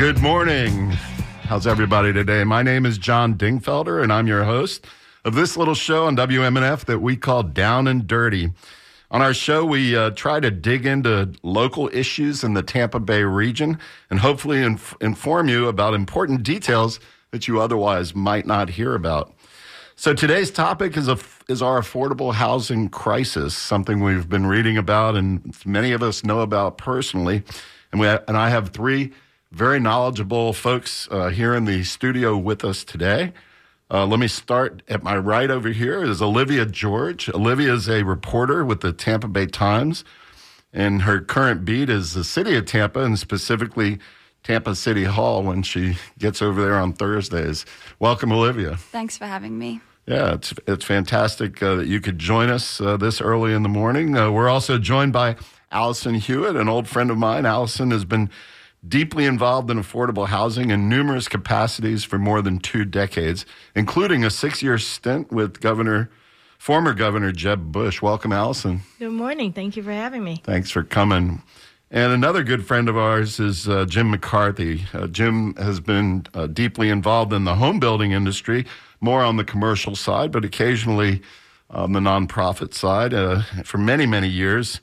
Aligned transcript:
Good 0.00 0.22
morning. 0.22 0.92
How's 1.42 1.66
everybody 1.66 2.10
today? 2.10 2.42
My 2.42 2.62
name 2.62 2.86
is 2.86 2.96
John 2.96 3.34
Dingfelder, 3.34 4.02
and 4.02 4.10
I'm 4.10 4.26
your 4.26 4.44
host 4.44 4.86
of 5.26 5.34
this 5.34 5.58
little 5.58 5.74
show 5.74 6.06
on 6.06 6.16
WMNF 6.16 6.86
that 6.86 7.00
we 7.00 7.18
call 7.18 7.42
Down 7.42 7.86
and 7.86 8.06
Dirty. 8.06 8.50
On 9.10 9.20
our 9.20 9.34
show, 9.34 9.62
we 9.62 9.94
uh, 9.94 10.08
try 10.12 10.40
to 10.40 10.50
dig 10.50 10.86
into 10.86 11.34
local 11.42 11.90
issues 11.92 12.42
in 12.42 12.54
the 12.54 12.62
Tampa 12.62 12.98
Bay 12.98 13.24
region 13.24 13.78
and 14.08 14.20
hopefully 14.20 14.62
inf- 14.62 14.96
inform 15.02 15.50
you 15.50 15.68
about 15.68 15.92
important 15.92 16.44
details 16.44 16.98
that 17.30 17.46
you 17.46 17.60
otherwise 17.60 18.14
might 18.14 18.46
not 18.46 18.70
hear 18.70 18.94
about. 18.94 19.34
So 19.96 20.14
today's 20.14 20.50
topic 20.50 20.96
is 20.96 21.10
is 21.46 21.60
our 21.60 21.78
affordable 21.78 22.32
housing 22.32 22.88
crisis, 22.88 23.54
something 23.54 24.00
we've 24.02 24.30
been 24.30 24.46
reading 24.46 24.78
about 24.78 25.14
and 25.14 25.54
many 25.66 25.92
of 25.92 26.02
us 26.02 26.24
know 26.24 26.40
about 26.40 26.78
personally. 26.78 27.42
And 27.92 28.00
we 28.00 28.08
and 28.08 28.38
I 28.38 28.48
have 28.48 28.70
three 28.70 29.12
very 29.52 29.80
knowledgeable 29.80 30.52
folks 30.52 31.08
uh, 31.10 31.28
here 31.28 31.54
in 31.54 31.64
the 31.64 31.82
studio 31.82 32.36
with 32.36 32.64
us 32.64 32.84
today. 32.84 33.32
Uh, 33.90 34.06
let 34.06 34.20
me 34.20 34.28
start 34.28 34.82
at 34.88 35.02
my 35.02 35.16
right 35.16 35.50
over 35.50 35.70
here 35.70 36.04
is 36.04 36.22
Olivia 36.22 36.64
George. 36.64 37.28
Olivia 37.28 37.74
is 37.74 37.88
a 37.88 38.04
reporter 38.04 38.64
with 38.64 38.80
the 38.80 38.92
Tampa 38.92 39.26
Bay 39.26 39.46
Times, 39.46 40.04
and 40.72 41.02
her 41.02 41.20
current 41.20 41.64
beat 41.64 41.90
is 41.90 42.14
the 42.14 42.22
city 42.22 42.54
of 42.54 42.66
Tampa 42.66 43.00
and 43.00 43.18
specifically 43.18 43.98
Tampa 44.44 44.76
City 44.76 45.04
Hall 45.04 45.42
when 45.42 45.64
she 45.64 45.98
gets 46.16 46.40
over 46.40 46.62
there 46.62 46.78
on 46.78 46.92
Thursdays. 46.92 47.66
Welcome, 47.98 48.30
Olivia. 48.30 48.76
Thanks 48.76 49.18
for 49.18 49.26
having 49.26 49.58
me. 49.58 49.80
Yeah, 50.06 50.34
it's 50.34 50.54
it's 50.68 50.84
fantastic 50.84 51.60
uh, 51.60 51.74
that 51.74 51.88
you 51.88 52.00
could 52.00 52.20
join 52.20 52.48
us 52.50 52.80
uh, 52.80 52.96
this 52.96 53.20
early 53.20 53.52
in 53.52 53.64
the 53.64 53.68
morning. 53.68 54.16
Uh, 54.16 54.30
we're 54.30 54.48
also 54.48 54.78
joined 54.78 55.12
by 55.12 55.34
Allison 55.72 56.14
Hewitt, 56.14 56.54
an 56.54 56.68
old 56.68 56.86
friend 56.86 57.10
of 57.10 57.18
mine. 57.18 57.44
Allison 57.44 57.90
has 57.90 58.04
been 58.04 58.30
deeply 58.86 59.26
involved 59.26 59.70
in 59.70 59.78
affordable 59.78 60.28
housing 60.28 60.70
in 60.70 60.88
numerous 60.88 61.28
capacities 61.28 62.04
for 62.04 62.18
more 62.18 62.42
than 62.42 62.58
two 62.58 62.84
decades, 62.84 63.44
including 63.74 64.24
a 64.24 64.30
six-year 64.30 64.78
stint 64.78 65.30
with 65.30 65.60
Governor, 65.60 66.10
former 66.58 66.94
Governor 66.94 67.32
Jeb 67.32 67.72
Bush. 67.72 68.00
Welcome, 68.00 68.32
Allison. 68.32 68.80
Good 68.98 69.12
morning. 69.12 69.52
Thank 69.52 69.76
you 69.76 69.82
for 69.82 69.92
having 69.92 70.24
me. 70.24 70.40
Thanks 70.44 70.70
for 70.70 70.82
coming. 70.82 71.42
And 71.90 72.12
another 72.12 72.44
good 72.44 72.64
friend 72.64 72.88
of 72.88 72.96
ours 72.96 73.40
is 73.40 73.68
uh, 73.68 73.84
Jim 73.84 74.10
McCarthy. 74.10 74.84
Uh, 74.94 75.08
Jim 75.08 75.54
has 75.56 75.80
been 75.80 76.24
uh, 76.34 76.46
deeply 76.46 76.88
involved 76.88 77.32
in 77.32 77.44
the 77.44 77.56
home 77.56 77.80
building 77.80 78.12
industry 78.12 78.64
more 79.00 79.22
on 79.22 79.36
the 79.36 79.44
commercial 79.44 79.96
side, 79.96 80.30
but 80.30 80.44
occasionally 80.44 81.20
on 81.68 81.92
the 81.92 82.00
nonprofit 82.00 82.74
side. 82.74 83.12
Uh, 83.12 83.42
for 83.64 83.78
many, 83.78 84.06
many 84.06 84.28
years, 84.28 84.80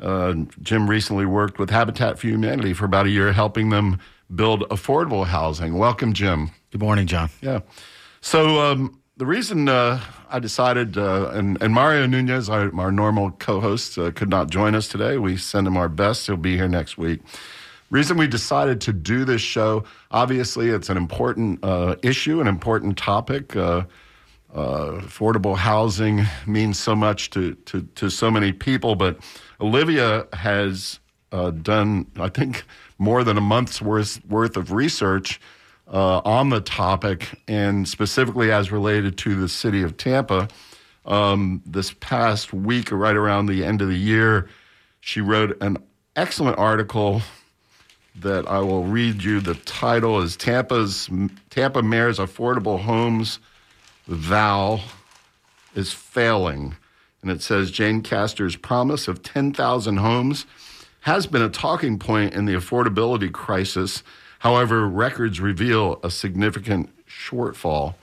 uh, 0.00 0.34
Jim 0.62 0.88
recently 0.88 1.26
worked 1.26 1.58
with 1.58 1.70
Habitat 1.70 2.18
for 2.18 2.26
Humanity 2.26 2.72
for 2.72 2.84
about 2.84 3.06
a 3.06 3.10
year, 3.10 3.32
helping 3.32 3.70
them 3.70 3.98
build 4.34 4.62
affordable 4.68 5.26
housing. 5.26 5.78
Welcome, 5.78 6.12
Jim. 6.12 6.50
Good 6.70 6.80
morning, 6.80 7.06
John. 7.06 7.30
Yeah. 7.40 7.60
So 8.20 8.60
um, 8.60 9.00
the 9.16 9.26
reason 9.26 9.68
uh, 9.68 10.00
I 10.30 10.38
decided, 10.38 10.98
uh, 10.98 11.30
and, 11.34 11.60
and, 11.62 11.72
Mario 11.74 12.06
Nunez, 12.06 12.48
our, 12.48 12.74
our 12.78 12.90
normal 12.90 13.30
co-host, 13.32 13.98
uh, 13.98 14.10
could 14.10 14.28
not 14.30 14.50
join 14.50 14.74
us 14.74 14.88
today. 14.88 15.18
We 15.18 15.36
send 15.36 15.66
him 15.66 15.76
our 15.76 15.88
best. 15.88 16.26
He'll 16.26 16.36
be 16.36 16.56
here 16.56 16.68
next 16.68 16.98
week 16.98 17.20
reason 17.90 18.16
we 18.16 18.26
decided 18.26 18.80
to 18.80 18.92
do 18.92 19.24
this 19.24 19.40
show 19.40 19.84
obviously 20.10 20.70
it's 20.70 20.88
an 20.88 20.96
important 20.96 21.62
uh, 21.62 21.94
issue 22.02 22.40
an 22.40 22.48
important 22.48 22.98
topic 22.98 23.54
uh, 24.54 25.00
affordable 25.02 25.56
housing 25.56 26.24
means 26.46 26.78
so 26.78 26.94
much 26.94 27.30
to, 27.30 27.54
to, 27.66 27.82
to, 27.94 28.08
so 28.08 28.30
many 28.30 28.52
people 28.52 28.94
but 28.94 29.18
olivia 29.60 30.26
has 30.32 31.00
uh, 31.32 31.50
done 31.50 32.06
i 32.20 32.28
think 32.28 32.64
more 32.98 33.24
than 33.24 33.36
a 33.36 33.40
month's 33.40 33.82
worth, 33.82 34.24
worth 34.26 34.56
of 34.56 34.72
research 34.72 35.40
uh, 35.92 36.18
on 36.24 36.48
the 36.50 36.60
topic 36.60 37.28
and 37.48 37.88
specifically 37.88 38.52
as 38.52 38.70
related 38.70 39.18
to 39.18 39.34
the 39.34 39.48
city 39.48 39.82
of 39.82 39.96
tampa 39.96 40.48
um, 41.04 41.60
this 41.66 41.92
past 42.00 42.52
week 42.52 42.90
right 42.92 43.16
around 43.16 43.46
the 43.46 43.64
end 43.64 43.82
of 43.82 43.88
the 43.88 43.98
year 43.98 44.48
she 45.00 45.20
wrote 45.20 45.60
an 45.60 45.76
excellent 46.16 46.58
article 46.58 47.20
that 48.16 48.46
I 48.48 48.60
will 48.60 48.84
read 48.84 49.22
you. 49.22 49.40
The 49.40 49.54
title 49.54 50.20
is 50.20 50.36
Tampa's 50.36 51.08
Tampa 51.50 51.82
Mayor's 51.82 52.18
Affordable 52.18 52.80
Homes 52.80 53.38
Vow 54.06 54.80
is 55.74 55.92
Failing. 55.92 56.76
And 57.22 57.30
it 57.30 57.42
says 57.42 57.70
Jane 57.70 58.02
Castor's 58.02 58.56
promise 58.56 59.08
of 59.08 59.22
10,000 59.22 59.96
homes 59.96 60.46
has 61.00 61.26
been 61.26 61.42
a 61.42 61.48
talking 61.48 61.98
point 61.98 62.34
in 62.34 62.44
the 62.44 62.54
affordability 62.54 63.32
crisis. 63.32 64.02
However, 64.40 64.86
records 64.86 65.40
reveal 65.40 66.00
a 66.02 66.10
significant 66.10 66.90
shortfall. 67.06 67.94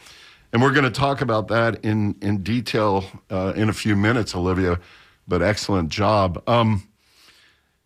And 0.51 0.61
we're 0.61 0.73
going 0.73 0.85
to 0.85 0.91
talk 0.91 1.21
about 1.21 1.47
that 1.49 1.85
in, 1.85 2.15
in 2.21 2.43
detail 2.43 3.05
uh, 3.29 3.53
in 3.55 3.69
a 3.69 3.73
few 3.73 3.95
minutes, 3.95 4.35
Olivia, 4.35 4.79
but 5.27 5.41
excellent 5.41 5.89
job. 5.89 6.41
Um, 6.47 6.87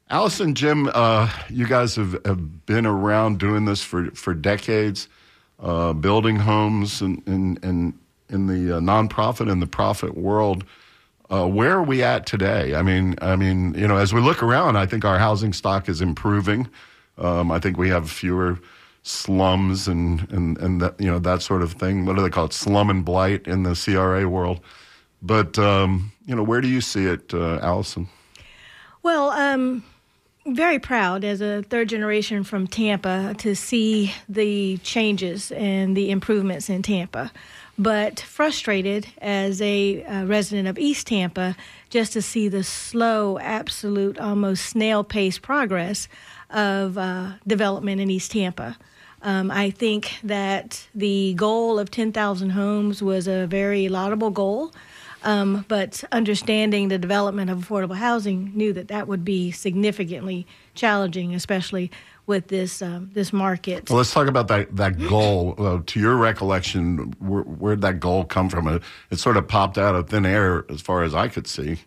Allison, 0.09 0.55
Jim, 0.55 0.89
uh, 0.93 1.29
you 1.49 1.67
guys 1.67 1.95
have, 1.95 2.13
have 2.25 2.65
been 2.65 2.85
around 2.85 3.39
doing 3.39 3.65
this 3.65 3.81
for, 3.81 4.11
for 4.11 4.33
decades, 4.33 5.07
uh, 5.59 5.93
building 5.93 6.37
homes 6.37 7.01
in, 7.01 7.21
in, 7.25 7.57
in, 7.61 7.99
in 8.29 8.47
the 8.47 8.77
uh, 8.77 8.79
nonprofit 8.79 9.51
and 9.51 9.61
the 9.61 9.67
profit 9.67 10.17
world. 10.17 10.63
Uh, 11.29 11.47
where 11.47 11.71
are 11.71 11.83
we 11.83 12.03
at 12.03 12.25
today? 12.25 12.75
I 12.75 12.83
mean, 12.83 13.15
I 13.21 13.35
mean, 13.35 13.73
you 13.73 13.87
know, 13.87 13.97
as 13.97 14.13
we 14.13 14.21
look 14.21 14.43
around, 14.43 14.77
I 14.77 14.85
think 14.85 15.03
our 15.05 15.17
housing 15.17 15.53
stock 15.53 15.89
is 15.89 16.01
improving. 16.01 16.67
Um, 17.17 17.51
I 17.51 17.59
think 17.59 17.77
we 17.77 17.89
have 17.89 18.11
fewer 18.11 18.59
slums 19.03 19.87
and 19.87 20.27
and 20.31 20.57
and 20.57 20.81
that 20.81 20.99
you 20.99 21.07
know 21.07 21.19
that 21.19 21.41
sort 21.41 21.61
of 21.61 21.73
thing. 21.73 22.05
What 22.05 22.15
do 22.15 22.21
they 22.21 22.29
call 22.29 22.45
it? 22.45 22.53
Slum 22.53 22.89
and 22.89 23.03
blight 23.03 23.47
in 23.47 23.63
the 23.63 23.73
CRA 23.73 24.27
world. 24.27 24.59
But 25.21 25.57
um, 25.57 26.11
you 26.25 26.35
know, 26.35 26.43
where 26.43 26.61
do 26.61 26.67
you 26.67 26.81
see 26.81 27.05
it, 27.05 27.33
uh, 27.33 27.59
Allison? 27.61 28.07
Well, 29.01 29.29
um, 29.29 29.83
very 30.47 30.79
proud 30.79 31.23
as 31.23 31.41
a 31.41 31.63
third 31.63 31.89
generation 31.89 32.43
from 32.43 32.67
Tampa 32.67 33.35
to 33.39 33.55
see 33.55 34.13
the 34.29 34.77
changes 34.77 35.51
and 35.51 35.95
the 35.95 36.11
improvements 36.11 36.69
in 36.69 36.81
Tampa, 36.81 37.31
but 37.77 38.19
frustrated 38.19 39.07
as 39.21 39.61
a 39.61 40.03
uh, 40.03 40.25
resident 40.25 40.67
of 40.67 40.79
East 40.79 41.07
Tampa 41.07 41.55
just 41.89 42.13
to 42.13 42.21
see 42.21 42.47
the 42.47 42.63
slow, 42.63 43.37
absolute, 43.39 44.19
almost 44.19 44.65
snail 44.65 45.03
pace 45.03 45.37
progress 45.37 46.07
of 46.49 46.97
uh, 46.97 47.33
development 47.45 47.99
in 47.99 48.09
East 48.09 48.31
Tampa. 48.31 48.77
Um, 49.21 49.49
I 49.49 49.71
think 49.71 50.19
that 50.23 50.87
the 50.93 51.33
goal 51.33 51.79
of 51.79 51.89
10,000 51.89 52.51
homes 52.51 53.01
was 53.01 53.27
a 53.27 53.47
very 53.47 53.89
laudable 53.89 54.29
goal. 54.29 54.71
Um, 55.23 55.65
but 55.67 56.03
understanding 56.11 56.89
the 56.89 56.99
development 56.99 57.49
of 57.49 57.57
affordable 57.57 57.95
housing 57.95 58.51
knew 58.53 58.71
that 58.73 58.89
that 58.89 59.07
would 59.07 59.25
be 59.25 59.49
significantly 59.49 60.45
challenging, 60.75 61.33
especially 61.33 61.89
with 62.27 62.47
this 62.47 62.81
um, 62.81 63.09
this 63.13 63.31
market. 63.31 63.89
Well, 63.89 63.97
let's 63.97 64.13
talk 64.13 64.27
about 64.27 64.47
that 64.47 64.75
that 64.75 64.99
goal. 65.07 65.55
Uh, 65.57 65.79
to 65.85 65.99
your 65.99 66.15
recollection, 66.15 67.13
where, 67.19 67.43
where'd 67.43 67.81
that 67.81 67.99
goal 67.99 68.23
come 68.25 68.49
from? 68.49 68.67
It, 68.67 68.81
it 69.11 69.19
sort 69.19 69.37
of 69.37 69.47
popped 69.47 69.77
out 69.77 69.95
of 69.95 70.09
thin 70.09 70.25
air, 70.25 70.65
as 70.69 70.81
far 70.81 71.03
as 71.03 71.13
I 71.13 71.27
could 71.27 71.47
see. 71.47 71.79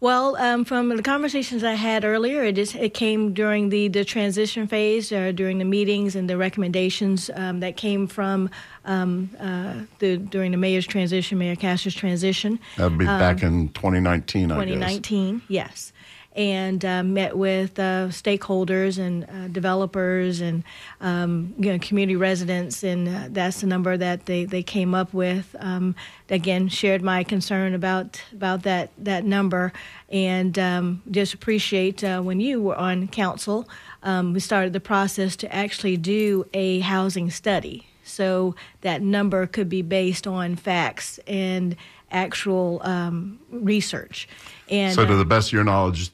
Well, 0.00 0.36
um, 0.36 0.64
from 0.64 0.96
the 0.96 1.02
conversations 1.02 1.64
I 1.64 1.72
had 1.72 2.04
earlier, 2.04 2.44
it 2.44 2.54
just 2.54 2.76
it 2.76 2.94
came 2.94 3.34
during 3.34 3.70
the, 3.70 3.88
the 3.88 4.04
transition 4.04 4.68
phase, 4.68 5.10
uh, 5.10 5.32
during 5.32 5.58
the 5.58 5.64
meetings 5.64 6.14
and 6.14 6.30
the 6.30 6.36
recommendations 6.36 7.30
um, 7.34 7.58
that 7.60 7.76
came 7.76 8.06
from 8.06 8.48
um, 8.84 9.30
uh, 9.40 9.74
the 9.98 10.18
during 10.18 10.52
the 10.52 10.56
mayor's 10.56 10.86
transition, 10.86 11.36
Mayor 11.36 11.56
Castor's 11.56 11.96
transition. 11.96 12.60
That 12.76 12.90
would 12.90 12.98
be 12.98 13.06
back 13.06 13.42
um, 13.42 13.48
in 13.48 13.68
2019. 13.70 14.52
I 14.52 14.54
guess 14.54 14.64
2019, 14.66 15.42
yes 15.48 15.92
and 16.38 16.84
uh, 16.84 17.02
met 17.02 17.36
with 17.36 17.80
uh, 17.80 18.06
stakeholders 18.10 18.96
and 18.96 19.24
uh, 19.24 19.48
developers 19.48 20.40
and 20.40 20.62
um, 21.00 21.52
you 21.58 21.72
know, 21.72 21.78
community 21.80 22.14
residents, 22.14 22.84
and 22.84 23.08
uh, 23.08 23.26
that's 23.30 23.60
the 23.60 23.66
number 23.66 23.96
that 23.96 24.26
they, 24.26 24.44
they 24.44 24.62
came 24.62 24.94
up 24.94 25.12
with. 25.12 25.56
Um, 25.58 25.96
again, 26.30 26.68
shared 26.68 27.02
my 27.02 27.24
concern 27.24 27.74
about 27.74 28.22
about 28.32 28.62
that 28.62 28.92
that 28.98 29.24
number, 29.24 29.72
and 30.08 30.56
um, 30.60 31.02
just 31.10 31.34
appreciate 31.34 32.04
uh, 32.04 32.20
when 32.20 32.38
you 32.38 32.62
were 32.62 32.76
on 32.76 33.08
council. 33.08 33.68
Um, 34.04 34.32
we 34.32 34.38
started 34.38 34.72
the 34.72 34.80
process 34.80 35.34
to 35.36 35.52
actually 35.52 35.96
do 35.96 36.46
a 36.54 36.78
housing 36.80 37.32
study, 37.32 37.88
so 38.04 38.54
that 38.82 39.02
number 39.02 39.44
could 39.48 39.68
be 39.68 39.82
based 39.82 40.28
on 40.28 40.54
facts 40.54 41.18
and 41.26 41.74
actual 42.12 42.80
um, 42.84 43.40
research. 43.50 44.28
And 44.70 44.94
so, 44.94 45.04
to 45.04 45.16
the 45.16 45.24
best 45.24 45.48
of 45.48 45.54
your 45.54 45.64
knowledge, 45.64 46.12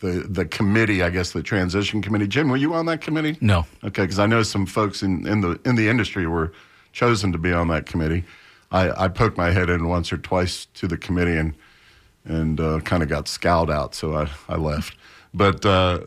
the 0.00 0.26
the 0.28 0.44
committee, 0.44 1.02
I 1.02 1.10
guess 1.10 1.32
the 1.32 1.42
transition 1.42 2.02
committee. 2.02 2.26
Jim, 2.26 2.48
were 2.48 2.56
you 2.56 2.74
on 2.74 2.86
that 2.86 3.00
committee? 3.00 3.38
No. 3.40 3.66
Okay, 3.84 4.02
because 4.02 4.18
I 4.18 4.26
know 4.26 4.42
some 4.42 4.66
folks 4.66 5.02
in, 5.02 5.26
in 5.26 5.40
the 5.40 5.60
in 5.64 5.76
the 5.76 5.88
industry 5.88 6.26
were 6.26 6.52
chosen 6.92 7.32
to 7.32 7.38
be 7.38 7.52
on 7.52 7.68
that 7.68 7.86
committee. 7.86 8.24
I, 8.72 9.04
I 9.04 9.08
poked 9.08 9.36
my 9.36 9.50
head 9.50 9.68
in 9.68 9.88
once 9.88 10.12
or 10.12 10.16
twice 10.16 10.66
to 10.74 10.88
the 10.88 10.96
committee 10.96 11.36
and 11.36 11.54
and 12.24 12.60
uh, 12.60 12.80
kind 12.80 13.02
of 13.02 13.08
got 13.08 13.28
scowled 13.28 13.70
out, 13.70 13.94
so 13.94 14.14
I, 14.14 14.30
I 14.48 14.56
left. 14.56 14.96
But 15.32 15.64
uh, 15.64 16.00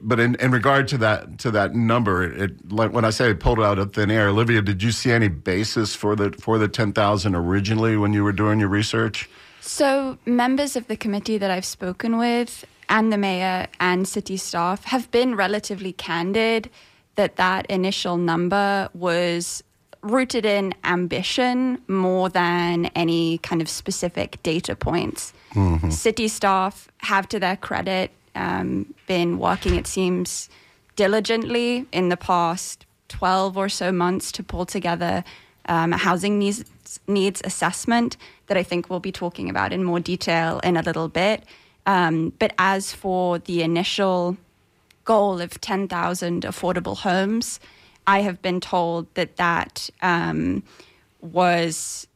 but 0.00 0.20
in, 0.20 0.36
in 0.36 0.50
regard 0.50 0.88
to 0.88 0.98
that 0.98 1.38
to 1.38 1.50
that 1.50 1.74
number, 1.74 2.22
it, 2.22 2.72
like 2.72 2.92
when 2.92 3.04
I 3.04 3.10
say 3.10 3.30
it 3.30 3.40
pulled 3.40 3.58
it 3.58 3.64
out 3.64 3.78
of 3.78 3.92
thin 3.92 4.10
air, 4.10 4.28
Olivia, 4.28 4.62
did 4.62 4.82
you 4.82 4.92
see 4.92 5.10
any 5.10 5.28
basis 5.28 5.94
for 5.94 6.14
the 6.16 6.32
for 6.32 6.58
the 6.58 6.68
ten 6.68 6.92
thousand 6.92 7.34
originally 7.34 7.96
when 7.96 8.12
you 8.12 8.24
were 8.24 8.32
doing 8.32 8.60
your 8.60 8.68
research? 8.68 9.28
So 9.60 10.18
members 10.24 10.74
of 10.74 10.86
the 10.86 10.96
committee 10.96 11.38
that 11.38 11.50
I've 11.50 11.66
spoken 11.66 12.18
with, 12.18 12.64
and 12.90 13.12
the 13.12 13.16
mayor 13.16 13.68
and 13.78 14.06
city 14.06 14.36
staff 14.36 14.84
have 14.84 15.10
been 15.10 15.36
relatively 15.36 15.92
candid 15.92 16.68
that 17.14 17.36
that 17.36 17.64
initial 17.66 18.16
number 18.16 18.90
was 18.92 19.62
rooted 20.02 20.44
in 20.44 20.74
ambition 20.84 21.80
more 21.86 22.28
than 22.28 22.86
any 22.96 23.38
kind 23.38 23.62
of 23.62 23.68
specific 23.68 24.42
data 24.42 24.74
points. 24.74 25.32
Mm-hmm. 25.54 25.90
City 25.90 26.28
staff 26.28 26.88
have, 26.98 27.28
to 27.28 27.38
their 27.38 27.56
credit, 27.56 28.10
um, 28.34 28.94
been 29.06 29.38
working, 29.38 29.76
it 29.76 29.86
seems, 29.86 30.48
diligently 30.96 31.86
in 31.92 32.08
the 32.08 32.16
past 32.16 32.86
12 33.08 33.56
or 33.56 33.68
so 33.68 33.92
months 33.92 34.32
to 34.32 34.42
pull 34.42 34.66
together 34.66 35.22
um, 35.66 35.92
a 35.92 35.96
housing 35.96 36.38
needs, 36.38 36.64
needs 37.06 37.42
assessment 37.44 38.16
that 38.46 38.56
I 38.56 38.62
think 38.62 38.88
we'll 38.88 39.00
be 39.00 39.12
talking 39.12 39.50
about 39.50 39.72
in 39.72 39.84
more 39.84 40.00
detail 40.00 40.60
in 40.60 40.76
a 40.76 40.82
little 40.82 41.08
bit. 41.08 41.44
Um, 41.90 42.32
but 42.38 42.54
as 42.56 42.92
for 42.92 43.40
the 43.40 43.62
initial 43.62 44.36
goal 45.04 45.40
of 45.40 45.60
10,000 45.60 46.42
affordable 46.44 46.96
homes, 46.96 47.58
I 48.06 48.20
have 48.20 48.40
been 48.40 48.60
told 48.60 49.12
that 49.14 49.36
that 49.38 49.90
um, 50.00 50.62
was 51.20 52.06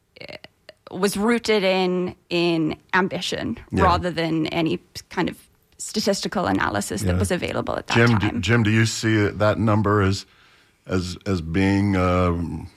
was 0.91 1.17
rooted 1.17 1.63
in 1.63 2.15
in 2.29 2.77
ambition 2.93 3.57
yeah. 3.71 3.83
rather 3.83 4.11
than 4.11 4.47
any 4.47 4.79
kind 5.09 5.27
of 5.27 5.37
statistical 5.77 6.45
analysis 6.45 7.01
yeah. 7.01 7.11
that 7.11 7.19
was 7.19 7.31
available 7.31 7.75
at 7.75 7.87
that 7.87 7.95
Jim, 7.97 8.19
time. 8.19 8.35
Do, 8.35 8.39
Jim, 8.39 8.63
do 8.63 8.71
you 8.71 8.85
see 8.85 9.27
that 9.27 9.59
number 9.59 10.01
as 10.01 10.25
as 10.87 11.17
as 11.25 11.41
being 11.41 11.97
um, 11.97 12.69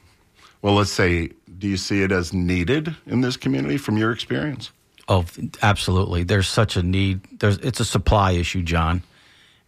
well? 0.62 0.74
Let's 0.74 0.90
say, 0.90 1.30
do 1.58 1.68
you 1.68 1.76
see 1.76 2.02
it 2.02 2.10
as 2.10 2.32
needed 2.32 2.96
in 3.06 3.20
this 3.20 3.36
community 3.36 3.76
from 3.76 3.96
your 3.96 4.10
experience? 4.10 4.72
Oh, 5.08 5.24
absolutely. 5.62 6.22
There's 6.24 6.48
such 6.48 6.76
a 6.76 6.82
need. 6.82 7.22
There's 7.40 7.56
it's 7.58 7.80
a 7.80 7.84
supply 7.84 8.32
issue, 8.32 8.62
John, 8.62 9.02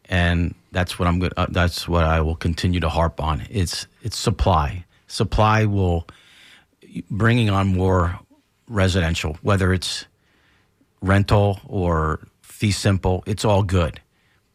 and 0.07 0.55
that's 0.71 0.99
what 0.99 1.09
I'm 1.09 1.19
good. 1.19 1.33
Uh, 1.37 1.47
that's 1.49 1.89
what 1.89 2.05
I 2.05 2.21
will 2.21 2.37
continue 2.37 2.81
to 2.81 2.91
harp 2.91 3.21
on. 3.23 3.47
It's 3.51 3.87
it's 4.03 4.19
supply. 4.19 4.85
Supply 5.07 5.65
will 5.65 6.07
bringing 7.11 7.49
on 7.49 7.69
more 7.69 8.19
residential, 8.69 9.39
whether 9.43 9.73
it's 9.73 10.05
rental 11.01 11.61
or 11.67 12.21
fee 12.43 12.73
simple. 12.73 13.25
It's 13.27 13.45
all 13.45 13.63
good, 13.63 13.99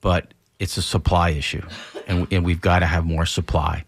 but 0.02 0.34
it's 0.60 0.78
a 0.78 0.84
supply 0.84 1.32
issue, 1.32 1.64
and, 2.08 2.32
and 2.32 2.46
we've 2.46 2.62
got 2.62 2.80
to 2.80 2.86
have 2.86 3.06
more 3.06 3.26
supply. 3.26 3.86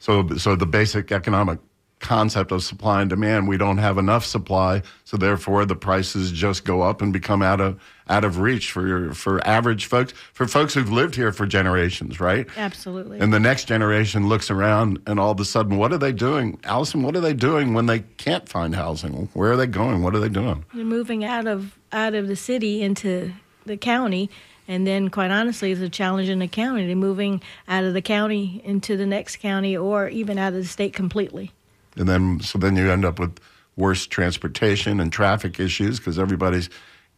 So, 0.00 0.28
so 0.36 0.56
the 0.56 0.66
basic 0.66 1.12
economic 1.12 1.60
concept 2.00 2.50
of 2.50 2.64
supply 2.64 3.02
and 3.02 3.10
demand. 3.10 3.46
We 3.46 3.56
don't 3.56 3.78
have 3.78 3.98
enough 3.98 4.24
supply, 4.24 4.82
so 5.04 5.16
therefore 5.16 5.64
the 5.64 5.76
prices 5.76 6.32
just 6.32 6.64
go 6.64 6.82
up 6.82 7.00
and 7.00 7.12
become 7.12 7.42
out 7.42 7.60
of 7.60 7.80
out 8.08 8.24
of 8.24 8.40
reach 8.40 8.72
for 8.72 9.12
for 9.14 9.46
average 9.46 9.86
folks, 9.86 10.12
for 10.32 10.48
folks 10.48 10.74
who've 10.74 10.90
lived 10.90 11.14
here 11.14 11.32
for 11.32 11.46
generations, 11.46 12.18
right? 12.18 12.48
Absolutely. 12.56 13.20
And 13.20 13.32
the 13.32 13.38
next 13.38 13.66
generation 13.66 14.28
looks 14.28 14.50
around, 14.50 14.98
and 15.06 15.20
all 15.20 15.30
of 15.30 15.38
a 15.38 15.44
sudden, 15.44 15.76
what 15.76 15.92
are 15.92 15.98
they 15.98 16.12
doing, 16.12 16.58
Allison? 16.64 17.02
What 17.02 17.14
are 17.14 17.20
they 17.20 17.34
doing 17.34 17.74
when 17.74 17.86
they 17.86 18.00
can't 18.16 18.48
find 18.48 18.74
housing? 18.74 19.28
Where 19.34 19.52
are 19.52 19.56
they 19.56 19.66
going? 19.66 20.02
What 20.02 20.14
are 20.14 20.20
they 20.20 20.28
doing? 20.28 20.64
They're 20.74 20.84
moving 20.84 21.24
out 21.24 21.46
of 21.46 21.78
out 21.92 22.14
of 22.14 22.26
the 22.28 22.36
city 22.36 22.82
into 22.82 23.32
the 23.66 23.76
county. 23.76 24.30
And 24.68 24.86
then, 24.86 25.08
quite 25.08 25.32
honestly, 25.32 25.72
it's 25.72 25.80
a 25.80 25.88
challenge 25.88 26.28
in 26.28 26.38
the 26.38 26.46
county. 26.46 26.86
They're 26.86 26.94
moving 26.94 27.42
out 27.66 27.82
of 27.82 27.92
the 27.92 28.02
county 28.02 28.62
into 28.64 28.96
the 28.96 29.06
next 29.06 29.38
county 29.38 29.76
or 29.76 30.08
even 30.08 30.38
out 30.38 30.48
of 30.48 30.54
the 30.54 30.64
state 30.64 30.92
completely 30.92 31.50
and 31.96 32.08
then 32.08 32.40
so 32.40 32.58
then 32.58 32.76
you 32.76 32.90
end 32.90 33.04
up 33.04 33.18
with 33.18 33.38
worse 33.76 34.06
transportation 34.06 35.00
and 35.00 35.12
traffic 35.12 35.58
issues 35.58 35.98
because 35.98 36.18
everybody's 36.18 36.68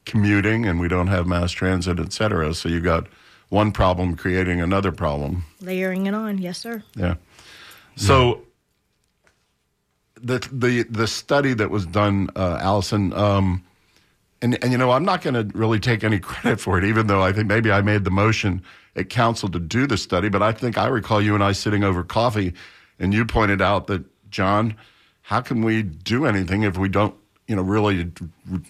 commuting 0.04 0.66
and 0.66 0.80
we 0.80 0.88
don't 0.88 1.08
have 1.08 1.26
mass 1.26 1.52
transit, 1.52 1.98
et 1.98 2.12
cetera. 2.12 2.54
So 2.54 2.68
you've 2.68 2.84
got 2.84 3.06
one 3.48 3.72
problem 3.72 4.16
creating 4.16 4.60
another 4.60 4.92
problem. 4.92 5.44
Layering 5.60 6.06
it 6.06 6.14
on, 6.14 6.38
yes, 6.38 6.58
sir. 6.58 6.82
Yeah. 6.96 7.16
So 7.96 8.42
the 10.14 10.38
the 10.50 10.84
the 10.84 11.06
study 11.06 11.52
that 11.54 11.70
was 11.70 11.86
done, 11.86 12.30
uh, 12.36 12.58
Allison. 12.60 13.12
Um, 13.12 13.64
and, 14.40 14.62
and 14.62 14.72
you 14.72 14.78
know, 14.78 14.90
I'm 14.90 15.04
not 15.04 15.22
going 15.22 15.34
to 15.34 15.56
really 15.56 15.78
take 15.78 16.02
any 16.02 16.18
credit 16.30 16.58
for 16.60 16.78
it, 16.78 16.84
even 16.84 17.06
though 17.06 17.22
I 17.22 17.32
think 17.32 17.46
maybe 17.46 17.70
I 17.70 17.80
made 17.80 18.04
the 18.04 18.10
motion 18.10 18.62
at 18.96 19.08
council 19.08 19.48
to 19.50 19.60
do 19.60 19.86
the 19.86 19.96
study. 19.96 20.28
But 20.28 20.42
I 20.42 20.52
think 20.52 20.76
I 20.76 20.88
recall 20.88 21.20
you 21.20 21.34
and 21.34 21.44
I 21.44 21.52
sitting 21.52 21.84
over 21.84 22.02
coffee, 22.02 22.54
and 22.98 23.14
you 23.14 23.24
pointed 23.24 23.60
out 23.62 23.86
that 23.86 24.04
John, 24.32 24.76
how 25.22 25.40
can 25.40 25.62
we 25.62 25.82
do 25.82 26.26
anything 26.26 26.62
if 26.62 26.76
we 26.76 26.88
don't 26.88 27.14
you 27.48 27.56
know 27.56 27.62
really 27.62 28.10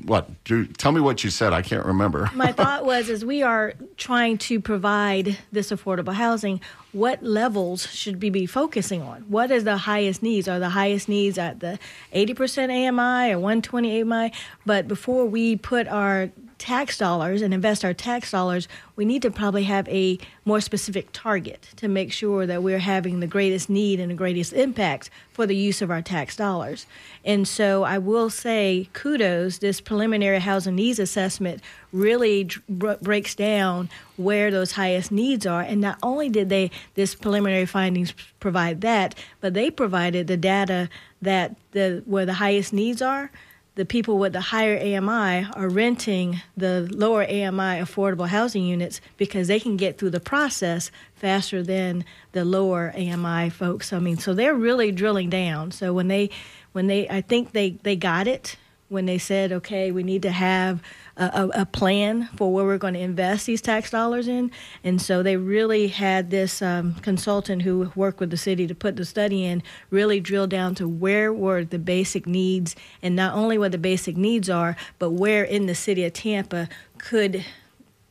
what 0.05 0.29
do 0.45 0.67
tell 0.67 0.93
me 0.93 1.01
what 1.01 1.23
you 1.23 1.31
said 1.31 1.53
i 1.53 1.63
can't 1.63 1.85
remember. 1.85 2.31
My 2.35 2.53
thought 2.53 2.85
was 2.85 3.11
as 3.11 3.25
we 3.25 3.43
are 3.43 3.75
trying 3.97 4.39
to 4.39 4.61
provide 4.61 5.39
this 5.53 5.71
affordable 5.71 6.15
housing 6.15 6.61
what 6.93 7.23
levels 7.23 7.87
should 7.91 8.21
we 8.21 8.29
be 8.29 8.45
focusing 8.45 9.01
on? 9.01 9.23
What 9.23 9.51
is 9.51 9.65
the 9.65 9.79
highest 9.79 10.23
needs? 10.23 10.47
Are 10.47 10.59
the 10.59 10.69
highest 10.71 11.09
needs 11.09 11.39
at 11.39 11.61
the 11.61 11.79
80% 12.15 12.89
ami 12.89 13.33
or 13.33 13.39
120 13.39 14.03
ami 14.03 14.33
but 14.67 14.89
before 14.89 15.27
we 15.27 15.57
put 15.57 15.87
our 15.87 16.31
tax 16.63 16.97
dollars 16.97 17.43
and 17.43 17.53
invest 17.53 17.85
our 17.85 17.93
tax 17.93 18.31
dollars, 18.31 18.69
we 18.95 19.05
need 19.05 19.21
to 19.21 19.33
probably 19.33 19.65
have 19.65 19.89
a 19.89 20.17
more 20.45 20.61
specific 20.61 21.09
target 21.13 21.69
to 21.75 21.89
make 21.89 22.13
sure 22.13 22.47
that 22.47 22.63
we're 22.63 22.79
having 22.79 23.19
the 23.19 23.27
greatest 23.27 23.69
need 23.69 23.99
and 23.99 24.13
the 24.13 24.15
greatest 24.15 24.53
impact 24.53 25.11
for 25.33 25.45
the 25.45 25.57
use 25.57 25.83
of 25.83 25.91
our 25.91 26.01
tax 26.01 26.37
dollars. 26.37 26.87
And 27.25 27.49
so 27.49 27.83
I 27.83 27.99
will 27.99 28.31
say 28.31 28.89
kudos, 28.93 29.59
this 29.59 29.81
preliminary 29.81 30.39
housing 30.39 30.77
needs 30.77 31.01
assessment 31.01 31.61
really 31.91 32.49
breaks 32.69 33.35
down 33.35 33.91
where 34.17 34.53
those 34.53 34.71
highest 34.71 35.11
needs 35.11 35.45
are. 35.45 35.63
And 35.63 35.81
not 35.81 35.99
only 36.01 36.29
did 36.29 36.49
they, 36.49 36.71
this 36.95 37.17
preliminary 37.17 37.67
findings 37.67 38.15
provide 38.39 38.83
that, 38.83 39.17
but 39.41 39.55
they 39.55 39.69
provided 39.69 40.29
the 40.29 40.37
data 40.37 40.89
that 41.23 41.57
the 41.73 42.05
where 42.07 42.27
the 42.27 42.35
highest 42.35 42.73
needs 42.73 43.03
are 43.03 43.33
the 43.75 43.87
people 43.87 44.19
with 44.19 44.33
the 44.33 44.41
higher 44.41 44.77
AMI 44.77 45.47
are 45.55 45.69
renting 45.69 46.43
the 46.57 46.89
lower 46.93 47.23
AMI 47.23 47.81
affordable 47.81 48.29
housing 48.29 48.65
units 48.65 49.01
because 49.17 49.49
they 49.49 49.59
can 49.59 49.77
get 49.77 49.99
through 49.99 50.11
the 50.11 50.21
process 50.21 50.91
faster 51.15 51.63
than 51.63 52.05
the 52.33 52.45
lower 52.45 52.93
AMI 52.95 53.51
folks. 53.51 53.93
I 53.93 53.99
mean, 53.99 54.19
so 54.19 54.35
they're 54.35 54.55
really 54.55 54.93
drilling 54.93 55.31
down. 55.31 55.71
So 55.71 55.95
when 55.95 56.09
they, 56.09 56.31
when 56.73 56.87
they, 56.87 57.09
I 57.09 57.23
think 57.23 57.53
they 57.53 57.71
they 57.83 57.97
got 57.97 58.27
it 58.27 58.57
when 58.93 59.07
they 59.07 59.19
said, 59.19 59.53
okay, 59.53 59.91
we 59.91 60.03
need 60.03 60.23
to 60.23 60.31
have 60.31 60.83
a, 61.17 61.49
a, 61.55 61.67
plan 61.67 62.29
for 62.37 62.53
where 62.53 62.65
we're 62.65 62.79
going 62.79 62.95
to 62.95 63.01
invest 63.01 63.47
these 63.47 63.61
tax 63.61 63.91
dollars 63.91 64.29
in. 64.29 64.51
And 64.85 65.01
so 65.01 65.23
they 65.23 65.37
really 65.37 65.89
had 65.89 66.31
this 66.31 66.61
um, 66.61 66.95
consultant 66.97 67.63
who 67.63 67.91
worked 67.95 68.21
with 68.21 68.31
the 68.31 68.37
city 68.37 68.67
to 68.67 68.75
put 68.75 68.97
the 68.97 69.05
study 69.05 69.45
in, 69.45 69.63
really 69.91 70.21
drill 70.21 70.47
down 70.47 70.75
to 70.77 70.87
where 70.87 71.33
were 71.33 71.65
the 71.65 71.79
basic 71.79 72.27
needs, 72.27 72.77
and 73.03 73.17
not 73.17 73.35
only 73.35 73.57
what 73.57 73.73
the 73.73 73.79
basic 73.79 74.17
needs 74.17 74.51
are, 74.51 74.77
but 74.99 75.11
where 75.11 75.43
in 75.43 75.67
the 75.67 75.75
city 75.75 76.05
of 76.05 76.13
Tampa 76.13 76.69
could 76.99 77.45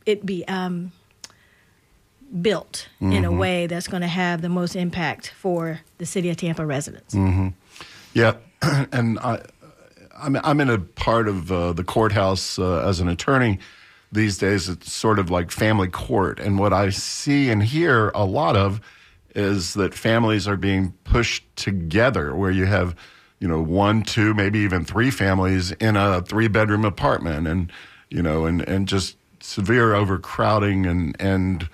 it 0.06 0.26
be 0.26 0.48
um, 0.48 0.92
built 2.42 2.88
mm-hmm. 2.96 3.12
in 3.12 3.24
a 3.24 3.30
mm-hmm. 3.30 3.38
way 3.38 3.68
that's 3.68 3.88
going 3.88 4.02
to 4.02 4.08
have 4.08 4.42
the 4.42 4.50
most 4.50 4.76
impact 4.76 5.30
for 5.30 5.82
the 6.00 6.06
city 6.06 6.30
of 6.30 6.38
Tampa 6.38 6.66
residents. 6.66 7.14
Mm-hmm. 7.14 7.50
Yeah, 8.14 8.36
and 8.92 9.20
I 9.20 9.42
I'm, 10.22 10.38
I'm 10.44 10.62
in 10.62 10.70
a 10.70 10.78
part 10.78 11.28
of 11.28 11.52
uh, 11.52 11.74
the 11.74 11.84
courthouse 11.84 12.60
uh, 12.60 12.88
as 12.88 13.00
an 13.00 13.08
attorney 13.08 13.60
these 14.12 14.38
days. 14.38 14.70
It's 14.70 14.92
sort 14.92 15.20
of 15.20 15.30
like 15.30 15.52
family 15.52 15.88
court. 15.88 16.40
And 16.40 16.60
what 16.60 16.74
I 16.74 16.90
see 16.90 17.50
and 17.50 17.64
hear 17.64 18.10
a 18.10 18.26
lot 18.26 18.56
of 18.56 18.82
is 19.34 19.74
that 19.76 19.94
families 19.94 20.48
are 20.48 20.58
being 20.58 20.94
pushed 21.06 21.44
together 21.56 22.36
where 22.36 22.52
you 22.52 22.66
have, 22.66 22.96
you 23.40 23.48
know, 23.48 23.62
one, 23.62 24.04
two, 24.04 24.34
maybe 24.34 24.60
even 24.60 24.86
three 24.86 25.10
families 25.10 25.72
in 25.74 25.96
a 25.96 26.22
three 26.22 26.48
bedroom 26.48 26.86
apartment 26.86 27.48
and, 27.48 27.72
you 28.10 28.22
know, 28.22 28.46
and, 28.46 28.62
and 28.68 28.88
just 28.88 29.18
severe 29.40 29.96
overcrowding 29.96 30.86
and, 30.86 31.16
and 31.20 31.68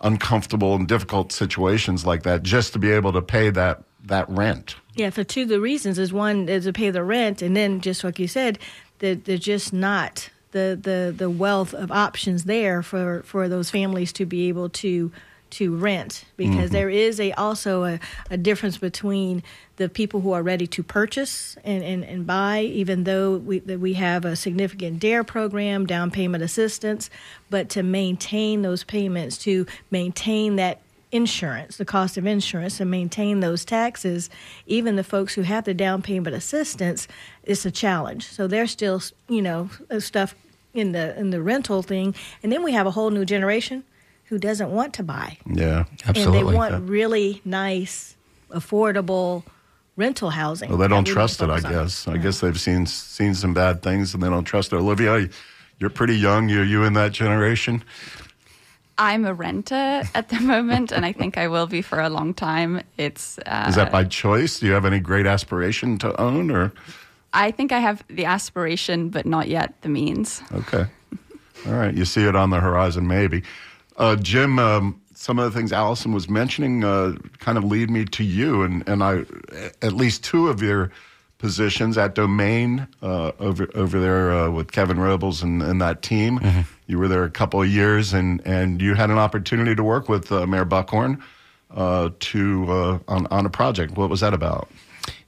uncomfortable 0.00 0.74
and 0.74 0.88
difficult 0.88 1.32
situations 1.32 2.04
like 2.04 2.22
that 2.24 2.42
just 2.42 2.72
to 2.72 2.78
be 2.78 2.90
able 2.90 3.12
to 3.12 3.22
pay 3.22 3.50
that, 3.50 3.82
that 4.04 4.28
rent. 4.28 4.76
Yeah, 4.96 5.10
for 5.10 5.24
two 5.24 5.42
of 5.42 5.48
the 5.48 5.60
reasons 5.60 5.98
is 5.98 6.12
one 6.12 6.48
is 6.48 6.64
to 6.64 6.72
pay 6.72 6.90
the 6.90 7.04
rent, 7.04 7.42
and 7.42 7.54
then 7.54 7.82
just 7.82 8.02
like 8.02 8.18
you 8.18 8.26
said, 8.26 8.58
that 9.00 9.26
they're 9.26 9.36
just 9.36 9.72
not 9.72 10.30
the, 10.52 10.78
the 10.80 11.14
the 11.16 11.28
wealth 11.28 11.74
of 11.74 11.92
options 11.92 12.44
there 12.44 12.82
for 12.82 13.22
for 13.24 13.46
those 13.46 13.70
families 13.70 14.12
to 14.14 14.24
be 14.24 14.48
able 14.48 14.70
to 14.70 15.12
to 15.48 15.76
rent. 15.76 16.24
Because 16.38 16.56
mm-hmm. 16.56 16.72
there 16.72 16.90
is 16.90 17.20
a 17.20 17.32
also 17.32 17.84
a, 17.84 18.00
a 18.30 18.38
difference 18.38 18.78
between 18.78 19.42
the 19.76 19.90
people 19.90 20.22
who 20.22 20.32
are 20.32 20.42
ready 20.42 20.66
to 20.66 20.82
purchase 20.82 21.56
and, 21.62 21.84
and, 21.84 22.02
and 22.02 22.26
buy, 22.26 22.62
even 22.62 23.04
though 23.04 23.36
we 23.36 23.58
that 23.60 23.78
we 23.78 23.92
have 23.94 24.24
a 24.24 24.34
significant 24.34 24.98
DARE 24.98 25.24
program, 25.24 25.84
down 25.84 26.10
payment 26.10 26.42
assistance, 26.42 27.10
but 27.50 27.68
to 27.68 27.82
maintain 27.82 28.62
those 28.62 28.82
payments, 28.82 29.36
to 29.38 29.66
maintain 29.90 30.56
that 30.56 30.80
insurance, 31.16 31.76
the 31.78 31.84
cost 31.84 32.16
of 32.16 32.26
insurance, 32.26 32.78
and 32.80 32.90
maintain 32.90 33.40
those 33.40 33.64
taxes, 33.64 34.30
even 34.66 34.96
the 34.96 35.04
folks 35.04 35.34
who 35.34 35.42
have 35.42 35.64
the 35.64 35.74
down 35.74 36.02
payment 36.02 36.36
assistance, 36.36 37.08
it's 37.42 37.64
a 37.66 37.70
challenge. 37.70 38.26
So 38.28 38.46
there's 38.46 38.70
still, 38.70 39.00
you 39.28 39.42
know, 39.42 39.70
uh, 39.90 39.98
stuff 40.00 40.34
in 40.74 40.92
the 40.92 41.18
in 41.18 41.30
the 41.30 41.40
rental 41.42 41.82
thing, 41.82 42.14
and 42.42 42.52
then 42.52 42.62
we 42.62 42.72
have 42.72 42.86
a 42.86 42.90
whole 42.90 43.10
new 43.10 43.24
generation 43.24 43.82
who 44.24 44.38
doesn't 44.38 44.70
want 44.70 44.92
to 44.94 45.02
buy, 45.02 45.38
Yeah. 45.46 45.84
Absolutely. 46.06 46.38
and 46.40 46.48
they 46.48 46.54
want 46.54 46.88
really 46.88 47.40
nice, 47.44 48.16
affordable 48.50 49.44
rental 49.96 50.30
housing. 50.30 50.68
Well, 50.68 50.78
they 50.78 50.88
don't 50.88 51.04
trust 51.06 51.40
it. 51.40 51.48
I 51.48 51.60
focus 51.60 51.64
on. 51.64 51.72
guess. 51.72 52.08
I 52.08 52.16
guess 52.18 52.40
they've 52.40 52.60
seen 52.60 52.86
seen 52.86 53.34
some 53.34 53.54
bad 53.54 53.82
things 53.82 54.14
and 54.14 54.22
they 54.22 54.28
don't 54.28 54.44
trust 54.44 54.72
it. 54.72 54.76
Olivia, 54.76 55.28
you're 55.78 55.90
pretty 55.90 56.16
young. 56.16 56.48
You 56.48 56.62
you 56.62 56.84
in 56.84 56.92
that 56.94 57.12
generation? 57.12 57.82
I'm 58.98 59.24
a 59.24 59.34
renter 59.34 60.02
at 60.14 60.28
the 60.28 60.40
moment, 60.52 60.92
and 60.92 61.04
I 61.04 61.12
think 61.12 61.36
I 61.36 61.48
will 61.48 61.66
be 61.66 61.82
for 61.82 62.00
a 62.00 62.08
long 62.08 62.34
time. 62.34 62.82
It's 62.96 63.38
uh, 63.46 63.66
Is 63.68 63.74
that 63.76 63.92
by 63.92 64.04
choice? 64.04 64.60
Do 64.60 64.66
you 64.66 64.72
have 64.72 64.84
any 64.84 65.00
great 65.00 65.26
aspiration 65.26 65.98
to 65.98 66.18
own 66.20 66.50
or? 66.50 66.72
I 67.32 67.50
think 67.50 67.72
I 67.72 67.80
have 67.80 68.02
the 68.08 68.24
aspiration, 68.24 69.10
but 69.10 69.26
not 69.26 69.48
yet 69.48 69.74
the 69.82 69.88
means. 69.88 70.42
Okay. 70.52 70.86
All 71.66 71.72
right. 71.72 71.94
You 71.94 72.04
see 72.04 72.24
it 72.24 72.34
on 72.34 72.50
the 72.50 72.60
horizon, 72.60 73.06
maybe. 73.06 73.42
Uh, 73.98 74.16
Jim, 74.16 74.58
um, 74.58 75.00
some 75.14 75.38
of 75.38 75.44
the 75.52 75.58
things 75.58 75.72
Allison 75.72 76.12
was 76.12 76.28
mentioning 76.28 76.84
uh, 76.84 77.14
kind 77.38 77.58
of 77.58 77.64
lead 77.64 77.90
me 77.90 78.04
to 78.04 78.24
you, 78.24 78.62
and, 78.62 78.86
and 78.88 79.02
I, 79.02 79.24
at 79.82 79.92
least 79.92 80.24
two 80.24 80.48
of 80.48 80.62
your 80.62 80.90
positions 81.38 81.98
at 81.98 82.14
Domain 82.14 82.86
uh, 83.02 83.32
over 83.38 83.68
over 83.74 84.00
there 84.00 84.32
uh, 84.32 84.50
with 84.50 84.72
Kevin 84.72 84.98
Robles 84.98 85.42
and, 85.42 85.62
and 85.62 85.80
that 85.80 86.02
team. 86.02 86.40
You 86.86 86.98
were 86.98 87.08
there 87.08 87.24
a 87.24 87.30
couple 87.30 87.60
of 87.60 87.68
years, 87.68 88.12
and, 88.12 88.40
and 88.46 88.80
you 88.80 88.94
had 88.94 89.10
an 89.10 89.18
opportunity 89.18 89.74
to 89.74 89.82
work 89.82 90.08
with 90.08 90.30
uh, 90.30 90.46
Mayor 90.46 90.64
Buckhorn 90.64 91.22
uh, 91.74 92.10
to 92.18 92.66
uh, 92.68 92.98
on 93.08 93.26
on 93.28 93.46
a 93.46 93.50
project. 93.50 93.96
What 93.96 94.08
was 94.08 94.20
that 94.20 94.34
about? 94.34 94.68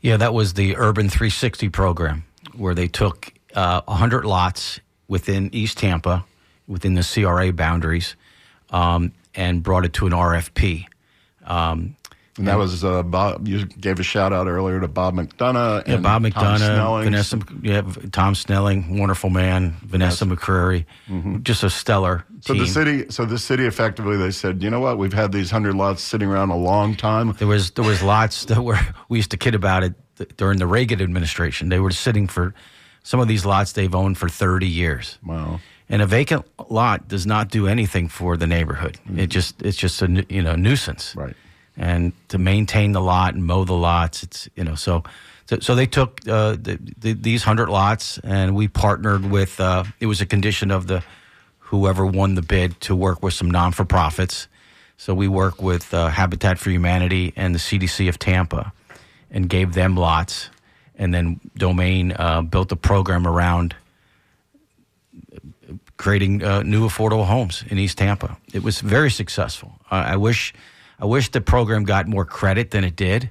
Yeah, 0.00 0.16
that 0.16 0.32
was 0.32 0.54
the 0.54 0.76
Urban 0.76 1.08
360 1.08 1.68
program 1.70 2.24
where 2.56 2.74
they 2.74 2.88
took 2.88 3.32
uh, 3.54 3.82
100 3.86 4.24
lots 4.24 4.80
within 5.08 5.50
East 5.52 5.78
Tampa, 5.78 6.24
within 6.66 6.94
the 6.94 7.02
CRA 7.02 7.52
boundaries, 7.52 8.14
um, 8.70 9.12
and 9.34 9.62
brought 9.62 9.84
it 9.84 9.92
to 9.94 10.06
an 10.06 10.12
RFP. 10.12 10.86
Um, 11.44 11.96
And 12.38 12.46
that 12.48 12.56
was 12.56 12.84
uh, 12.84 13.02
Bob. 13.02 13.46
You 13.46 13.66
gave 13.66 14.00
a 14.00 14.02
shout 14.02 14.32
out 14.32 14.46
earlier 14.46 14.80
to 14.80 14.88
Bob 14.88 15.14
McDonaugh 15.14 15.86
yeah, 15.86 15.94
and 15.94 16.02
Bob 16.02 16.22
Tom 16.22 16.30
McDonaugh, 16.32 16.58
Snelling. 16.58 17.04
Vanessa, 17.04 17.38
yeah, 17.62 17.82
Tom 18.12 18.34
Snelling, 18.34 18.98
wonderful 18.98 19.30
man, 19.30 19.76
Vanessa 19.82 20.24
McCleary, 20.24 20.84
just 21.42 21.62
a 21.62 21.70
stellar 21.70 22.24
So 22.40 22.54
team. 22.54 22.62
the 22.62 22.68
city, 22.68 23.10
so 23.10 23.24
the 23.24 23.38
city 23.38 23.66
effectively, 23.66 24.16
they 24.16 24.30
said, 24.30 24.62
you 24.62 24.70
know 24.70 24.80
what, 24.80 24.98
we've 24.98 25.12
had 25.12 25.32
these 25.32 25.50
hundred 25.50 25.74
lots 25.74 26.02
sitting 26.02 26.28
around 26.28 26.50
a 26.50 26.56
long 26.56 26.94
time. 26.94 27.32
There 27.38 27.48
was 27.48 27.72
there 27.72 27.84
was 27.84 28.02
lots 28.02 28.44
that 28.46 28.62
were 28.62 28.78
we 29.08 29.18
used 29.18 29.30
to 29.32 29.36
kid 29.36 29.54
about 29.54 29.82
it 29.84 29.94
during 30.36 30.58
the 30.58 30.66
Reagan 30.66 31.00
administration. 31.00 31.68
They 31.68 31.80
were 31.80 31.90
sitting 31.90 32.28
for 32.28 32.54
some 33.02 33.20
of 33.20 33.28
these 33.28 33.44
lots 33.46 33.72
they've 33.72 33.94
owned 33.94 34.18
for 34.18 34.28
30 34.28 34.66
years. 34.66 35.18
Wow. 35.24 35.60
And 35.88 36.02
a 36.02 36.06
vacant 36.06 36.44
lot 36.68 37.08
does 37.08 37.26
not 37.26 37.48
do 37.48 37.66
anything 37.66 38.08
for 38.08 38.36
the 38.36 38.46
neighborhood. 38.46 38.98
It 39.16 39.28
just 39.28 39.62
it's 39.62 39.76
just 39.76 40.02
a 40.02 40.26
you 40.28 40.42
know 40.42 40.54
nuisance. 40.54 41.16
Right. 41.16 41.34
And 41.78 42.12
to 42.28 42.38
maintain 42.38 42.92
the 42.92 43.00
lot 43.00 43.34
and 43.34 43.44
mow 43.44 43.64
the 43.64 43.74
lots, 43.74 44.22
it's 44.24 44.48
you 44.56 44.64
know 44.64 44.74
so 44.74 45.04
so, 45.46 45.58
so 45.60 45.74
they 45.74 45.86
took 45.86 46.20
uh, 46.28 46.56
the, 46.60 46.78
the, 46.98 47.14
these 47.14 47.42
hundred 47.44 47.70
lots 47.70 48.18
and 48.18 48.54
we 48.54 48.68
partnered 48.68 49.30
with. 49.30 49.58
Uh, 49.58 49.84
it 49.98 50.06
was 50.06 50.20
a 50.20 50.26
condition 50.26 50.70
of 50.70 50.88
the 50.88 51.02
whoever 51.58 52.04
won 52.04 52.34
the 52.34 52.42
bid 52.42 52.78
to 52.82 52.94
work 52.94 53.22
with 53.22 53.32
some 53.32 53.50
non 53.50 53.72
for 53.72 53.84
profits. 53.84 54.48
So 54.98 55.14
we 55.14 55.28
work 55.28 55.62
with 55.62 55.94
uh, 55.94 56.08
Habitat 56.08 56.58
for 56.58 56.70
Humanity 56.70 57.32
and 57.36 57.54
the 57.54 57.58
CDC 57.58 58.08
of 58.08 58.18
Tampa, 58.18 58.72
and 59.30 59.48
gave 59.48 59.72
them 59.72 59.96
lots, 59.96 60.50
and 60.96 61.14
then 61.14 61.40
Domain 61.56 62.12
uh, 62.18 62.42
built 62.42 62.72
a 62.72 62.76
program 62.76 63.26
around 63.26 63.76
creating 65.96 66.42
uh, 66.42 66.62
new 66.62 66.86
affordable 66.86 67.26
homes 67.26 67.64
in 67.68 67.78
East 67.78 67.98
Tampa. 67.98 68.36
It 68.52 68.62
was 68.62 68.80
very 68.80 69.10
successful. 69.10 69.78
I 69.90 70.14
I 70.14 70.16
wish, 70.16 70.52
I 70.98 71.06
wish 71.06 71.30
the 71.30 71.40
program 71.40 71.84
got 71.84 72.06
more 72.06 72.24
credit 72.24 72.70
than 72.70 72.84
it 72.84 72.96
did, 72.96 73.30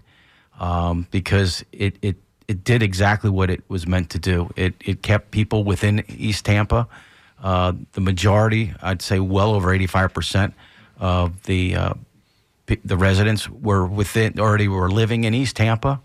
um, 0.59 1.07
because 1.11 1.65
it, 1.71 1.97
it 2.01 2.15
it 2.47 2.63
did 2.63 2.81
exactly 2.81 3.29
what 3.29 3.49
it 3.49 3.61
was 3.67 3.85
meant 3.85 4.09
to 4.11 4.19
do. 4.19 4.49
It 4.55 4.73
it 4.79 5.01
kept 5.01 5.31
people 5.31 5.63
within 5.63 6.03
East 6.07 6.45
Tampa. 6.45 6.87
Uh, 7.43 7.73
the 7.91 8.01
majority, 8.01 8.73
I'd 8.81 9.01
say, 9.01 9.19
well 9.19 9.53
over 9.53 9.73
eighty 9.73 9.87
five 9.87 10.13
percent 10.13 10.53
of 10.97 11.43
the 11.43 11.75
uh, 11.75 11.93
p- 12.65 12.79
the 12.85 12.97
residents 12.97 13.49
were 13.49 13.85
within 13.85 14.39
already 14.39 14.67
were 14.67 14.89
living 14.89 15.25
in 15.25 15.33
East 15.33 15.55
Tampa, 15.57 15.99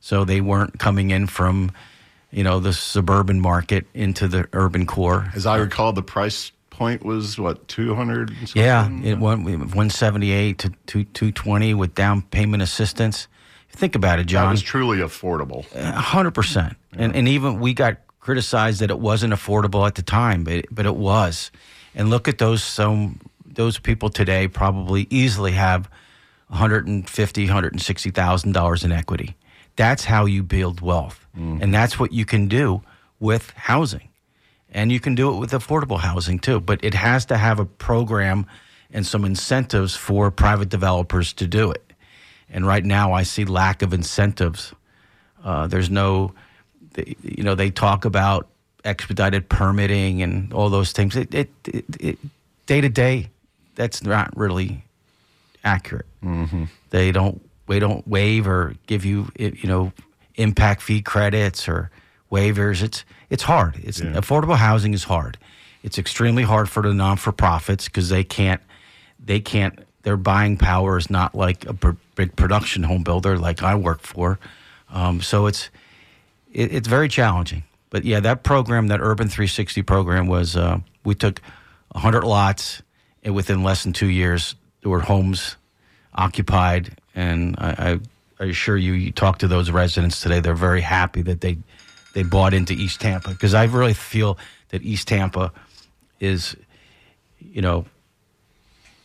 so 0.00 0.24
they 0.24 0.40
weren't 0.40 0.78
coming 0.78 1.10
in 1.10 1.26
from, 1.26 1.72
you 2.30 2.44
know, 2.44 2.60
the 2.60 2.72
suburban 2.72 3.40
market 3.40 3.86
into 3.94 4.28
the 4.28 4.46
urban 4.52 4.86
core. 4.86 5.32
As 5.34 5.46
I 5.46 5.56
recall, 5.56 5.92
the 5.92 6.02
price 6.02 6.52
point 6.76 7.04
was 7.04 7.38
what 7.38 7.66
two 7.68 7.94
hundred. 7.94 8.32
Yeah, 8.54 8.90
it 9.02 9.18
went 9.18 9.74
one 9.74 9.90
seventy 9.90 10.30
eight 10.30 10.58
to 10.58 10.72
two 10.86 11.04
two 11.04 11.32
twenty 11.32 11.74
with 11.74 11.94
down 11.94 12.22
payment 12.22 12.62
assistance. 12.62 13.28
Think 13.70 13.94
about 13.94 14.18
it, 14.18 14.26
John. 14.26 14.50
was 14.50 14.62
truly 14.62 14.98
affordable. 14.98 15.64
hundred 15.94 16.32
percent. 16.32 16.76
And 16.92 17.16
and 17.16 17.28
even 17.28 17.60
we 17.60 17.74
got 17.74 17.98
criticized 18.20 18.80
that 18.80 18.90
it 18.90 18.98
wasn't 18.98 19.32
affordable 19.32 19.86
at 19.86 19.94
the 19.94 20.02
time, 20.02 20.44
but 20.44 20.52
it, 20.52 20.66
but 20.70 20.86
it 20.86 20.96
was. 20.96 21.50
And 21.94 22.10
look 22.10 22.28
at 22.28 22.38
those 22.38 22.62
some 22.62 23.20
those 23.44 23.78
people 23.78 24.10
today 24.10 24.48
probably 24.48 25.06
easily 25.10 25.52
have 25.52 25.88
150 26.48 27.44
160,000 27.44 28.52
dollars 28.52 28.84
in 28.84 28.92
equity. 28.92 29.36
That's 29.76 30.04
how 30.04 30.26
you 30.26 30.42
build 30.42 30.80
wealth. 30.80 31.26
Mm. 31.36 31.62
And 31.62 31.74
that's 31.74 31.98
what 31.98 32.12
you 32.12 32.24
can 32.24 32.48
do 32.48 32.82
with 33.20 33.50
housing. 33.50 34.08
And 34.76 34.92
you 34.92 35.00
can 35.00 35.14
do 35.14 35.34
it 35.34 35.38
with 35.38 35.52
affordable 35.52 35.98
housing 35.98 36.38
too, 36.38 36.60
but 36.60 36.84
it 36.84 36.94
has 36.94 37.24
to 37.26 37.36
have 37.36 37.58
a 37.58 37.64
program 37.64 38.46
and 38.92 39.06
some 39.06 39.24
incentives 39.24 39.96
for 39.96 40.30
private 40.30 40.68
developers 40.68 41.32
to 41.32 41.46
do 41.46 41.70
it. 41.70 41.92
And 42.50 42.66
right 42.66 42.84
now 42.84 43.12
I 43.12 43.24
see 43.24 43.44
lack 43.44 43.82
of 43.82 43.92
incentives 43.92 44.72
uh, 45.46 45.68
there's 45.68 45.88
no, 45.88 46.34
you 47.22 47.44
know, 47.44 47.54
they 47.54 47.70
talk 47.70 48.04
about 48.04 48.48
expedited 48.84 49.48
permitting 49.48 50.20
and 50.20 50.52
all 50.52 50.68
those 50.68 50.90
things. 50.90 51.14
It, 51.14 51.32
it, 51.32 51.50
it, 51.66 51.84
it 52.00 52.18
day 52.66 52.80
to 52.80 52.88
day, 52.88 53.30
that's 53.76 54.02
not 54.02 54.36
really 54.36 54.84
accurate. 55.62 56.06
Mm-hmm. 56.24 56.64
They 56.90 57.12
don't, 57.12 57.40
they 57.68 57.78
don't 57.78 58.06
waive 58.08 58.48
or 58.48 58.74
give 58.88 59.04
you, 59.04 59.28
you 59.36 59.68
know, 59.68 59.92
impact 60.34 60.82
fee 60.82 61.00
credits 61.00 61.68
or 61.68 61.90
waivers. 62.30 62.82
It's, 62.82 63.04
it's 63.30 63.44
hard. 63.44 63.76
It's 63.82 64.00
Yeah. 64.00 64.12
affordable 64.12 64.56
housing 64.56 64.94
is 64.94 65.04
hard. 65.04 65.38
It's 65.82 65.98
extremely 65.98 66.42
hard 66.42 66.68
for 66.68 66.82
the 66.82 66.92
non 66.92 67.16
for 67.16 67.32
profits 67.32 67.86
because 67.86 68.08
they 68.08 68.24
can't, 68.24 68.60
they 69.24 69.40
can't. 69.40 69.78
Their 70.02 70.16
buying 70.16 70.56
power 70.56 70.98
is 70.98 71.10
not 71.10 71.34
like 71.34 71.64
a 71.66 71.72
big 72.14 72.36
production 72.36 72.84
home 72.84 73.02
builder 73.02 73.36
like 73.38 73.62
I 73.62 73.74
work 73.74 74.02
for. 74.02 74.38
Um, 74.90 75.20
so 75.20 75.46
it's 75.46 75.68
it, 76.52 76.72
it's 76.72 76.88
very 76.88 77.08
challenging. 77.08 77.64
But 77.90 78.04
yeah, 78.04 78.20
that 78.20 78.42
program, 78.42 78.88
that 78.88 79.00
Urban 79.00 79.28
360 79.28 79.82
program, 79.82 80.26
was 80.28 80.56
uh, 80.56 80.78
we 81.04 81.14
took 81.14 81.40
100 81.92 82.24
lots, 82.24 82.82
and 83.24 83.34
within 83.34 83.62
less 83.62 83.82
than 83.84 83.92
two 83.92 84.08
years, 84.08 84.54
there 84.82 84.90
were 84.90 85.00
homes 85.00 85.56
occupied. 86.14 86.96
And 87.14 87.54
I, 87.58 87.68
I, 88.38 88.44
I 88.44 88.48
assure 88.48 88.76
you, 88.76 88.92
you 88.92 89.12
talk 89.12 89.38
to 89.38 89.48
those 89.48 89.70
residents 89.70 90.20
today, 90.20 90.40
they're 90.40 90.54
very 90.54 90.80
happy 90.82 91.22
that 91.22 91.40
they 91.40 91.58
they 92.16 92.22
bought 92.22 92.54
into 92.54 92.72
East 92.72 92.98
Tampa 93.02 93.28
because 93.28 93.52
I 93.52 93.64
really 93.64 93.92
feel 93.92 94.38
that 94.70 94.82
East 94.82 95.06
Tampa 95.06 95.52
is, 96.18 96.56
you 97.38 97.60
know, 97.60 97.84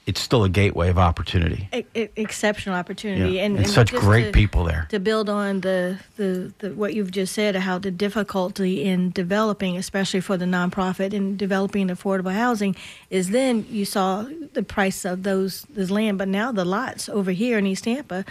it's 0.07 0.21
still 0.21 0.45
a 0.45 0.49
gateway 0.49 0.89
of 0.89 0.97
opportunity. 0.97 1.67
E- 1.93 2.07
exceptional 2.15 2.75
opportunity 2.75 3.33
Yeah. 3.35 3.43
and, 3.43 3.57
And 3.57 3.69
such 3.69 3.91
great 3.91 4.27
to- 4.27 4.31
people 4.31 4.63
there. 4.63 4.87
to 4.91 4.99
build 4.99 5.29
on 5.29 5.59
the, 5.59 5.99
the, 6.15 6.53
the 6.59 6.69
what 6.73 6.93
you've 6.93 7.11
just 7.11 7.33
said 7.33 7.55
how 7.55 7.77
the 7.77 7.91
difficulty 7.91 8.83
in 8.83 9.11
developing 9.11 9.75
especially 9.77 10.21
for 10.21 10.37
the 10.37 10.45
nonprofit 10.45 11.13
in 11.13 11.35
developing 11.37 11.89
affordable 11.89 12.33
housing 12.33 12.75
is 13.09 13.29
then 13.31 13.65
you 13.69 13.83
saw 13.85 14.25
the 14.53 14.63
price 14.63 15.03
of 15.05 15.23
those 15.23 15.63
this 15.75 15.91
land 15.91 16.17
but 16.17 16.27
now 16.29 16.51
the 16.51 16.65
lots 16.65 17.07
over 17.09 17.31
here 17.31 17.57
in 17.59 17.67
East 17.67 17.83
Tampa 17.83 18.23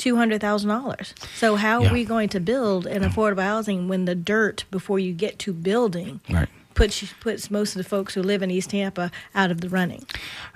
two 0.00 0.16
hundred 0.16 0.40
thousand 0.40 0.68
dollars. 0.70 1.14
So 1.36 1.56
how 1.56 1.82
Yeah. 1.82 1.90
are 1.90 1.92
we 1.92 2.04
going 2.04 2.28
to 2.30 2.40
build 2.40 2.86
an 2.86 3.02
affordable 3.02 3.42
housing 3.44 3.86
when 3.88 4.06
the 4.06 4.14
dirt 4.14 4.64
before 4.70 4.98
you 4.98 5.12
get 5.12 5.38
to 5.40 5.52
building 5.52 6.20
Right. 6.28 6.48
puts 6.74 7.04
puts 7.20 7.50
most 7.50 7.76
of 7.76 7.82
the 7.82 7.88
folks 7.88 8.14
who 8.14 8.22
live 8.22 8.42
in 8.42 8.50
East 8.50 8.70
Tampa 8.70 9.10
out 9.34 9.50
of 9.50 9.60
the 9.60 9.68
running? 9.68 10.04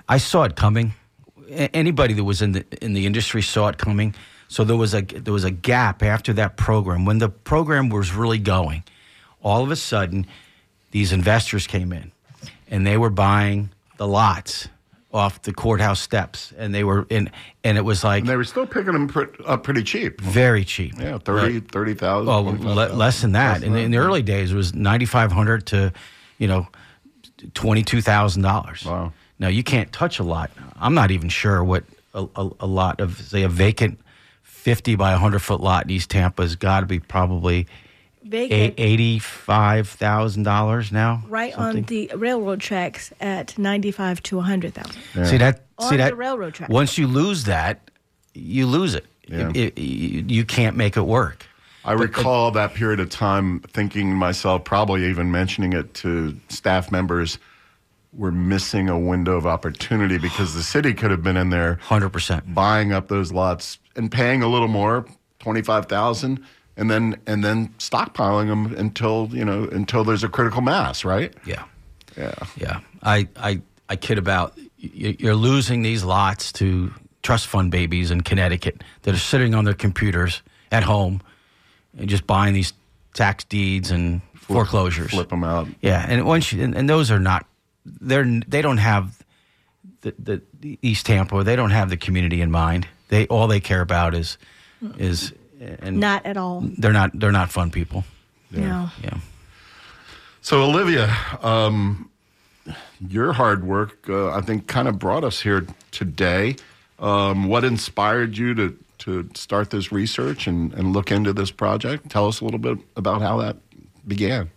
I 0.09 0.17
saw 0.17 0.43
it 0.43 0.55
coming 0.55 0.93
anybody 1.73 2.13
that 2.15 2.23
was 2.23 2.41
in 2.41 2.51
the 2.53 2.65
in 2.81 2.93
the 2.93 3.05
industry 3.05 3.41
saw 3.41 3.67
it 3.69 3.77
coming. 3.77 4.15
So 4.47 4.63
there 4.63 4.77
was 4.77 4.93
a 4.93 5.01
there 5.01 5.33
was 5.33 5.43
a 5.43 5.51
gap 5.51 6.03
after 6.03 6.33
that 6.33 6.57
program 6.57 7.05
when 7.05 7.19
the 7.19 7.29
program 7.29 7.89
was 7.89 8.13
really 8.13 8.39
going. 8.39 8.83
All 9.43 9.61
of 9.63 9.69
a 9.71 9.75
sudden, 9.75 10.25
these 10.91 11.11
investors 11.11 11.67
came 11.67 11.93
in, 11.93 12.11
and 12.71 12.85
they 12.85 12.97
were 12.97 13.11
buying 13.11 13.69
the 13.97 14.07
lots 14.07 14.67
off 15.15 15.41
the 15.43 15.53
courthouse 15.53 16.01
steps, 16.01 16.53
and 16.57 16.75
they 16.75 16.83
were 16.83 17.07
in, 17.09 17.31
and 17.63 17.77
it 17.77 17.81
was 17.81 18.03
like 18.03 18.21
and 18.21 18.29
they 18.29 18.35
were 18.35 18.43
still 18.43 18.67
picking 18.67 18.93
them 18.93 19.09
up 19.45 19.63
pretty 19.63 19.81
cheap. 19.81 20.19
Very 20.19 20.65
cheap. 20.65 20.93
Yeah, 20.99 21.17
30, 21.17 21.61
30,000. 21.61 22.27
Well, 22.27 22.43
le- 22.43 22.93
less 22.93 23.21
than 23.21 23.31
that. 23.31 23.63
in, 23.63 23.75
in, 23.75 23.91
the 23.91 23.97
early 23.97 24.21
days, 24.21 24.51
it 24.51 24.55
was 24.55 24.75
ninety 24.75 25.05
five 25.05 25.31
hundred 25.31 25.67
to, 25.67 25.93
you 26.37 26.47
know, 26.47 26.67
twenty 27.53 27.81
two 27.81 28.01
thousand 28.01 28.41
dollars. 28.41 28.85
Wow. 28.85 29.13
Now 29.39 29.47
you 29.47 29.63
can't 29.63 29.91
touch 29.91 30.19
a 30.19 30.23
lot. 30.23 30.51
I'm 30.79 30.93
not 30.93 31.11
even 31.11 31.29
sure 31.29 31.63
what 31.63 31.85
a, 32.13 32.27
a, 32.35 32.49
a 32.61 32.67
lot 32.67 32.99
of 32.99 33.17
say 33.17 33.43
a 33.43 33.49
vacant 33.49 33.99
fifty 34.43 34.95
by 34.95 35.13
hundred 35.13 35.39
foot 35.39 35.61
lot 35.61 35.85
in 35.85 35.91
East 35.91 36.09
Tampa 36.09 36.41
has 36.41 36.55
got 36.55 36.81
to 36.81 36.85
be 36.85 36.99
probably 36.99 37.67
eighty-five 38.31 39.87
thousand 39.87 40.43
dollars 40.43 40.91
now. 40.91 41.23
Right 41.27 41.53
something. 41.53 41.83
on 41.83 41.83
the 41.83 42.11
railroad 42.15 42.59
tracks 42.61 43.11
at 43.19 43.57
ninety-five 43.57 44.21
to 44.23 44.39
a 44.39 44.41
hundred 44.41 44.73
thousand. 44.73 45.01
Yeah. 45.15 45.25
See 45.25 45.37
that? 45.37 45.63
On 45.77 45.89
see 45.89 45.97
the 45.97 46.03
that? 46.03 46.17
railroad 46.17 46.53
track. 46.53 46.69
Once 46.69 46.97
you 46.97 47.07
lose 47.07 47.45
that, 47.45 47.89
you 48.33 48.65
lose 48.65 48.95
it. 48.95 49.05
Yeah. 49.27 49.51
It, 49.53 49.77
it, 49.77 50.31
you 50.31 50.45
can't 50.45 50.75
make 50.75 50.97
it 50.97 51.01
work. 51.01 51.45
I 51.83 51.93
but, 51.93 52.01
recall 52.01 52.51
that 52.51 52.73
period 52.73 52.99
of 52.99 53.09
time 53.09 53.59
thinking 53.59 54.13
myself, 54.13 54.63
probably 54.63 55.05
even 55.05 55.31
mentioning 55.31 55.73
it 55.73 55.93
to 55.95 56.35
staff 56.49 56.91
members, 56.91 57.37
we're 58.11 58.31
missing 58.31 58.89
a 58.89 58.97
window 58.97 59.35
of 59.35 59.45
opportunity 59.45 60.17
because 60.17 60.55
the 60.55 60.63
city 60.63 60.93
could 60.93 61.11
have 61.11 61.21
been 61.21 61.37
in 61.37 61.49
there 61.49 61.79
100% 61.83 62.53
buying 62.53 62.91
up 62.91 63.07
those 63.07 63.31
lots 63.31 63.77
and 63.95 64.11
paying 64.11 64.41
a 64.41 64.47
little 64.47 64.67
more, 64.67 65.05
25,000 65.39 66.43
and 66.77 66.89
then 66.89 67.19
and 67.25 67.43
then 67.43 67.69
stockpiling 67.79 68.47
them 68.47 68.75
until, 68.75 69.29
you 69.31 69.45
know, 69.45 69.63
until 69.65 70.03
there's 70.03 70.23
a 70.23 70.29
critical 70.29 70.61
mass, 70.61 71.05
right? 71.05 71.33
Yeah. 71.45 71.63
Yeah. 72.17 72.35
Yeah. 72.57 72.79
I 73.03 73.27
I 73.35 73.61
I 73.89 73.95
kid 73.95 74.17
about 74.17 74.57
you're 74.77 75.35
losing 75.35 75.81
these 75.81 76.03
lots 76.03 76.51
to 76.53 76.93
trust 77.23 77.47
fund 77.47 77.71
babies 77.71 78.11
in 78.11 78.21
Connecticut 78.21 78.83
that 79.03 79.15
are 79.15 79.19
sitting 79.19 79.55
on 79.55 79.65
their 79.65 79.73
computers 79.73 80.41
at 80.71 80.83
home 80.83 81.21
and 81.97 82.09
just 82.09 82.27
buying 82.27 82.53
these 82.53 82.73
tax 83.13 83.43
deeds 83.45 83.91
and 83.91 84.21
foreclosures. 84.35 85.11
Flip 85.11 85.29
them 85.29 85.43
out. 85.43 85.67
Yeah, 85.81 86.05
and 86.07 86.25
once 86.25 86.51
you, 86.51 86.63
and, 86.63 86.75
and 86.75 86.89
those 86.89 87.09
are 87.09 87.19
not 87.19 87.45
they're 87.85 88.25
they 88.47 88.61
don't 88.61 88.77
have 88.77 89.23
the, 90.01 90.13
the, 90.19 90.41
the 90.59 90.79
East 90.81 91.05
Tampa. 91.05 91.43
They 91.43 91.55
don't 91.55 91.71
have 91.71 91.89
the 91.89 91.97
community 91.97 92.41
in 92.41 92.51
mind. 92.51 92.87
They 93.09 93.27
all 93.27 93.47
they 93.47 93.59
care 93.59 93.81
about 93.81 94.13
is 94.13 94.37
is 94.97 95.33
and 95.59 95.99
not 95.99 96.25
at 96.25 96.37
all. 96.37 96.61
They're 96.77 96.93
not 96.93 97.11
they're 97.19 97.31
not 97.31 97.51
fun 97.51 97.71
people. 97.71 98.03
Yeah. 98.51 98.67
No. 98.67 98.89
Yeah. 99.03 99.17
So 100.41 100.63
Olivia, 100.63 101.15
um, 101.41 102.09
your 103.07 103.33
hard 103.33 103.63
work, 103.65 104.07
uh, 104.09 104.29
I 104.29 104.41
think, 104.41 104.67
kind 104.67 104.87
of 104.87 104.99
brought 104.99 105.23
us 105.23 105.41
here 105.41 105.65
today. 105.91 106.55
Um, 106.99 107.47
what 107.47 107.63
inspired 107.63 108.37
you 108.37 108.53
to 108.55 108.77
to 108.99 109.29
start 109.35 109.69
this 109.69 109.91
research 109.91 110.47
and, 110.47 110.73
and 110.73 110.93
look 110.93 111.11
into 111.11 111.33
this 111.33 111.51
project? 111.51 112.09
Tell 112.09 112.27
us 112.27 112.41
a 112.41 112.45
little 112.45 112.59
bit 112.59 112.77
about 112.95 113.21
how 113.21 113.37
that 113.37 113.57
began. 114.07 114.51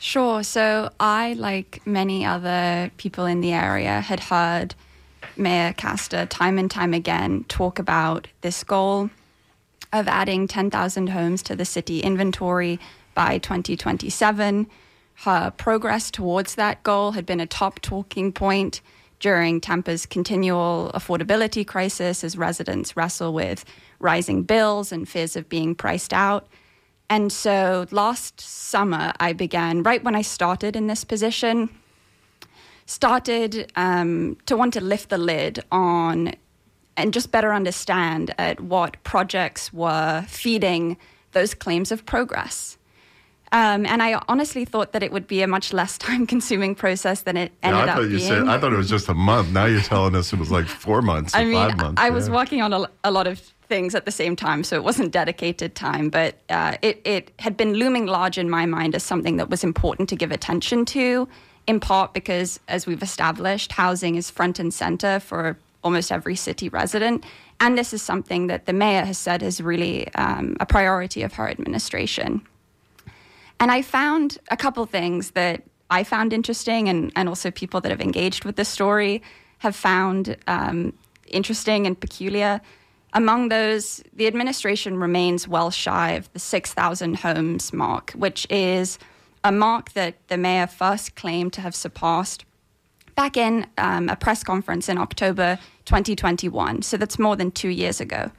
Sure. 0.00 0.42
So 0.42 0.90
I, 0.98 1.34
like 1.34 1.86
many 1.86 2.24
other 2.24 2.90
people 2.96 3.26
in 3.26 3.40
the 3.40 3.52
area, 3.52 4.00
had 4.00 4.20
heard 4.20 4.74
Mayor 5.36 5.72
Castor 5.74 6.26
time 6.26 6.58
and 6.58 6.70
time 6.70 6.94
again 6.94 7.44
talk 7.48 7.78
about 7.78 8.26
this 8.40 8.64
goal 8.64 9.10
of 9.92 10.08
adding 10.08 10.46
10,000 10.46 11.08
homes 11.08 11.42
to 11.42 11.56
the 11.56 11.64
city 11.64 12.00
inventory 12.00 12.78
by 13.14 13.38
2027. 13.38 14.66
Her 15.24 15.50
progress 15.50 16.10
towards 16.10 16.54
that 16.54 16.82
goal 16.82 17.12
had 17.12 17.26
been 17.26 17.40
a 17.40 17.46
top 17.46 17.80
talking 17.80 18.32
point 18.32 18.80
during 19.18 19.60
Tampa's 19.60 20.06
continual 20.06 20.90
affordability 20.94 21.66
crisis 21.66 22.24
as 22.24 22.38
residents 22.38 22.96
wrestle 22.96 23.34
with 23.34 23.64
rising 23.98 24.42
bills 24.42 24.92
and 24.92 25.08
fears 25.08 25.36
of 25.36 25.48
being 25.48 25.74
priced 25.74 26.12
out. 26.12 26.48
And 27.10 27.30
so 27.30 27.86
last 27.90 28.40
summer, 28.40 29.12
I 29.20 29.32
began, 29.34 29.82
right 29.82 30.02
when 30.02 30.16
I 30.16 30.22
started 30.22 30.74
in 30.74 30.86
this 30.86 31.04
position, 31.04 31.68
started 32.86 33.70
um, 33.76 34.38
to 34.46 34.56
want 34.56 34.72
to 34.74 34.80
lift 34.80 35.10
the 35.10 35.18
lid 35.18 35.62
on 35.70 36.34
and 37.00 37.12
just 37.12 37.30
better 37.30 37.52
understand 37.52 38.34
at 38.38 38.60
what 38.60 39.02
projects 39.04 39.72
were 39.72 40.24
feeding 40.28 40.96
those 41.32 41.54
claims 41.54 41.92
of 41.92 42.04
progress. 42.06 42.76
Um, 43.52 43.84
and 43.84 44.00
I 44.00 44.20
honestly 44.28 44.64
thought 44.64 44.92
that 44.92 45.02
it 45.02 45.10
would 45.10 45.26
be 45.26 45.42
a 45.42 45.48
much 45.48 45.72
less 45.72 45.98
time 45.98 46.26
consuming 46.26 46.74
process 46.74 47.22
than 47.22 47.36
it 47.36 47.52
ended 47.62 47.78
yeah, 47.78 47.82
I 47.82 47.86
thought 47.86 48.04
up 48.04 48.10
you 48.10 48.16
being. 48.16 48.28
Said, 48.28 48.48
I 48.48 48.58
thought 48.58 48.72
it 48.72 48.76
was 48.76 48.88
just 48.88 49.08
a 49.08 49.14
month. 49.14 49.50
Now 49.50 49.66
you're 49.66 49.80
telling 49.80 50.14
us 50.14 50.32
it 50.32 50.38
was 50.38 50.50
like 50.50 50.66
four 50.66 51.02
months 51.02 51.34
I 51.34 51.44
mean, 51.44 51.54
five 51.54 51.76
months. 51.76 52.00
I 52.00 52.08
yeah. 52.08 52.14
was 52.14 52.30
working 52.30 52.62
on 52.62 52.72
a, 52.72 52.88
a, 53.04 53.10
lot 53.10 53.26
of 53.26 53.40
things 53.68 53.94
at 53.94 54.04
the 54.04 54.12
same 54.12 54.36
time, 54.36 54.62
so 54.62 54.76
it 54.76 54.84
wasn't 54.84 55.12
dedicated 55.12 55.74
time, 55.74 56.10
but 56.10 56.36
uh, 56.48 56.76
it, 56.82 57.00
it 57.04 57.32
had 57.38 57.56
been 57.56 57.74
looming 57.74 58.06
large 58.06 58.38
in 58.38 58.48
my 58.48 58.66
mind 58.66 58.94
as 58.94 59.02
something 59.02 59.36
that 59.36 59.50
was 59.50 59.64
important 59.64 60.08
to 60.10 60.16
give 60.16 60.30
attention 60.30 60.84
to, 60.84 61.28
in 61.66 61.80
part 61.80 62.14
because, 62.14 62.60
as 62.68 62.86
we've 62.86 63.02
established, 63.02 63.72
housing 63.72 64.14
is 64.14 64.30
front 64.30 64.58
and 64.58 64.72
center 64.72 65.20
for 65.20 65.56
almost 65.82 66.12
every 66.12 66.36
city 66.36 66.68
resident. 66.68 67.24
And 67.58 67.76
this 67.76 67.92
is 67.92 68.02
something 68.02 68.46
that 68.48 68.66
the 68.66 68.72
mayor 68.72 69.04
has 69.04 69.18
said 69.18 69.42
is 69.42 69.60
really 69.60 70.12
um, 70.14 70.56
a 70.60 70.66
priority 70.66 71.22
of 71.22 71.34
her 71.34 71.48
administration. 71.48 72.42
And 73.58 73.70
I 73.70 73.82
found 73.82 74.38
a 74.50 74.56
couple 74.56 74.86
things 74.86 75.32
that 75.32 75.62
I 75.90 76.04
found 76.04 76.32
interesting, 76.32 76.88
and, 76.88 77.12
and 77.16 77.28
also 77.28 77.50
people 77.50 77.80
that 77.82 77.90
have 77.90 78.00
engaged 78.00 78.44
with 78.44 78.56
the 78.56 78.64
story 78.64 79.22
have 79.58 79.76
found 79.76 80.36
um, 80.46 80.92
interesting 81.26 81.86
and 81.86 81.98
peculiar. 81.98 82.60
Among 83.12 83.48
those, 83.48 84.02
the 84.14 84.26
administration 84.26 84.98
remains 84.98 85.48
well 85.48 85.70
shy 85.70 86.12
of 86.12 86.32
the 86.32 86.38
6,000 86.38 87.16
homes 87.16 87.72
mark, 87.72 88.12
which 88.12 88.46
is 88.48 88.98
a 89.42 89.50
mark 89.50 89.92
that 89.92 90.14
the 90.28 90.36
mayor 90.36 90.66
first 90.66 91.16
claimed 91.16 91.52
to 91.54 91.60
have 91.60 91.74
surpassed 91.74 92.44
back 93.14 93.36
in 93.36 93.66
um, 93.78 94.08
a 94.08 94.16
press 94.16 94.42
conference 94.42 94.88
in 94.88 94.98
October 94.98 95.58
2021. 95.84 96.82
So 96.82 96.96
that's 96.96 97.18
more 97.18 97.36
than 97.36 97.50
two 97.50 97.68
years 97.68 98.00
ago. 98.00 98.30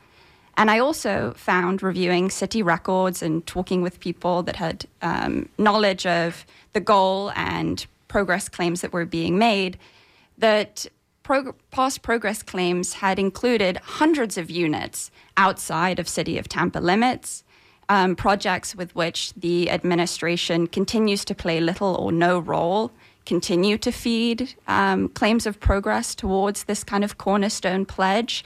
And 0.57 0.69
I 0.69 0.79
also 0.79 1.34
found 1.38 1.81
reviewing 1.81 2.29
city 2.29 2.62
records 2.62 3.21
and 3.21 3.45
talking 3.47 3.81
with 3.81 3.99
people 3.99 4.43
that 4.43 4.57
had 4.57 4.86
um, 5.01 5.49
knowledge 5.57 6.05
of 6.05 6.45
the 6.73 6.79
goal 6.79 7.31
and 7.36 7.86
progress 8.07 8.49
claims 8.49 8.81
that 8.81 8.91
were 8.91 9.05
being 9.05 9.38
made 9.38 9.77
that 10.38 10.86
prog- 11.23 11.55
past 11.71 12.01
progress 12.01 12.43
claims 12.43 12.93
had 12.93 13.17
included 13.17 13.77
hundreds 13.77 14.38
of 14.38 14.51
units 14.51 15.12
outside 15.38 15.99
of 15.99 16.07
City 16.07 16.38
of 16.38 16.49
Tampa 16.49 16.79
limits, 16.79 17.43
um, 17.88 18.15
projects 18.15 18.75
with 18.75 18.93
which 18.95 19.34
the 19.34 19.69
administration 19.69 20.67
continues 20.67 21.23
to 21.25 21.36
play 21.36 21.60
little 21.60 21.95
or 21.95 22.12
no 22.12 22.39
role, 22.39 22.91
continue 23.25 23.77
to 23.77 23.91
feed 23.91 24.55
um, 24.67 25.10
claims 25.10 25.45
of 25.45 25.60
progress 25.60 26.15
towards 26.15 26.63
this 26.65 26.84
kind 26.84 27.03
of 27.03 27.17
cornerstone 27.17 27.86
pledge. 27.86 28.43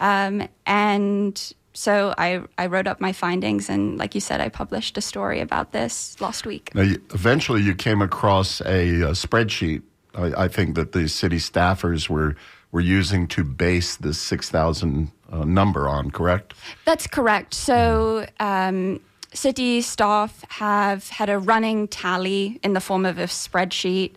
Um, 0.00 0.48
and 0.66 1.52
so 1.72 2.14
I, 2.18 2.42
I 2.56 2.66
wrote 2.66 2.86
up 2.86 3.00
my 3.00 3.12
findings, 3.12 3.68
and 3.68 3.98
like 3.98 4.14
you 4.14 4.20
said, 4.20 4.40
I 4.40 4.48
published 4.48 4.98
a 4.98 5.00
story 5.00 5.40
about 5.40 5.72
this 5.72 6.20
last 6.20 6.46
week. 6.46 6.74
Now, 6.74 6.82
you, 6.82 7.00
eventually, 7.14 7.62
you 7.62 7.74
came 7.74 8.02
across 8.02 8.60
a, 8.62 9.02
a 9.02 9.12
spreadsheet. 9.12 9.82
I, 10.14 10.44
I, 10.44 10.48
think 10.48 10.74
that 10.74 10.92
the 10.92 11.08
city 11.08 11.36
staffers 11.36 12.08
were 12.08 12.34
were 12.72 12.80
using 12.80 13.28
to 13.28 13.44
base 13.44 13.96
the 13.96 14.12
six 14.12 14.50
thousand 14.50 15.12
uh, 15.30 15.44
number 15.44 15.88
on. 15.88 16.10
Correct? 16.10 16.54
That's 16.84 17.06
correct. 17.06 17.54
So. 17.54 18.26
Um, 18.40 19.00
city 19.32 19.80
staff 19.82 20.44
have 20.48 21.08
had 21.10 21.28
a 21.28 21.38
running 21.38 21.88
tally 21.88 22.58
in 22.62 22.72
the 22.72 22.80
form 22.80 23.04
of 23.04 23.18
a 23.18 23.24
spreadsheet 23.24 24.12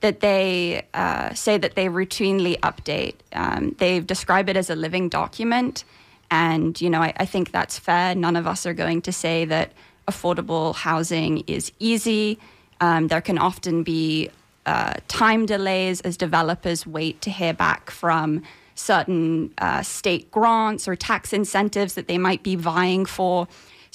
that 0.00 0.20
they 0.20 0.86
uh, 0.92 1.32
say 1.34 1.56
that 1.56 1.74
they 1.76 1.86
routinely 1.86 2.58
update. 2.60 3.14
Um, 3.32 3.74
they've 3.78 4.06
described 4.06 4.48
it 4.48 4.56
as 4.56 4.68
a 4.68 4.76
living 4.76 5.08
document. 5.08 5.84
And, 6.30 6.78
you 6.80 6.90
know, 6.90 7.00
I, 7.00 7.12
I, 7.16 7.26
think 7.26 7.52
that's 7.52 7.78
fair. 7.78 8.14
None 8.14 8.36
of 8.36 8.46
us 8.46 8.66
are 8.66 8.74
going 8.74 9.02
to 9.02 9.12
say 9.12 9.44
that 9.46 9.72
affordable 10.08 10.74
housing 10.74 11.38
is 11.46 11.72
easy. 11.78 12.38
Um, 12.80 13.08
there 13.08 13.20
can 13.20 13.38
often 13.38 13.82
be 13.82 14.30
uh, 14.66 14.94
time 15.08 15.46
delays 15.46 16.00
as 16.00 16.16
developers 16.16 16.86
wait 16.86 17.20
to 17.22 17.30
hear 17.30 17.54
back 17.54 17.90
from 17.90 18.42
certain 18.74 19.54
uh, 19.58 19.82
state 19.82 20.30
grants 20.30 20.88
or 20.88 20.96
tax 20.96 21.32
incentives 21.32 21.94
that 21.94 22.08
they 22.08 22.18
might 22.18 22.42
be 22.42 22.56
vying 22.56 23.06
for. 23.06 23.46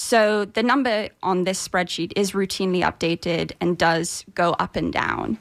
So 0.02 0.46
the 0.46 0.64
number 0.64 1.10
on 1.22 1.44
this 1.44 1.68
spreadsheet 1.68 2.14
is 2.16 2.32
routinely 2.32 2.84
updated 2.84 3.52
and 3.60 3.78
does 3.78 4.24
go 4.34 4.52
up 4.52 4.78
and 4.78 4.94
down. 4.94 5.38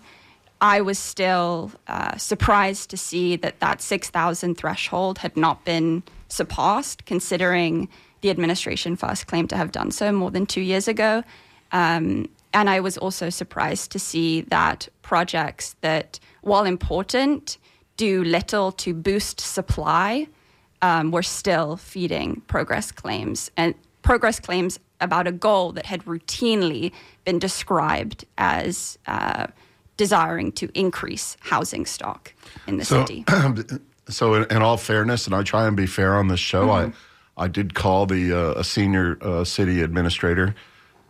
I 0.61 0.81
was 0.81 0.99
still 0.99 1.71
uh, 1.87 2.16
surprised 2.16 2.90
to 2.90 2.97
see 2.97 3.37
that 3.37 3.61
that 3.61 3.81
6,000 3.81 4.57
threshold 4.57 5.18
had 5.18 5.37
not 5.37 5.64
been 5.64 6.03
surpassed, 6.27 7.07
considering 7.07 7.88
the 8.21 8.31
administration 8.31 8.97
first 8.97 9.29
claimed 9.29 9.49
to 9.51 9.57
have 9.57 9.71
done 9.71 9.92
so 9.92 10.11
more 10.11 10.33
than 10.33 10.44
two 10.44 10.61
years 10.61 10.88
ago. 10.88 11.23
Um, 11.71 12.29
and 12.53 12.68
I 12.68 12.81
was 12.81 12.99
also 12.99 13.31
surprised 13.31 13.92
to 13.92 14.01
see 14.01 14.40
that 14.40 14.88
projects 15.03 15.77
that, 15.83 16.18
while 16.40 16.64
important, 16.64 17.59
do 17.97 18.25
little 18.25 18.73
to 18.73 18.92
boost 18.92 19.40
supply, 19.40 20.27
um, 20.83 21.12
were 21.12 21.23
still 21.23 21.77
feeding 21.77 22.40
progress 22.49 22.90
claims 22.90 23.53
and 23.57 23.75
progress 24.09 24.40
claims 24.40 24.81
about 25.03 25.27
a 25.27 25.33
goal 25.33 25.71
that 25.73 25.85
had 25.85 26.03
routinely 26.07 26.92
been 27.27 27.38
described 27.38 28.25
as 28.38 28.99
uh, 29.07 29.47
desiring 29.99 30.51
to 30.51 30.71
increase 30.73 31.37
housing 31.40 31.85
stock 31.85 32.33
in 32.66 32.79
the 32.79 32.87
so, 32.87 33.05
city. 33.05 33.23
so, 34.09 34.33
in, 34.33 34.47
in, 34.51 34.62
all 34.62 34.79
fairness, 34.79 35.27
and 35.27 35.35
I 35.35 35.42
try 35.42 35.66
and 35.66 35.77
be 35.77 35.85
fair 35.85 36.14
on 36.14 36.29
this 36.29 36.40
show, 36.40 36.68
mm-hmm. 36.68 36.97
I 37.37 37.44
I 37.44 37.49
did 37.49 37.75
call 37.75 38.07
the 38.07 38.33
uh, 38.33 38.61
a 38.61 38.64
senior 38.64 39.18
uh, 39.21 39.44
city 39.44 39.83
administrator. 39.83 40.55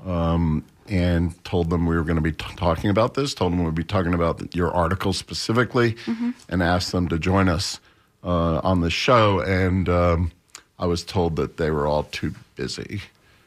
Um, 0.04 0.64
and 0.88 1.44
told 1.44 1.68
them 1.68 1.84
we 1.84 1.96
were 1.96 2.02
going 2.02 2.16
to 2.16 2.22
be 2.22 2.32
t- 2.32 2.54
talking 2.56 2.88
about 2.88 3.12
this. 3.12 3.34
Told 3.34 3.52
them 3.52 3.62
we'd 3.62 3.74
be 3.74 3.84
talking 3.84 4.14
about 4.14 4.54
your 4.56 4.72
article 4.72 5.12
specifically, 5.12 5.92
mm-hmm. 5.92 6.30
and 6.48 6.62
asked 6.62 6.92
them 6.92 7.08
to 7.08 7.18
join 7.18 7.48
us 7.48 7.78
uh, 8.24 8.60
on 8.64 8.80
the 8.80 8.88
show. 8.88 9.40
And 9.40 9.88
um, 9.88 10.32
I 10.78 10.86
was 10.86 11.04
told 11.04 11.36
that 11.36 11.56
they 11.56 11.70
were 11.70 11.86
all 11.86 12.04
too 12.04 12.34
busy. 12.56 13.02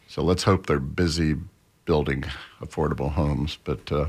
So 0.08 0.22
let's 0.22 0.44
hope 0.44 0.68
they're 0.68 0.80
busy 0.80 1.36
building 1.86 2.26
affordable 2.62 3.12
homes. 3.12 3.58
But 3.64 3.92
uh, 3.92 4.08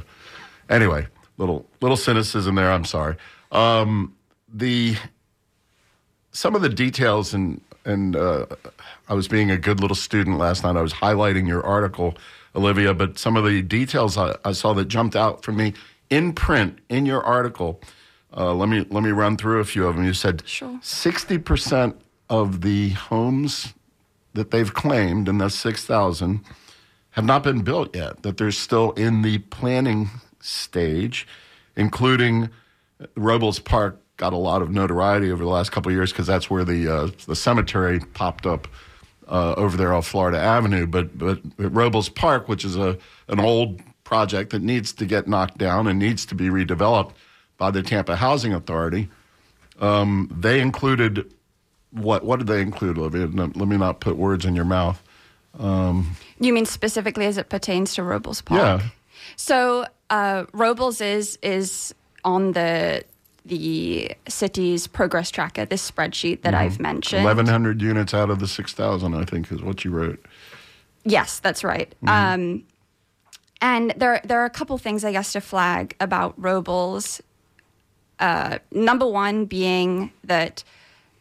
anyway, 0.68 1.06
little 1.38 1.66
little 1.80 1.96
cynicism 1.96 2.54
there. 2.56 2.72
I'm 2.72 2.84
sorry. 2.84 3.16
Um, 3.50 4.14
the 4.52 4.96
some 6.32 6.54
of 6.54 6.62
the 6.62 6.68
details 6.68 7.34
and 7.34 7.60
and 7.84 8.16
uh, 8.16 8.46
I 9.08 9.14
was 9.14 9.28
being 9.28 9.50
a 9.50 9.56
good 9.56 9.80
little 9.80 9.96
student 9.96 10.38
last 10.38 10.64
night. 10.64 10.76
I 10.76 10.82
was 10.82 10.92
highlighting 10.92 11.48
your 11.48 11.64
article 11.64 12.16
Olivia, 12.54 12.94
but 12.94 13.18
some 13.18 13.36
of 13.36 13.44
the 13.44 13.62
details 13.62 14.16
I, 14.16 14.36
I 14.44 14.52
saw 14.52 14.72
that 14.74 14.86
jumped 14.86 15.16
out 15.16 15.42
for 15.42 15.52
me 15.52 15.74
in 16.10 16.32
print 16.32 16.78
in 16.88 17.06
your 17.06 17.22
article. 17.22 17.80
Uh, 18.36 18.54
let 18.54 18.68
me 18.68 18.86
let 18.90 19.02
me 19.02 19.10
run 19.10 19.36
through 19.36 19.60
a 19.60 19.64
few 19.64 19.86
of 19.86 19.96
them. 19.96 20.04
You 20.04 20.14
said 20.14 20.42
sixty 20.82 21.38
percent 21.38 22.00
of 22.32 22.62
the 22.62 22.88
homes 22.88 23.74
that 24.32 24.50
they've 24.50 24.72
claimed, 24.72 25.28
and 25.28 25.52
six 25.52 25.84
thousand, 25.84 26.40
have 27.10 27.26
not 27.26 27.42
been 27.44 27.60
built 27.60 27.94
yet. 27.94 28.22
That 28.22 28.38
they're 28.38 28.50
still 28.50 28.92
in 28.92 29.20
the 29.20 29.38
planning 29.38 30.08
stage, 30.40 31.26
including 31.76 32.48
Robles 33.16 33.58
Park 33.58 34.00
got 34.16 34.32
a 34.32 34.38
lot 34.38 34.62
of 34.62 34.70
notoriety 34.70 35.30
over 35.30 35.44
the 35.44 35.50
last 35.50 35.72
couple 35.72 35.90
of 35.90 35.94
years 35.94 36.10
because 36.10 36.26
that's 36.26 36.48
where 36.48 36.64
the 36.64 36.88
uh, 36.88 37.10
the 37.26 37.36
cemetery 37.36 38.00
popped 38.14 38.46
up 38.46 38.66
uh, 39.28 39.52
over 39.58 39.76
there 39.76 39.92
off 39.92 40.06
Florida 40.06 40.38
Avenue. 40.38 40.86
But 40.86 41.18
but 41.18 41.40
Robles 41.58 42.08
Park, 42.08 42.48
which 42.48 42.64
is 42.64 42.76
a 42.76 42.96
an 43.28 43.40
old 43.40 43.82
project 44.04 44.52
that 44.52 44.62
needs 44.62 44.94
to 44.94 45.04
get 45.04 45.28
knocked 45.28 45.58
down 45.58 45.86
and 45.86 45.98
needs 45.98 46.24
to 46.26 46.34
be 46.34 46.48
redeveloped 46.48 47.12
by 47.58 47.70
the 47.70 47.82
Tampa 47.82 48.16
Housing 48.16 48.54
Authority, 48.54 49.10
um, 49.80 50.34
they 50.34 50.60
included 50.60 51.30
what? 51.92 52.24
What 52.24 52.38
did 52.38 52.48
they 52.48 52.60
include, 52.60 52.98
Olivia? 52.98 53.26
let 53.26 53.56
me 53.56 53.76
not 53.76 54.00
put 54.00 54.16
words 54.16 54.44
in 54.44 54.56
your 54.56 54.64
mouth. 54.64 55.02
Um, 55.58 56.16
you 56.40 56.52
mean 56.52 56.66
specifically 56.66 57.26
as 57.26 57.36
it 57.36 57.48
pertains 57.48 57.94
to 57.94 58.02
Robles 58.02 58.40
Park? 58.40 58.60
Yeah. 58.60 58.88
So 59.36 59.86
uh, 60.10 60.44
Robles 60.52 61.00
is 61.00 61.38
is 61.42 61.94
on 62.24 62.52
the 62.52 63.04
the 63.44 64.12
city's 64.28 64.86
progress 64.86 65.30
tracker, 65.30 65.64
this 65.64 65.88
spreadsheet 65.90 66.42
that 66.42 66.54
mm-hmm. 66.54 66.62
I've 66.62 66.80
mentioned. 66.80 67.24
1,100 67.24 67.82
units 67.82 68.14
out 68.14 68.30
of 68.30 68.38
the 68.38 68.46
6,000, 68.46 69.14
I 69.14 69.24
think, 69.24 69.50
is 69.50 69.62
what 69.62 69.84
you 69.84 69.90
wrote. 69.90 70.24
Yes, 71.04 71.40
that's 71.40 71.64
right. 71.64 71.92
Mm-hmm. 72.04 72.08
Um, 72.08 72.64
and 73.60 73.92
there, 73.96 74.20
there 74.24 74.40
are 74.40 74.44
a 74.44 74.50
couple 74.50 74.78
things, 74.78 75.04
I 75.04 75.10
guess, 75.10 75.32
to 75.32 75.40
flag 75.40 75.96
about 75.98 76.34
Robles. 76.36 77.20
Uh, 78.20 78.58
number 78.70 79.06
one 79.06 79.46
being 79.46 80.12
that 80.22 80.62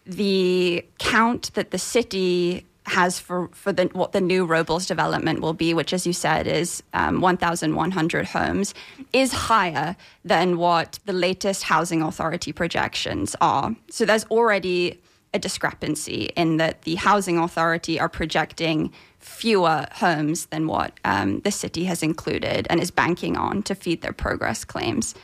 the 0.06 0.86
count 1.00 1.54
that 1.54 1.72
the 1.72 1.78
city 1.78 2.66
has 2.88 3.20
for, 3.20 3.48
for 3.54 3.72
the, 3.72 3.86
what 3.94 4.12
the 4.12 4.22
new 4.22 4.44
Robles 4.46 4.86
development 4.86 5.42
will 5.42 5.54
be, 5.54 5.74
which, 5.74 5.94
as 5.94 6.08
you 6.08 6.14
said, 6.14 6.48
is 6.48 6.82
um, 6.94 7.22
1,100 7.22 8.26
homes, 8.26 8.74
is 9.14 9.32
higher 9.32 9.96
than 10.26 10.58
what 10.58 11.00
the 11.06 11.14
latest 11.14 11.64
housing 11.64 12.02
authority 12.02 12.52
projections 12.52 13.36
are. 13.40 13.76
So 13.90 14.06
there's 14.06 14.26
already 14.26 15.00
a 15.34 15.40
discrepancy 15.40 16.30
in 16.36 16.58
that 16.58 16.82
the 16.82 16.96
housing 16.96 17.38
authority 17.38 18.00
are 18.00 18.10
projecting 18.10 18.92
fewer 19.20 19.86
homes 19.94 20.48
than 20.48 20.68
what 20.68 21.00
um, 21.06 21.40
the 21.42 21.52
city 21.52 21.86
has 21.86 22.04
included 22.04 22.68
and 22.70 22.82
is 22.82 22.92
banking 22.92 23.38
on 23.38 23.64
to 23.64 23.76
feed 23.76 24.02
their 24.02 24.12
progress 24.12 24.66
claims. 24.66 25.16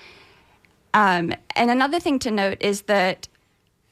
Um, 0.93 1.33
and 1.55 1.69
another 1.69 1.99
thing 1.99 2.19
to 2.19 2.31
note 2.31 2.57
is 2.61 2.83
that 2.83 3.27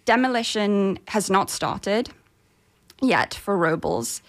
demolition 0.06 1.00
has 1.10 1.30
not 1.30 1.50
started 1.50 2.10
yet 3.02 3.34
for 3.34 3.58
Robles, 3.58 4.22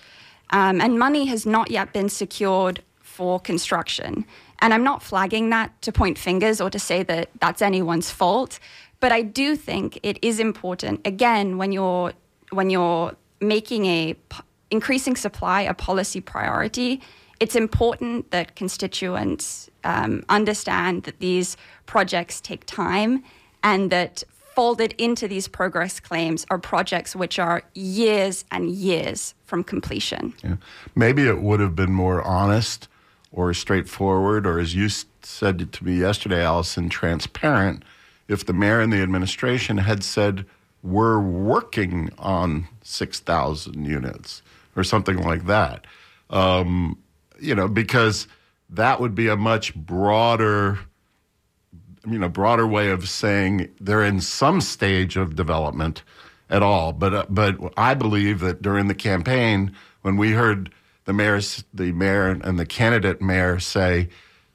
um, 0.51 0.81
and 0.81 0.99
money 0.99 1.27
has 1.27 1.47
not 1.47 1.71
yet 1.71 1.93
been 1.93 2.09
secured 2.09 2.83
for 3.01 3.39
construction. 3.41 4.25
And 4.61 4.73
I'm 4.73 4.83
not 4.83 5.03
flagging 5.03 5.51
that 5.51 5.81
to 5.83 5.93
point 5.93 6.19
fingers 6.19 6.61
or 6.61 6.71
to 6.71 6.79
say 6.79 7.03
that 7.05 7.31
that's 7.41 7.63
anyone's 7.63 8.11
fault, 8.11 8.59
but 9.01 9.13
I 9.13 9.23
do 9.23 9.57
think 9.57 9.99
it 10.03 10.19
is 10.23 10.41
important. 10.41 11.07
Again, 11.07 11.59
when 11.59 11.73
you're 11.73 12.13
when 12.51 12.71
you're 12.71 13.15
making 13.41 13.87
a 13.87 14.15
p- 14.15 14.41
increasing 14.71 15.17
supply 15.17 15.63
a 15.63 15.75
policy 15.75 16.21
priority, 16.21 17.03
it's 17.41 17.57
important 17.57 18.31
that 18.31 18.57
constituents 18.57 19.69
um, 19.85 20.25
understand 20.29 21.03
that 21.03 21.19
these 21.19 21.57
projects 21.85 22.41
take 22.41 22.65
time 22.67 23.23
and 23.63 23.91
that 23.91 24.23
folded 24.57 24.95
into 24.97 25.29
these 25.29 25.47
progress 25.47 26.01
claims 26.01 26.47
are 26.49 26.59
projects 26.59 27.15
which 27.15 27.39
are 27.39 27.63
years 27.75 28.47
and 28.51 28.71
years 28.71 29.35
from 29.45 29.63
completion. 29.63 30.33
Yeah. 30.43 30.57
Maybe 30.95 31.29
it 31.29 31.43
would 31.43 31.61
have 31.61 31.77
been 31.77 31.93
more 31.93 32.23
honest 32.23 32.89
or 33.31 33.53
straightforward, 33.53 34.47
or 34.47 34.59
as 34.59 34.75
you 34.75 34.89
said 34.89 35.71
to 35.71 35.85
me 35.85 35.99
yesterday, 35.99 36.43
Allison, 36.43 36.89
transparent, 36.89 37.85
if 38.29 38.47
the 38.47 38.55
mayor 38.55 38.81
and 38.81 38.91
the 38.91 39.03
administration 39.03 39.77
had 39.77 40.03
said, 40.03 40.47
we're 40.83 41.21
working 41.21 42.09
on 42.19 42.67
6,000 42.83 43.85
units 43.85 44.41
or 44.75 44.85
something 44.85 45.19
like 45.19 45.45
that. 45.47 45.87
Um, 46.31 46.99
you 47.39 47.55
know, 47.55 47.69
because 47.69 48.27
that 48.71 49.01
would 49.01 49.15
be 49.15 49.29
a 49.29 49.37
much 49.37 49.75
broader 49.75 50.79
you 52.07 52.19
know 52.19 52.29
broader 52.29 52.67
way 52.67 52.91
of 52.91 53.09
saying 53.09 53.69
they're 53.81 54.05
in 54.05 54.21
some 54.21 54.61
stage 54.61 55.17
of 55.17 55.37
development 55.37 56.03
at 56.49 56.63
all. 56.63 56.93
But 56.93 57.15
uh, 57.15 57.27
but 57.29 57.57
I 57.77 57.95
believe 57.95 58.41
that 58.41 58.63
during 58.63 58.89
the 58.89 58.95
campaign, 58.95 59.75
when 60.03 60.17
we 60.17 60.33
heard 60.33 60.71
the 61.05 61.13
mayor's 61.13 61.65
the 61.75 61.93
mayor 61.93 62.29
and 62.29 62.59
the 62.59 62.67
candidate 62.67 63.21
mayor 63.21 63.59
say 63.59 64.09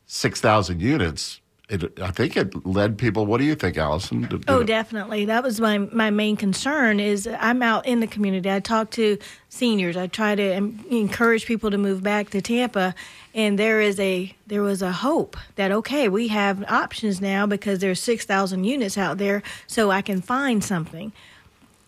six 0.06 0.40
thousand 0.40 0.82
units, 0.82 1.41
it, 1.72 2.00
I 2.02 2.12
think 2.12 2.36
it 2.36 2.66
led 2.66 2.98
people. 2.98 3.26
What 3.26 3.38
do 3.40 3.46
you 3.46 3.56
think, 3.56 3.78
Allison? 3.78 4.22
Did, 4.22 4.30
did 4.30 4.44
oh, 4.50 4.62
definitely. 4.62 5.26
That 5.26 5.42
was 5.42 5.62
my 5.62 5.78
my 5.78 6.10
main 6.10 6.36
concern. 6.36 7.00
Is 7.00 7.28
I'm 7.40 7.64
out 7.64 7.86
in 7.86 8.02
the 8.02 8.08
community. 8.08 8.52
I 8.52 8.60
talk 8.60 8.92
to 8.92 9.18
seniors. 9.48 9.96
I 9.96 10.08
try 10.08 10.36
to 10.36 10.52
encourage 10.52 11.46
people 11.46 11.72
to 11.72 11.78
move 11.78 12.04
back 12.04 12.30
to 12.32 12.42
Tampa, 12.42 12.94
and 13.34 13.58
there 13.58 13.80
is 13.80 14.00
a 14.02 14.36
there 14.48 14.62
was 14.62 14.82
a 14.82 14.92
hope 14.92 15.38
that 15.56 15.72
okay, 15.72 16.10
we 16.10 16.28
have 16.28 16.64
options 16.70 17.22
now 17.22 17.46
because 17.46 17.80
there's 17.80 18.02
six 18.02 18.26
thousand 18.26 18.66
units 18.66 18.98
out 18.98 19.18
there, 19.18 19.42
so 19.66 19.92
I 19.92 20.02
can 20.02 20.22
find 20.22 20.62
something. 20.62 21.14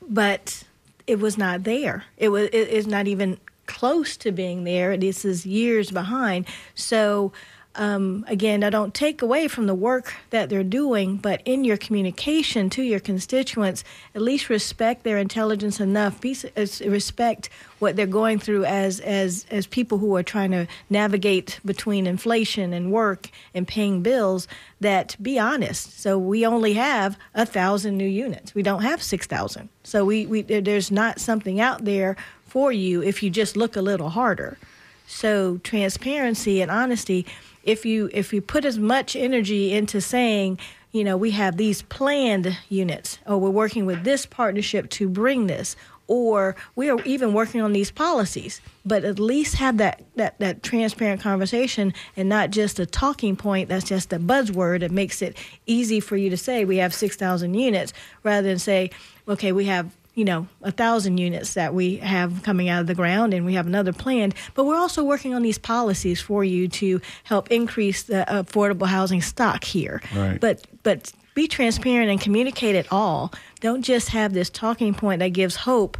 But 0.07 0.63
it 1.07 1.19
was 1.19 1.37
not 1.37 1.63
there. 1.65 2.05
It 2.17 2.29
was 2.29 2.45
it 2.53 2.69
is 2.69 2.87
not 2.87 3.07
even 3.07 3.37
close 3.65 4.15
to 4.17 4.31
being 4.31 4.63
there. 4.63 4.95
This 4.95 5.25
is 5.25 5.45
years 5.45 5.91
behind. 5.91 6.45
So 6.73 7.33
um, 7.75 8.23
again, 8.27 8.63
I 8.63 8.69
don't 8.69 8.93
take 8.93 9.21
away 9.21 9.47
from 9.47 9.65
the 9.65 9.73
work 9.73 10.13
that 10.29 10.49
they're 10.49 10.63
doing, 10.63 11.17
but 11.17 11.41
in 11.43 11.63
your 11.63 11.77
communication 11.77 12.69
to 12.71 12.83
your 12.83 12.99
constituents, 12.99 13.83
at 14.13 14.21
least 14.21 14.49
respect 14.49 15.03
their 15.03 15.17
intelligence 15.17 15.79
enough. 15.79 16.21
Be, 16.21 16.37
respect 16.55 17.49
what 17.79 17.95
they're 17.95 18.05
going 18.05 18.37
through 18.39 18.65
as 18.65 18.99
as 18.99 19.45
as 19.49 19.65
people 19.65 19.97
who 19.97 20.15
are 20.15 20.23
trying 20.23 20.51
to 20.51 20.67
navigate 20.89 21.59
between 21.65 22.05
inflation 22.05 22.73
and 22.73 22.91
work 22.91 23.29
and 23.55 23.67
paying 23.67 24.03
bills. 24.03 24.47
That 24.79 25.15
be 25.21 25.39
honest. 25.39 25.99
So 25.99 26.17
we 26.17 26.45
only 26.45 26.73
have 26.73 27.17
a 27.33 27.45
thousand 27.45 27.97
new 27.97 28.05
units. 28.05 28.53
We 28.53 28.61
don't 28.61 28.83
have 28.83 29.01
six 29.01 29.25
thousand. 29.25 29.69
So 29.83 30.05
we, 30.05 30.27
we 30.27 30.41
there's 30.43 30.91
not 30.91 31.19
something 31.19 31.59
out 31.59 31.85
there 31.85 32.17
for 32.45 32.71
you 32.71 33.01
if 33.01 33.23
you 33.23 33.31
just 33.31 33.57
look 33.57 33.75
a 33.75 33.81
little 33.81 34.09
harder. 34.09 34.59
So 35.07 35.57
transparency 35.63 36.61
and 36.61 36.71
honesty 36.71 37.25
if 37.63 37.85
you 37.85 38.09
if 38.13 38.33
you 38.33 38.41
put 38.41 38.65
as 38.65 38.77
much 38.77 39.15
energy 39.15 39.73
into 39.73 39.99
saying 40.01 40.59
you 40.91 41.03
know 41.03 41.17
we 41.17 41.31
have 41.31 41.57
these 41.57 41.81
planned 41.83 42.57
units 42.69 43.19
or 43.25 43.37
we're 43.37 43.49
working 43.49 43.85
with 43.85 44.03
this 44.03 44.25
partnership 44.25 44.89
to 44.89 45.09
bring 45.09 45.47
this 45.47 45.75
or 46.07 46.55
we 46.75 46.89
are 46.89 47.01
even 47.03 47.33
working 47.33 47.61
on 47.61 47.73
these 47.73 47.89
policies 47.89 48.61
but 48.85 49.05
at 49.05 49.19
least 49.19 49.55
have 49.55 49.77
that, 49.77 50.03
that, 50.15 50.37
that 50.39 50.61
transparent 50.61 51.21
conversation 51.21 51.93
and 52.17 52.27
not 52.27 52.49
just 52.51 52.79
a 52.79 52.85
talking 52.85 53.35
point 53.35 53.69
that's 53.69 53.85
just 53.85 54.11
a 54.11 54.19
buzzword. 54.19 54.81
That 54.81 54.91
makes 54.91 55.21
it 55.21 55.37
easy 55.65 55.99
for 55.99 56.17
you 56.17 56.29
to 56.29 56.37
say 56.37 56.65
we 56.65 56.77
have 56.77 56.93
6000 56.93 57.53
units 57.53 57.93
rather 58.23 58.47
than 58.47 58.59
say 58.59 58.91
okay 59.27 59.51
we 59.51 59.65
have 59.65 59.95
you 60.15 60.25
know, 60.25 60.47
a 60.61 60.71
thousand 60.71 61.17
units 61.17 61.55
that 61.55 61.73
we 61.73 61.97
have 61.97 62.43
coming 62.43 62.69
out 62.69 62.81
of 62.81 62.87
the 62.87 62.95
ground, 62.95 63.33
and 63.33 63.45
we 63.45 63.55
have 63.55 63.65
another 63.65 63.93
planned. 63.93 64.35
But 64.53 64.65
we're 64.65 64.77
also 64.77 65.03
working 65.03 65.33
on 65.33 65.41
these 65.41 65.57
policies 65.57 66.21
for 66.21 66.43
you 66.43 66.67
to 66.67 67.01
help 67.23 67.51
increase 67.51 68.03
the 68.03 68.25
affordable 68.27 68.87
housing 68.87 69.21
stock 69.21 69.63
here. 69.63 70.01
Right. 70.15 70.39
But 70.39 70.67
but 70.83 71.11
be 71.33 71.47
transparent 71.47 72.11
and 72.11 72.21
communicate 72.21 72.75
it 72.75 72.87
all. 72.91 73.33
Don't 73.59 73.81
just 73.81 74.09
have 74.09 74.33
this 74.33 74.49
talking 74.49 74.93
point 74.93 75.19
that 75.19 75.29
gives 75.29 75.55
hope 75.55 75.97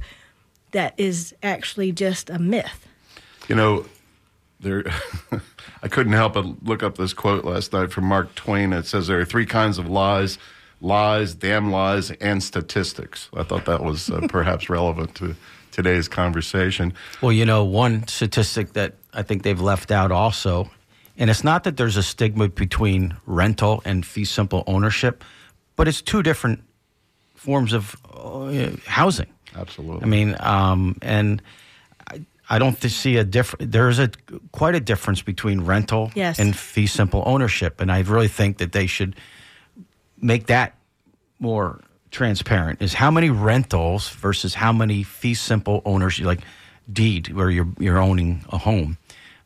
that 0.71 0.93
is 0.97 1.33
actually 1.41 1.91
just 1.91 2.29
a 2.29 2.37
myth. 2.37 2.87
You 3.47 3.55
know, 3.55 3.85
there. 4.59 4.83
I 5.83 5.89
couldn't 5.89 6.13
help 6.13 6.33
but 6.33 6.63
look 6.63 6.81
up 6.81 6.97
this 6.97 7.13
quote 7.13 7.43
last 7.43 7.73
night 7.73 7.91
from 7.91 8.05
Mark 8.05 8.33
Twain. 8.35 8.71
It 8.71 8.85
says 8.85 9.07
there 9.07 9.19
are 9.19 9.25
three 9.25 9.45
kinds 9.45 9.77
of 9.77 9.89
lies 9.89 10.37
lies, 10.83 11.33
damn 11.33 11.71
lies, 11.71 12.11
and 12.11 12.43
statistics. 12.43 13.29
I 13.33 13.43
thought 13.43 13.65
that 13.65 13.83
was 13.83 14.09
uh, 14.09 14.27
perhaps 14.27 14.69
relevant 14.69 15.15
to 15.15 15.35
today's 15.71 16.07
conversation. 16.07 16.93
Well, 17.21 17.31
you 17.31 17.45
know, 17.45 17.63
one 17.63 18.07
statistic 18.07 18.73
that 18.73 18.93
I 19.13 19.23
think 19.23 19.43
they've 19.43 19.59
left 19.59 19.91
out 19.91 20.11
also, 20.11 20.69
and 21.17 21.29
it's 21.29 21.43
not 21.43 21.63
that 21.63 21.77
there's 21.77 21.97
a 21.97 22.03
stigma 22.03 22.49
between 22.49 23.15
rental 23.25 23.81
and 23.85 24.05
fee 24.05 24.25
simple 24.25 24.63
ownership, 24.67 25.23
but 25.75 25.87
it's 25.87 26.01
two 26.01 26.21
different 26.21 26.61
forms 27.33 27.73
of 27.73 27.95
uh, 28.13 28.71
housing. 28.85 29.27
Absolutely. 29.55 30.03
I 30.03 30.05
mean, 30.05 30.35
um, 30.39 30.97
and 31.01 31.41
I, 32.07 32.21
I 32.49 32.59
don't 32.59 32.79
see 32.81 33.17
a 33.17 33.23
different. 33.23 33.71
There's 33.71 33.99
a 33.99 34.11
quite 34.51 34.75
a 34.75 34.79
difference 34.79 35.21
between 35.21 35.61
rental 35.61 36.11
yes. 36.13 36.39
and 36.39 36.55
fee 36.55 36.87
simple 36.87 37.23
ownership, 37.25 37.79
and 37.79 37.91
I 37.91 38.01
really 38.01 38.27
think 38.27 38.57
that 38.57 38.73
they 38.73 38.87
should 38.87 39.15
make 40.23 40.47
that 40.47 40.75
more 41.39 41.81
transparent 42.09 42.81
is 42.81 42.93
how 42.93 43.11
many 43.11 43.29
rentals 43.29 44.09
versus 44.09 44.53
how 44.53 44.71
many 44.71 45.03
fee 45.03 45.33
simple 45.33 45.81
owners 45.85 46.19
like 46.21 46.39
deed 46.91 47.29
where 47.33 47.49
you're 47.49 47.67
you're 47.79 47.97
owning 47.97 48.45
a 48.49 48.57
home. 48.57 48.97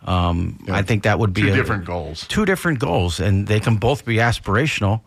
Um, 0.06 0.64
yeah. 0.68 0.76
I 0.76 0.84
think 0.84 1.04
that 1.04 1.18
would 1.20 1.34
be 1.34 1.44
two 1.44 1.54
a, 1.54 1.56
different 1.56 1.86
goals. 1.86 2.28
Two 2.28 2.46
different 2.46 2.80
goals, 2.80 3.20
and 3.20 3.48
they 3.48 3.60
can 3.60 3.78
both 3.78 4.06
be 4.06 4.18
aspirational, 4.18 5.02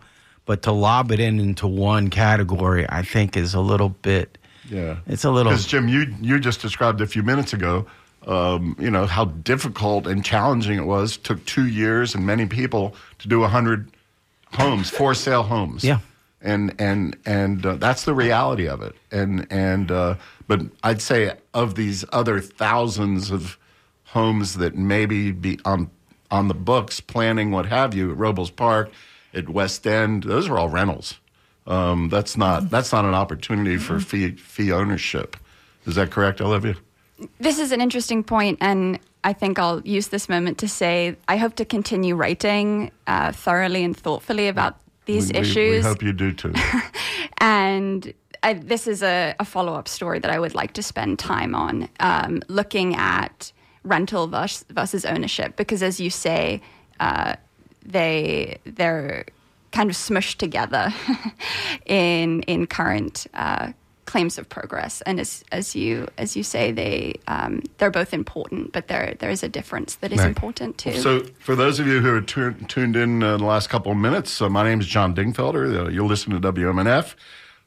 but 0.47 0.63
to 0.63 0.73
lob 0.73 1.13
it 1.13 1.21
in 1.21 1.39
into 1.39 1.67
one 1.69 2.11
category, 2.11 2.87
I 2.89 3.03
think 3.03 3.37
is 3.37 3.55
a 3.55 3.61
little 3.61 3.91
bit. 3.91 4.37
Yeah, 4.69 4.99
it's 5.07 5.25
a 5.25 5.31
little. 5.31 5.53
Because 5.53 5.67
Jim, 5.67 5.89
you 5.89 6.15
you 6.21 6.41
just 6.41 6.61
described 6.61 7.01
a 7.01 7.07
few 7.07 7.23
minutes 7.23 7.53
ago. 7.53 7.87
Um, 8.27 8.77
you 8.79 8.91
know 8.91 9.07
how 9.07 9.27
difficult 9.27 10.07
and 10.07 10.25
challenging 10.25 10.77
it 10.77 10.85
was. 10.85 11.17
It 11.17 11.25
took 11.25 11.45
two 11.47 11.67
years 11.67 12.15
and 12.15 12.27
many 12.27 12.47
people 12.47 12.95
to 13.19 13.29
do 13.29 13.45
a 13.45 13.49
hundred 13.49 13.91
homes, 14.53 14.91
for 14.91 15.15
sale 15.15 15.43
homes. 15.43 15.85
Yeah. 15.85 16.01
And 16.43 16.75
and 16.79 17.17
and 17.27 17.65
uh, 17.67 17.77
that's 17.77 18.05
the 18.05 18.15
reality 18.15 18.67
of 18.67 18.81
it. 18.81 18.97
And 19.11 19.47
and 19.51 19.91
uh, 19.91 20.15
but 20.47 20.63
I'd 20.83 21.03
say 21.03 21.37
of 21.53 21.75
these 21.75 22.05
other 22.13 22.41
thousands 22.41 23.31
of 23.31 23.59
homes 24.05 24.55
that 24.55 24.75
maybe 24.75 25.33
be 25.33 25.61
on 25.65 25.91
on 26.31 26.49
the 26.49 26.55
books, 26.55 27.01
planning 27.01 27.51
what 27.51 27.67
have 27.67 27.95
you 27.95 28.11
at 28.11 28.17
Robles 28.17 28.51
Park, 28.51 28.91
at 29.35 29.49
West 29.49 29.87
End, 29.87 30.23
those 30.23 30.49
are 30.49 30.59
all 30.59 30.69
rentals. 30.69 31.19
Um, 31.67 32.09
that's 32.09 32.37
not 32.37 32.71
that's 32.71 32.93
not 32.93 33.05
an 33.05 33.15
opportunity 33.15 33.77
for 33.77 34.01
fee 34.01 34.33
fee 34.33 34.73
ownership. 34.73 35.37
Is 35.87 35.95
that 35.97 36.11
correct, 36.11 36.41
Olivia? 36.41 36.77
This 37.39 37.59
is 37.59 37.73
an 37.73 37.81
interesting 37.81 38.25
point, 38.25 38.59
and 38.61 38.99
I 39.25 39.33
think 39.33 39.59
I'll 39.59 39.81
use 39.83 40.09
this 40.09 40.29
moment 40.29 40.59
to 40.59 40.69
say 40.69 41.17
I 41.29 41.37
hope 41.37 41.57
to 41.57 41.65
continue 41.65 42.15
writing 42.15 42.91
uh, 43.07 43.33
thoroughly 43.33 43.85
and 43.85 43.97
thoughtfully 43.97 44.49
about 44.49 44.77
these 45.05 45.33
we, 45.33 45.39
issues. 45.39 45.57
We, 45.57 45.77
we, 45.77 45.81
hope 45.81 46.03
you 46.03 46.13
do 46.13 46.33
too. 46.33 46.55
and 47.39 48.13
I, 48.43 48.55
this 48.55 48.87
is 48.87 49.03
a, 49.03 49.35
a 49.39 49.45
follow 49.45 49.75
up 49.75 49.89
story 49.89 50.19
that 50.19 50.31
I 50.31 50.39
would 50.39 50.55
like 50.55 50.73
to 50.75 50.83
spend 50.83 51.19
time 51.19 51.55
on, 51.55 51.89
um, 52.01 52.43
looking 52.49 52.95
at 52.97 53.53
rental 53.85 54.27
versus, 54.27 54.65
versus, 54.71 55.05
ownership, 55.05 55.57
because 55.57 55.83
as 55.83 56.01
you 56.01 56.11
say, 56.11 56.63
uh, 57.01 57.37
they 57.85 58.59
they're 58.65 59.27
kind 59.73 59.91
of 59.91 59.97
smushed 59.97 60.37
together 60.37 60.93
in 61.87 62.43
in 62.43 62.67
current 62.67 63.27
uh, 63.35 63.73
claims 64.11 64.39
of 64.39 64.49
progress. 64.49 65.03
And 65.03 65.21
as 65.21 65.45
as 65.53 65.77
you 65.77 66.09
as 66.19 66.37
you 66.37 66.43
say, 66.43 66.73
they 66.73 67.15
um, 67.29 67.63
they're 67.79 67.93
both 67.93 68.13
important, 68.13 68.73
but 68.73 68.89
there 68.89 69.15
there 69.21 69.31
is 69.31 69.45
a 69.45 69.49
difference 69.49 69.95
that 69.97 70.13
is 70.13 70.19
right. 70.19 70.27
important 70.27 70.79
too. 70.79 70.99
So, 70.99 71.23
for 71.39 71.55
those 71.55 71.79
of 71.79 71.87
you 71.87 72.01
who 72.01 72.17
are 72.17 72.21
tu- 72.21 72.55
tuned 72.67 72.97
in 72.97 73.23
uh, 73.23 73.37
the 73.37 73.45
last 73.45 73.69
couple 73.69 73.93
of 73.93 73.99
minutes, 73.99 74.43
uh, 74.43 74.49
my 74.49 74.65
name 74.65 74.81
is 74.81 74.87
John 74.87 75.15
Dingfelder. 75.15 75.87
Uh, 75.87 75.89
you'll 75.91 76.09
listen 76.09 76.33
to 76.33 76.53
WMNF. 76.53 77.15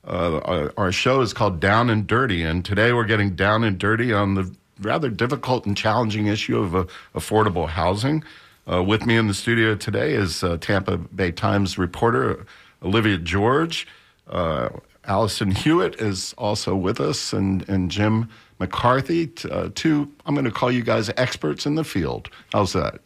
Uh, 0.05 0.39
our, 0.39 0.73
our 0.75 0.91
show 0.91 1.21
is 1.21 1.31
called 1.31 1.61
Down 1.61 1.89
and 1.89 2.05
Dirty, 2.05 2.43
and 2.43 2.65
today 2.65 2.91
we're 2.91 3.05
getting 3.05 3.35
down 3.35 3.63
and 3.63 3.77
dirty 3.77 4.11
on 4.11 4.35
the 4.35 4.53
rather 4.81 5.09
difficult 5.09 5.65
and 5.65 5.77
challenging 5.77 6.27
issue 6.27 6.59
of 6.59 6.75
uh, 6.75 6.83
affordable 7.15 7.69
housing. 7.69 8.21
Uh, 8.69 8.83
with 8.83 9.05
me 9.05 9.15
in 9.15 9.27
the 9.27 9.33
studio 9.33 9.75
today 9.75 10.13
is 10.13 10.43
Tampa 10.59 10.97
Bay 10.97 11.31
Times 11.31 11.77
reporter 11.77 12.45
Olivia 12.81 13.17
George. 13.17 13.87
Uh, 14.27 14.69
Allison 15.05 15.51
Hewitt 15.51 15.95
is 15.95 16.33
also 16.37 16.75
with 16.75 16.99
us, 16.99 17.33
and, 17.33 17.67
and 17.67 17.91
Jim 17.91 18.29
McCarthy, 18.59 19.27
t- 19.27 19.49
uh, 19.49 19.69
two, 19.75 20.09
I'm 20.25 20.35
going 20.35 20.45
to 20.45 20.51
call 20.51 20.71
you 20.71 20.83
guys 20.83 21.09
experts 21.17 21.65
in 21.65 21.75
the 21.75 21.83
field. 21.83 22.29
How's 22.53 22.73
that? 22.73 23.01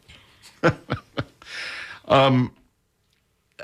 um, 2.06 2.52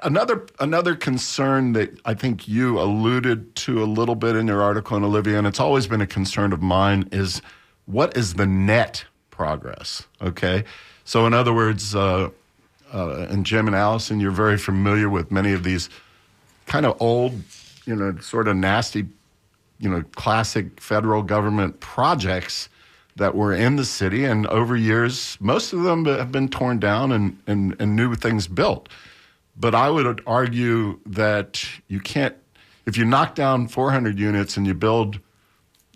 another 0.02 0.46
another 0.60 0.94
concern 0.94 1.72
that 1.72 1.98
I 2.04 2.14
think 2.14 2.48
you 2.48 2.80
alluded 2.80 3.54
to 3.56 3.82
a 3.82 3.86
little 3.86 4.14
bit 4.14 4.36
in 4.36 4.48
your 4.48 4.62
article, 4.62 4.96
and 4.96 5.04
Olivia, 5.04 5.38
and 5.38 5.46
it's 5.46 5.60
always 5.60 5.86
been 5.86 6.00
a 6.00 6.06
concern 6.06 6.52
of 6.52 6.62
mine, 6.62 7.08
is 7.12 7.40
what 7.86 8.16
is 8.16 8.34
the 8.34 8.46
net 8.46 9.04
progress? 9.30 10.06
Okay, 10.20 10.64
so 11.04 11.26
in 11.26 11.34
other 11.34 11.52
words, 11.52 11.94
uh, 11.94 12.30
uh, 12.92 13.26
and 13.28 13.46
Jim 13.46 13.66
and 13.66 13.76
Allison, 13.76 14.18
you're 14.18 14.30
very 14.30 14.58
familiar 14.58 15.08
with 15.08 15.30
many 15.30 15.52
of 15.52 15.62
these 15.64 15.88
kind 16.66 16.86
of 16.86 17.00
old 17.00 17.42
you 17.84 17.94
know, 17.94 18.16
sort 18.18 18.48
of 18.48 18.56
nasty, 18.56 19.06
you 19.78 19.88
know, 19.88 20.02
classic 20.14 20.80
federal 20.80 21.22
government 21.22 21.80
projects 21.80 22.68
that 23.16 23.34
were 23.34 23.52
in 23.54 23.76
the 23.76 23.84
city. 23.84 24.24
And 24.24 24.46
over 24.48 24.76
years, 24.76 25.36
most 25.40 25.72
of 25.72 25.82
them 25.82 26.04
have 26.06 26.32
been 26.32 26.48
torn 26.48 26.78
down 26.78 27.12
and, 27.12 27.38
and, 27.46 27.76
and 27.78 27.94
new 27.94 28.14
things 28.14 28.48
built. 28.48 28.88
But 29.56 29.74
I 29.74 29.88
would 29.90 30.20
argue 30.26 30.98
that 31.06 31.64
you 31.86 32.00
can't, 32.00 32.34
if 32.86 32.96
you 32.96 33.04
knock 33.04 33.34
down 33.34 33.68
400 33.68 34.18
units 34.18 34.56
and 34.56 34.66
you 34.66 34.74
build, 34.74 35.20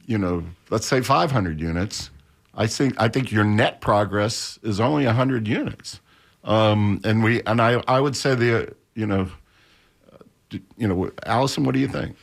you 0.06 0.16
know, 0.16 0.44
let's 0.70 0.86
say 0.86 1.00
500 1.00 1.60
units, 1.60 2.10
I 2.54 2.66
think 2.66 2.94
I 3.00 3.08
think 3.08 3.30
your 3.30 3.44
net 3.44 3.80
progress 3.80 4.58
is 4.62 4.80
only 4.80 5.06
100 5.06 5.46
units. 5.46 6.00
Um, 6.44 7.00
and 7.04 7.22
we 7.22 7.42
and 7.44 7.60
I 7.60 7.82
I 7.86 8.00
would 8.00 8.16
say 8.16 8.34
the 8.34 8.74
you 8.94 9.06
know 9.06 9.28
you 10.50 10.88
know, 10.88 11.10
Allison, 11.26 11.64
what 11.64 11.74
do 11.74 11.80
you 11.80 11.88
think? 11.88 12.16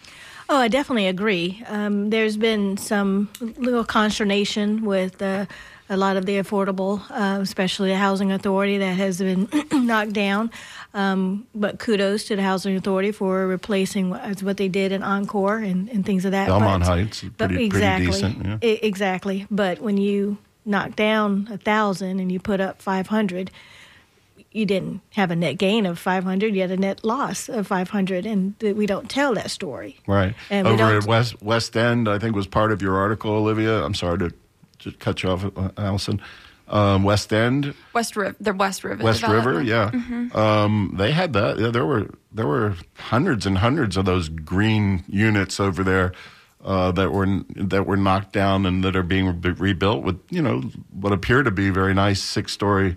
Oh, 0.47 0.57
I 0.57 0.67
definitely 0.67 1.07
agree. 1.07 1.63
Um, 1.67 2.11
there's 2.11 2.37
been 2.37 2.77
some 2.77 3.29
little 3.39 3.83
consternation 3.83 4.85
with 4.85 5.19
uh, 5.21 5.47
a 5.89 5.97
lot 5.97 6.17
of 6.17 6.25
the 6.25 6.37
affordable, 6.37 7.01
uh, 7.09 7.41
especially 7.41 7.89
the 7.89 7.97
housing 7.97 8.31
authority 8.31 8.77
that 8.77 8.93
has 8.93 9.17
been 9.17 9.47
knocked 9.71 10.13
down. 10.13 10.51
Um, 10.93 11.47
but 11.55 11.79
kudos 11.79 12.25
to 12.25 12.35
the 12.35 12.43
housing 12.43 12.75
authority 12.75 13.11
for 13.11 13.47
replacing 13.47 14.11
what, 14.11 14.43
what 14.43 14.57
they 14.57 14.67
did 14.67 14.91
in 14.91 15.01
Encore 15.01 15.57
and, 15.57 15.89
and 15.89 16.05
things 16.05 16.25
of 16.25 16.31
that. 16.31 16.47
Belmont 16.47 16.83
but, 16.83 16.89
Heights, 16.89 17.21
pretty, 17.21 17.35
but 17.37 17.51
exactly, 17.51 18.07
pretty 18.11 18.27
decent. 18.33 18.63
Yeah. 18.63 18.69
Exactly. 18.83 19.47
But 19.49 19.79
when 19.79 19.97
you 19.97 20.37
knock 20.63 20.95
down 20.95 21.47
a 21.51 21.57
thousand 21.57 22.19
and 22.19 22.31
you 22.31 22.39
put 22.39 22.61
up 22.61 22.81
500, 22.81 23.51
you 24.55 24.65
didn't 24.65 25.01
have 25.11 25.31
a 25.31 25.35
net 25.35 25.57
gain 25.57 25.85
of 25.85 25.99
500 25.99 26.55
you 26.55 26.61
had 26.61 26.71
a 26.71 26.77
net 26.77 27.03
loss 27.03 27.49
of 27.49 27.67
500 27.67 28.25
and 28.25 28.55
we 28.61 28.85
don't 28.85 29.09
tell 29.09 29.33
that 29.35 29.51
story. 29.51 29.99
Right. 30.07 30.33
And 30.49 30.67
over 30.67 30.97
at 30.97 31.05
west 31.05 31.41
west 31.41 31.75
end 31.75 32.07
i 32.07 32.17
think 32.17 32.35
was 32.35 32.47
part 32.47 32.71
of 32.71 32.81
your 32.81 32.97
article 32.97 33.31
olivia. 33.31 33.83
I'm 33.83 33.93
sorry 33.93 34.17
to, 34.19 34.33
to 34.79 34.91
cut 34.93 35.23
you 35.23 35.29
off 35.29 35.45
uh, 35.57 35.69
allison. 35.77 36.21
Um, 36.67 37.03
west 37.03 37.31
end? 37.31 37.75
West 37.93 38.15
river 38.15 38.35
the 38.39 38.53
west 38.53 38.83
river 38.83 39.03
west 39.03 39.21
river 39.21 39.61
yeah. 39.61 39.91
Mm-hmm. 39.91 40.35
um, 40.35 40.95
they 40.97 41.11
had 41.11 41.33
that. 41.33 41.59
Yeah, 41.59 41.69
there 41.69 41.85
were 41.85 42.09
there 42.31 42.47
were 42.47 42.75
hundreds 42.95 43.45
and 43.45 43.59
hundreds 43.59 43.97
of 43.97 44.05
those 44.05 44.29
green 44.29 45.03
units 45.07 45.59
over 45.59 45.83
there 45.83 46.13
uh, 46.63 46.91
that 46.93 47.11
were 47.11 47.27
that 47.55 47.85
were 47.85 47.97
knocked 47.97 48.33
down 48.33 48.65
and 48.65 48.83
that 48.83 48.95
are 48.95 49.03
being 49.03 49.39
re- 49.41 49.51
rebuilt 49.51 50.03
with 50.03 50.19
you 50.31 50.41
know 50.41 50.61
what 50.91 51.13
appear 51.13 51.43
to 51.43 51.51
be 51.51 51.69
very 51.69 51.93
nice 51.93 52.21
six 52.21 52.51
story 52.51 52.95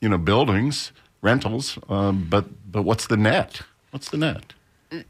you 0.00 0.08
know, 0.08 0.18
buildings, 0.18 0.92
rentals, 1.22 1.78
um, 1.88 2.26
but 2.28 2.46
but 2.70 2.82
what's 2.82 3.06
the 3.06 3.16
net? 3.16 3.62
What's 3.90 4.10
the 4.10 4.18
net? 4.18 4.52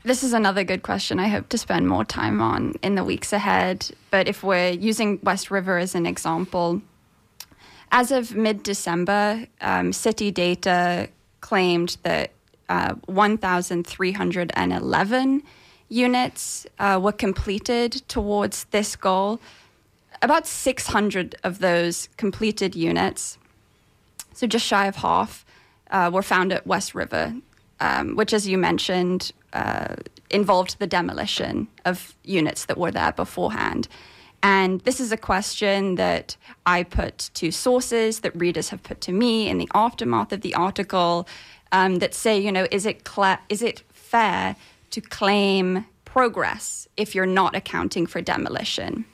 This 0.04 0.22
is 0.22 0.32
another 0.32 0.64
good 0.64 0.82
question 0.82 1.20
I 1.20 1.28
hope 1.28 1.50
to 1.50 1.58
spend 1.58 1.86
more 1.86 2.04
time 2.04 2.40
on 2.40 2.74
in 2.82 2.94
the 2.94 3.04
weeks 3.04 3.32
ahead. 3.32 3.90
But 4.10 4.26
if 4.26 4.42
we're 4.42 4.70
using 4.70 5.20
West 5.22 5.50
River 5.50 5.76
as 5.76 5.94
an 5.94 6.06
example, 6.06 6.80
as 7.92 8.10
of 8.10 8.34
mid 8.34 8.62
December, 8.62 9.46
um, 9.60 9.92
city 9.92 10.30
data 10.30 11.10
claimed 11.40 11.98
that 12.02 12.30
uh, 12.68 12.94
1,311 13.06 15.42
units 15.88 16.66
uh, 16.78 17.00
were 17.02 17.12
completed 17.12 17.92
towards 18.08 18.64
this 18.64 18.96
goal. 18.96 19.40
About 20.22 20.46
600 20.46 21.34
of 21.44 21.58
those 21.58 22.08
completed 22.16 22.74
units, 22.74 23.36
so 24.36 24.46
just 24.46 24.66
shy 24.66 24.86
of 24.86 24.96
half, 24.96 25.44
uh, 25.90 26.10
were 26.12 26.22
found 26.22 26.52
at 26.52 26.66
West 26.66 26.94
River, 26.94 27.34
um, 27.80 28.16
which, 28.16 28.32
as 28.32 28.46
you 28.46 28.58
mentioned, 28.58 29.32
uh, 29.52 29.96
involved 30.30 30.78
the 30.78 30.86
demolition 30.86 31.68
of 31.84 32.14
units 32.22 32.66
that 32.66 32.76
were 32.76 32.90
there 32.90 33.12
beforehand. 33.12 33.88
And 34.42 34.80
this 34.82 35.00
is 35.00 35.10
a 35.10 35.16
question 35.16 35.94
that 35.94 36.36
I 36.66 36.82
put 36.82 37.30
to 37.34 37.50
sources 37.50 38.20
that 38.20 38.38
readers 38.38 38.68
have 38.68 38.82
put 38.82 39.00
to 39.02 39.12
me 39.12 39.48
in 39.48 39.56
the 39.58 39.68
aftermath 39.74 40.32
of 40.32 40.42
the 40.42 40.54
article 40.54 41.26
um, 41.72 41.96
that 41.96 42.14
say, 42.14 42.38
you 42.38 42.52
know, 42.52 42.66
is 42.70 42.84
it 42.84 43.08
cl- 43.08 43.38
is 43.48 43.62
it 43.62 43.82
fair 43.92 44.54
to 44.90 45.00
claim 45.00 45.86
progress 46.04 46.86
if 46.96 47.14
you're 47.14 47.26
not 47.26 47.56
accounting 47.56 48.06
for 48.06 48.20
demolition? 48.20 49.06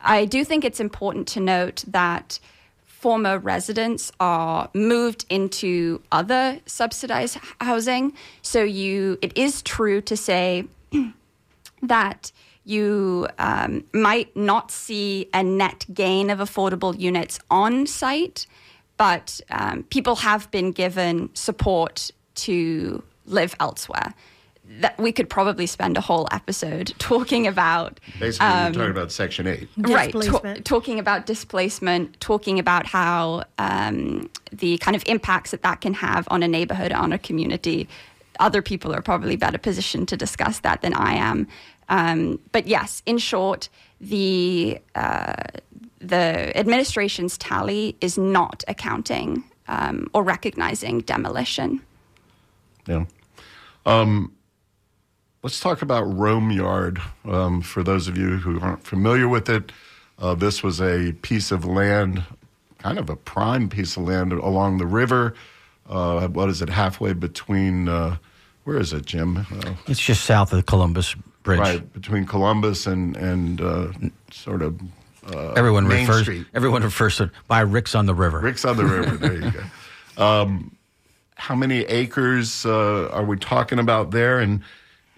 I 0.00 0.24
do 0.24 0.44
think 0.44 0.64
it's 0.64 0.80
important 0.80 1.26
to 1.28 1.40
note 1.40 1.84
that 1.88 2.38
former 3.02 3.36
residents 3.36 4.12
are 4.20 4.70
moved 4.74 5.26
into 5.28 6.00
other 6.12 6.60
subsidized 6.66 7.36
housing. 7.60 8.12
So 8.42 8.62
you, 8.62 9.18
it 9.20 9.36
is 9.36 9.60
true 9.62 10.00
to 10.02 10.16
say 10.16 10.66
that 11.82 12.30
you 12.64 13.26
um, 13.40 13.84
might 13.92 14.36
not 14.36 14.70
see 14.70 15.28
a 15.34 15.42
net 15.42 15.84
gain 15.92 16.30
of 16.30 16.38
affordable 16.38 16.96
units 16.96 17.40
on 17.50 17.88
site, 17.88 18.46
but 18.96 19.40
um, 19.50 19.82
people 19.90 20.14
have 20.16 20.48
been 20.52 20.70
given 20.70 21.28
support 21.34 22.12
to 22.46 23.02
live 23.26 23.56
elsewhere. 23.58 24.14
That 24.80 24.98
we 24.98 25.12
could 25.12 25.28
probably 25.28 25.66
spend 25.66 25.96
a 25.96 26.00
whole 26.00 26.28
episode 26.30 26.94
talking 26.98 27.46
about. 27.46 28.00
Basically, 28.18 28.46
um, 28.46 28.72
you're 28.72 28.82
talking 28.82 28.90
about 28.90 29.12
Section 29.12 29.46
8. 29.46 29.68
Right. 29.76 30.12
Ta- 30.12 30.54
talking 30.64 30.98
about 30.98 31.26
displacement, 31.26 32.18
talking 32.20 32.58
about 32.58 32.86
how 32.86 33.44
um, 33.58 34.30
the 34.52 34.78
kind 34.78 34.96
of 34.96 35.02
impacts 35.06 35.50
that 35.50 35.62
that 35.62 35.80
can 35.80 35.94
have 35.94 36.26
on 36.30 36.42
a 36.42 36.48
neighborhood, 36.48 36.92
on 36.92 37.12
a 37.12 37.18
community. 37.18 37.88
Other 38.40 38.62
people 38.62 38.94
are 38.94 39.02
probably 39.02 39.36
better 39.36 39.58
positioned 39.58 40.08
to 40.08 40.16
discuss 40.16 40.60
that 40.60 40.80
than 40.80 40.94
I 40.94 41.14
am. 41.14 41.48
Um, 41.88 42.38
but 42.52 42.66
yes, 42.66 43.02
in 43.04 43.18
short, 43.18 43.68
the 44.00 44.78
uh, 44.94 45.34
the 46.00 46.56
administration's 46.56 47.38
tally 47.38 47.96
is 48.00 48.18
not 48.18 48.64
accounting 48.68 49.44
um, 49.68 50.08
or 50.12 50.22
recognizing 50.22 51.00
demolition. 51.00 51.80
Yeah. 52.86 53.04
Let's 55.42 55.58
talk 55.58 55.82
about 55.82 56.02
Rome 56.02 56.52
Yard. 56.52 57.00
Um, 57.24 57.62
for 57.62 57.82
those 57.82 58.06
of 58.06 58.16
you 58.16 58.36
who 58.36 58.60
aren't 58.60 58.84
familiar 58.84 59.26
with 59.26 59.48
it, 59.48 59.72
uh, 60.20 60.34
this 60.34 60.62
was 60.62 60.80
a 60.80 61.12
piece 61.22 61.50
of 61.50 61.64
land, 61.64 62.22
kind 62.78 62.96
of 62.96 63.10
a 63.10 63.16
prime 63.16 63.68
piece 63.68 63.96
of 63.96 64.04
land 64.04 64.32
along 64.32 64.78
the 64.78 64.86
river. 64.86 65.34
Uh, 65.88 66.28
what 66.28 66.48
is 66.48 66.62
it, 66.62 66.68
halfway 66.68 67.12
between, 67.12 67.88
uh, 67.88 68.18
where 68.62 68.78
is 68.78 68.92
it, 68.92 69.04
Jim? 69.04 69.38
Uh, 69.38 69.74
it's 69.88 69.98
just 69.98 70.24
south 70.24 70.52
of 70.52 70.64
Columbus 70.66 71.16
Bridge. 71.42 71.58
Right, 71.58 71.92
between 71.92 72.24
Columbus 72.24 72.86
and, 72.86 73.16
and 73.16 73.60
uh, 73.60 73.88
sort 74.30 74.62
of 74.62 74.80
uh, 75.26 75.54
everyone 75.54 75.88
Main 75.88 76.06
refers 76.06 76.22
Street. 76.22 76.46
everyone 76.54 76.82
refers 76.84 77.16
to 77.16 77.32
by 77.48 77.60
Rick's 77.60 77.96
on 77.96 78.06
the 78.06 78.14
river. 78.14 78.38
Rick's 78.38 78.64
on 78.64 78.76
the 78.76 78.84
river. 78.84 79.16
There 79.16 79.34
you 79.34 79.50
go. 79.50 79.60
Um, 80.18 80.76
how 81.36 81.54
many 81.54 81.80
acres 81.84 82.66
uh, 82.66 83.08
are 83.08 83.24
we 83.24 83.38
talking 83.38 83.78
about 83.78 84.10
there? 84.10 84.40
And 84.40 84.62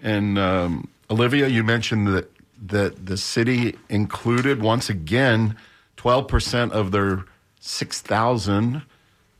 and 0.05 0.37
um, 0.37 0.87
Olivia, 1.09 1.47
you 1.47 1.63
mentioned 1.63 2.07
that 2.07 2.31
that 2.67 3.05
the 3.05 3.17
city 3.17 3.75
included 3.89 4.61
once 4.61 4.89
again 4.89 5.57
twelve 5.97 6.27
percent 6.27 6.71
of 6.71 6.91
their 6.91 7.25
six 7.59 8.01
thousand 8.01 8.83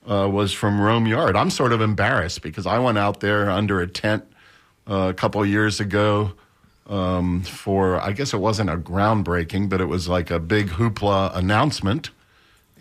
uh, 0.10 0.28
was 0.28 0.52
from 0.52 0.82
Rome 0.82 1.06
Yard. 1.06 1.36
I'm 1.36 1.52
sort 1.52 1.72
of 1.72 1.82
embarrassed 1.82 2.42
because 2.42 2.66
I 2.66 2.80
went 2.80 2.98
out 2.98 3.20
there 3.20 3.50
under 3.50 3.80
a 3.80 3.88
tent 3.88 4.26
uh, 4.90 5.08
a 5.10 5.14
couple 5.14 5.46
years 5.46 5.80
ago 5.80 6.34
um, 6.88 7.44
for 7.44 8.02
I 8.02 8.12
guess 8.12 8.34
it 8.34 8.40
wasn't 8.40 8.72
a 8.72 8.78
groundbreaking, 8.78 9.70
but 9.70 9.82
it 9.82 9.86
was 9.86 10.08
like 10.08 10.32
a 10.32 10.40
big 10.40 10.70
hoopla 10.70 11.36
announcement, 11.36 12.10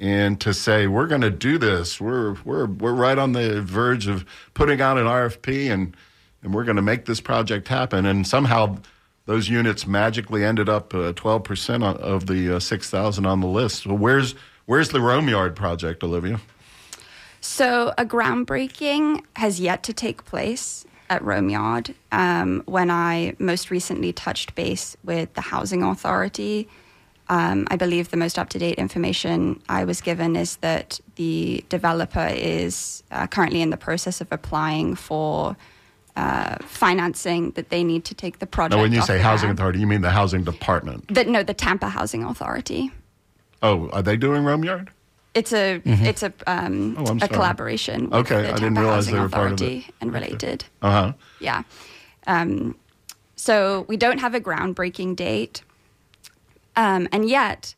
and 0.00 0.40
to 0.40 0.54
say 0.54 0.86
we're 0.86 1.06
going 1.06 1.20
to 1.20 1.30
do 1.30 1.58
this, 1.58 2.00
we're 2.00 2.36
we're 2.44 2.66
we're 2.66 2.94
right 2.94 3.18
on 3.18 3.32
the 3.32 3.60
verge 3.60 4.06
of 4.06 4.24
putting 4.54 4.80
out 4.80 4.96
an 4.96 5.04
RFP, 5.04 5.70
and 5.70 5.94
and 6.44 6.54
we're 6.54 6.64
going 6.64 6.76
to 6.76 6.82
make 6.82 7.06
this 7.06 7.20
project 7.20 7.68
happen, 7.68 8.06
and 8.06 8.26
somehow. 8.26 8.78
Those 9.26 9.48
units 9.48 9.86
magically 9.86 10.44
ended 10.44 10.68
up 10.68 10.94
uh, 10.94 11.14
twelve 11.14 11.44
percent 11.44 11.82
of 11.82 12.26
the 12.26 12.56
uh, 12.56 12.60
six 12.60 12.90
thousand 12.90 13.24
on 13.24 13.40
the 13.40 13.46
list. 13.46 13.86
Well, 13.86 13.96
where's 13.96 14.34
where's 14.66 14.90
the 14.90 15.00
Rome 15.00 15.30
Yard 15.30 15.56
project, 15.56 16.04
Olivia? 16.04 16.42
So 17.40 17.94
a 17.96 18.04
groundbreaking 18.04 19.24
has 19.36 19.60
yet 19.60 19.82
to 19.84 19.94
take 19.94 20.26
place 20.26 20.84
at 21.08 21.22
Rome 21.22 21.48
Yard. 21.48 21.94
Um, 22.12 22.62
when 22.66 22.90
I 22.90 23.34
most 23.38 23.70
recently 23.70 24.12
touched 24.12 24.54
base 24.54 24.94
with 25.04 25.32
the 25.32 25.40
Housing 25.40 25.82
Authority, 25.82 26.68
um, 27.30 27.66
I 27.70 27.76
believe 27.76 28.10
the 28.10 28.18
most 28.18 28.38
up 28.38 28.50
to 28.50 28.58
date 28.58 28.76
information 28.76 29.62
I 29.70 29.84
was 29.84 30.02
given 30.02 30.36
is 30.36 30.56
that 30.56 31.00
the 31.16 31.64
developer 31.70 32.28
is 32.30 33.02
uh, 33.10 33.26
currently 33.26 33.62
in 33.62 33.70
the 33.70 33.78
process 33.78 34.20
of 34.20 34.28
applying 34.30 34.96
for 34.96 35.56
uh, 36.16 36.56
financing 36.64 37.50
that 37.52 37.70
they 37.70 37.82
need 37.82 38.04
to 38.04 38.14
take 38.14 38.38
the 38.38 38.46
project. 38.46 38.76
Now, 38.76 38.82
when 38.82 38.92
you 38.92 39.02
say 39.02 39.18
housing 39.18 39.50
authority, 39.50 39.80
you 39.80 39.86
mean 39.86 40.00
the 40.00 40.10
housing 40.10 40.44
department? 40.44 41.12
The, 41.12 41.24
no, 41.24 41.42
the 41.42 41.54
Tampa 41.54 41.88
Housing 41.88 42.22
Authority. 42.24 42.92
Oh, 43.62 43.88
are 43.90 44.02
they 44.02 44.16
doing 44.16 44.44
Rome 44.44 44.64
Yard? 44.64 44.90
It's 45.34 45.52
a 45.52 45.80
Mm-hmm. 45.80 46.04
it's 46.06 46.22
a 46.22 46.32
um, 46.46 46.94
Oh, 46.98 47.18
a 47.20 47.26
collaboration. 47.28 48.12
Okay, 48.14 48.38
I 48.38 48.42
Tampa 48.44 48.60
didn't 48.60 48.78
realize 48.78 48.94
Housing 49.06 49.14
they 49.14 49.20
were 49.20 49.28
part 49.28 49.46
of 49.46 49.52
it. 49.52 49.54
Authority 49.64 49.86
and 50.00 50.12
related. 50.14 50.64
Uh 50.82 50.90
huh. 50.90 51.12
Yeah. 51.40 51.62
Um, 52.28 52.76
so 53.34 53.84
we 53.88 53.96
don't 53.96 54.18
have 54.20 54.34
a 54.36 54.40
groundbreaking 54.40 55.16
date. 55.16 55.62
Um, 56.76 57.08
and 57.10 57.28
yet, 57.28 57.74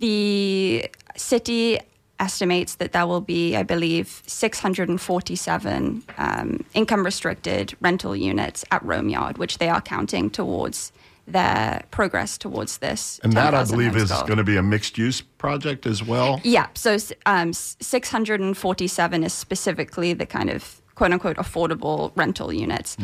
the 0.00 0.86
city 1.16 1.78
estimates 2.22 2.76
that 2.76 2.92
there 2.92 3.06
will 3.06 3.20
be, 3.20 3.56
I 3.56 3.64
believe, 3.64 4.22
647 4.26 6.04
um, 6.16 6.64
income 6.72 7.04
restricted 7.04 7.76
rental 7.80 8.14
units 8.14 8.64
at 8.70 8.82
Rome 8.84 9.08
Yard, 9.08 9.38
which 9.38 9.58
they 9.58 9.68
are 9.68 9.80
counting 9.80 10.30
towards 10.30 10.92
their 11.26 11.82
progress 11.90 12.38
towards 12.38 12.78
this. 12.78 13.20
And 13.22 13.32
that, 13.34 13.54
I 13.54 13.64
believe, 13.64 13.96
is 13.96 14.10
goal. 14.10 14.22
going 14.22 14.38
to 14.38 14.44
be 14.44 14.56
a 14.56 14.62
mixed 14.62 14.96
use 14.98 15.20
project 15.20 15.84
as 15.84 16.02
well. 16.02 16.40
Yeah, 16.44 16.68
so 16.74 16.96
um, 17.26 17.52
647 17.52 19.24
is 19.24 19.32
specifically 19.32 20.12
the 20.14 20.26
kind 20.26 20.50
of 20.50 20.80
quote 20.94 21.12
unquote 21.12 21.36
affordable 21.36 22.12
rental 22.16 22.52
units. 22.52 22.96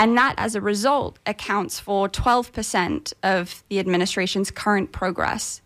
And 0.00 0.16
that, 0.16 0.34
as 0.36 0.54
a 0.54 0.60
result, 0.60 1.18
accounts 1.26 1.80
for 1.80 2.08
12% 2.08 3.12
of 3.24 3.64
the 3.68 3.80
administration's 3.80 4.50
current 4.52 4.92
progress 4.92 5.60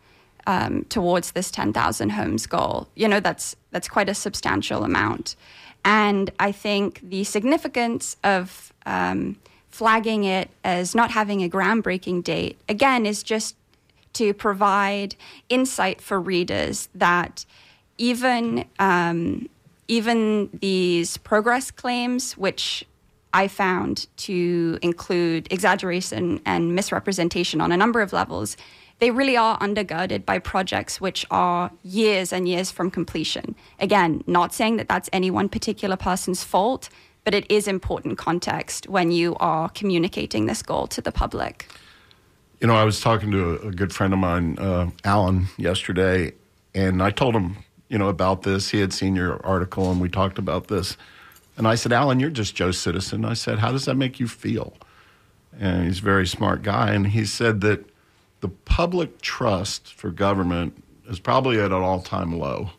um, 0.47 0.85
towards 0.85 1.33
this 1.33 1.51
10,000 1.51 2.11
homes 2.11 2.47
goal. 2.47 2.89
You 2.95 3.09
know, 3.09 3.21
that's, 3.21 3.57
that's 3.71 3.89
quite 3.89 4.09
a 4.09 4.15
substantial 4.15 4.85
amount. 4.85 5.37
And 5.85 6.31
I 6.39 6.53
think 6.53 7.01
the 7.03 7.25
significance 7.25 8.17
of 8.23 8.73
um, 8.87 9.37
flagging 9.71 10.25
it 10.25 10.51
as 10.65 10.95
not 10.95 11.11
having 11.11 11.43
a 11.43 11.49
groundbreaking 11.49 12.23
date, 12.25 12.59
again, 12.69 13.07
is 13.07 13.23
just 13.23 13.57
to 14.15 14.35
provide 14.35 15.17
insight 15.49 16.01
for 16.01 16.21
readers 16.21 16.89
that 16.95 17.45
even 17.99 18.65
um, 18.79 19.49
even 19.89 20.49
these 20.61 21.17
progress 21.19 21.71
claims, 21.71 22.37
which 22.37 22.85
I 23.35 23.49
found 23.49 24.07
to 24.19 24.79
include 24.83 25.49
exaggeration 25.51 26.41
and 26.45 26.75
misrepresentation 26.75 27.61
on 27.61 27.73
a 27.73 27.77
number 27.77 28.01
of 28.01 28.13
levels, 28.13 28.57
they 29.03 29.11
really 29.11 29.37
are 29.37 29.59
undergirded 29.59 30.25
by 30.25 30.39
projects 30.39 31.01
which 31.01 31.27
are 31.29 31.73
years 31.83 32.33
and 32.33 32.49
years 32.49 32.71
from 32.71 32.89
completion. 32.89 33.57
Again, 33.81 34.23
not 34.29 34.55
saying 34.55 34.77
that 34.77 34.87
that's 34.87 35.11
any 35.13 35.29
one 35.29 35.49
particular 35.49 35.97
person's 35.97 36.45
fault, 36.45 36.89
but 37.25 37.35
it 37.35 37.45
is 37.51 37.67
important 37.67 38.17
context 38.17 38.89
when 38.89 39.11
you 39.11 39.35
are 39.41 39.69
communicating 39.71 40.47
this 40.47 40.63
goal 40.63 40.87
to 40.87 41.01
the 41.01 41.11
public. 41.11 41.67
You 42.61 42.69
know, 42.69 42.77
I 42.77 42.85
was 42.85 43.01
talking 43.01 43.33
to 43.33 43.61
a, 43.67 43.73
good 43.73 43.93
friend 43.93 44.13
of 44.13 44.21
mine, 44.21 44.57
uh, 44.61 44.91
Alan, 45.03 45.49
yesterday, 45.57 46.33
and 46.73 47.03
I 47.03 47.11
told 47.11 47.35
him, 47.35 47.57
you 47.89 47.99
know, 47.99 48.09
about 48.09 48.43
this. 48.43 48.71
He 48.71 48.79
had 48.79 48.93
seen 48.93 49.17
your 49.17 49.45
article, 49.45 49.91
and 49.91 50.01
we 50.01 50.11
talked 50.11 50.39
about 50.39 50.69
this. 50.69 50.97
And 51.57 51.67
I 51.67 51.75
said, 51.75 51.93
Alan, 51.93 52.21
you're 52.21 52.31
just 52.31 52.55
Joe 52.55 52.71
Citizen. 52.71 53.25
I 53.25 53.35
said, 53.35 53.59
how 53.59 53.73
does 53.73 53.85
that 53.87 53.97
make 53.97 54.21
you 54.21 54.29
feel? 54.29 54.75
And 55.59 55.87
he's 55.87 55.99
a 55.99 56.03
very 56.03 56.29
smart 56.29 56.63
guy, 56.63 56.93
and 56.93 57.09
he 57.09 57.25
said 57.25 57.63
that 57.63 57.92
the 58.43 58.49
public 58.49 59.23
trust 59.23 59.95
for 59.95 60.11
government 60.11 60.83
is 61.09 61.19
probably 61.19 61.59
at 61.59 61.67
an 61.67 61.73
all-time 61.73 62.39
low. 62.39 62.71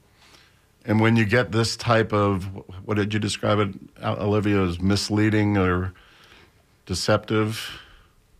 And 0.85 0.99
when 0.99 1.15
you 1.15 1.23
get 1.25 1.53
this 1.53 1.77
type 1.77 2.11
of, 2.11 2.43
what 2.85 2.97
did 2.97 3.13
you 3.13 3.19
describe 3.19 3.59
it, 3.59 3.69
Olivia, 4.03 4.61
as 4.61 4.81
misleading 4.81 5.57
or 5.57 5.93
deceptive? 6.85 7.79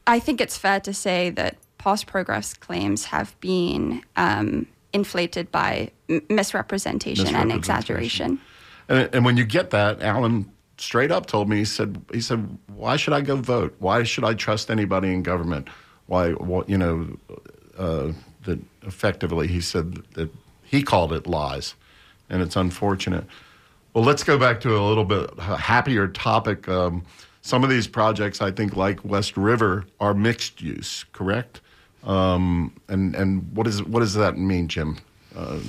I 0.05 0.19
think 0.19 0.41
it's 0.41 0.57
fair 0.57 0.81
to 0.81 0.93
say 0.93 1.29
that 1.31 1.55
past 1.77 2.05
progress 2.07 2.53
claims 2.53 3.05
have 3.05 3.39
been 3.39 4.03
um, 4.17 4.67
inflated 4.91 5.49
by 5.49 5.91
m- 6.09 6.21
misrepresentation, 6.29 7.33
and 7.33 7.53
exaggeration. 7.53 8.41
And, 8.89 9.09
and 9.15 9.23
when 9.23 9.37
you 9.37 9.45
get 9.45 9.69
that, 9.69 10.01
Alan 10.01 10.51
straight 10.77 11.11
up 11.11 11.27
told 11.27 11.47
me 11.47 11.57
he 11.57 11.65
said 11.65 12.03
he 12.11 12.19
said 12.19 12.57
why 12.67 12.97
should 12.97 13.13
I 13.13 13.21
go 13.21 13.37
vote? 13.37 13.75
Why 13.79 14.03
should 14.03 14.25
I 14.25 14.33
trust 14.33 14.69
anybody 14.69 15.13
in 15.13 15.23
government? 15.23 15.69
Why, 16.07 16.27
you 16.67 16.77
know 16.77 17.17
uh, 17.77 18.11
that 18.43 18.59
effectively 18.83 19.47
he 19.47 19.61
said 19.61 19.95
that 20.13 20.29
he 20.63 20.83
called 20.83 21.13
it 21.13 21.27
lies, 21.27 21.75
and 22.29 22.41
it's 22.41 22.55
unfortunate. 22.55 23.25
Well, 23.93 24.03
let's 24.03 24.23
go 24.23 24.37
back 24.37 24.59
to 24.61 24.75
a 24.75 24.81
little 24.81 25.05
bit 25.05 25.37
happier 25.39 26.07
topic. 26.07 26.67
Um, 26.67 27.03
some 27.41 27.63
of 27.63 27.69
these 27.69 27.87
projects, 27.87 28.41
I 28.41 28.51
think, 28.51 28.75
like 28.75 29.03
West 29.05 29.37
River, 29.37 29.85
are 29.99 30.13
mixed 30.13 30.61
use, 30.61 31.05
correct? 31.13 31.61
Um, 32.03 32.73
and 32.89 33.15
and 33.15 33.55
what 33.55 33.67
is 33.67 33.83
what 33.83 33.99
does 33.99 34.13
that 34.15 34.37
mean, 34.37 34.67
Jim? 34.67 34.97
Uh, 35.35 35.59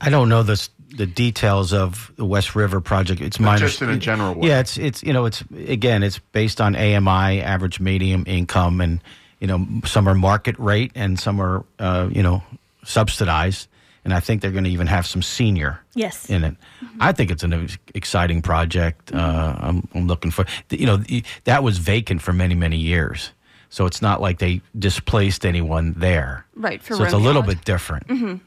I 0.00 0.10
don't 0.10 0.28
know 0.28 0.42
the 0.42 0.68
the 0.96 1.06
details 1.06 1.72
of 1.72 2.12
the 2.16 2.24
West 2.24 2.54
River 2.54 2.80
project. 2.80 3.20
It's 3.20 3.40
my 3.40 3.56
just 3.56 3.82
in 3.82 3.88
a 3.88 3.96
general 3.96 4.34
way. 4.34 4.48
Yeah, 4.48 4.60
it's 4.60 4.76
it's 4.76 5.02
you 5.02 5.12
know 5.12 5.24
it's 5.24 5.42
again 5.56 6.02
it's 6.02 6.18
based 6.18 6.60
on 6.60 6.76
AMI 6.76 7.40
average 7.40 7.80
medium 7.80 8.24
income 8.26 8.80
and 8.80 9.00
you 9.44 9.48
know 9.48 9.66
some 9.84 10.08
are 10.08 10.14
market 10.14 10.58
rate 10.58 10.90
and 10.94 11.20
some 11.20 11.38
are 11.38 11.64
uh, 11.78 12.08
you 12.10 12.22
know 12.22 12.42
subsidized 12.84 13.68
and 14.04 14.12
I 14.14 14.20
think 14.20 14.40
they're 14.42 14.50
going 14.58 14.64
to 14.64 14.70
even 14.70 14.86
have 14.86 15.06
some 15.06 15.22
senior 15.22 15.80
Yes. 15.94 16.28
in 16.30 16.44
it. 16.44 16.56
I 17.00 17.12
think 17.12 17.30
it's 17.30 17.42
an 17.42 17.68
exciting 17.94 18.42
project. 18.42 19.12
Uh, 19.14 19.54
I'm, 19.58 19.88
I'm 19.94 20.06
looking 20.06 20.30
for 20.30 20.44
you 20.70 20.86
know 20.86 20.98
that 21.44 21.62
was 21.62 21.76
vacant 21.78 22.22
for 22.22 22.32
many 22.32 22.54
many 22.54 22.78
years. 22.78 23.32
So 23.68 23.84
it's 23.86 24.00
not 24.00 24.20
like 24.22 24.38
they 24.38 24.60
displaced 24.78 25.44
anyone 25.44 25.94
there, 25.96 26.46
Right, 26.54 26.80
for 26.82 26.94
so 26.96 27.02
it's 27.04 27.12
a 27.12 27.18
little 27.18 27.42
Romeo. 27.42 27.56
bit 27.56 27.64
different. 27.64 28.06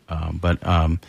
Um, 0.10 0.40
but 0.42 0.66
um, 0.66 1.00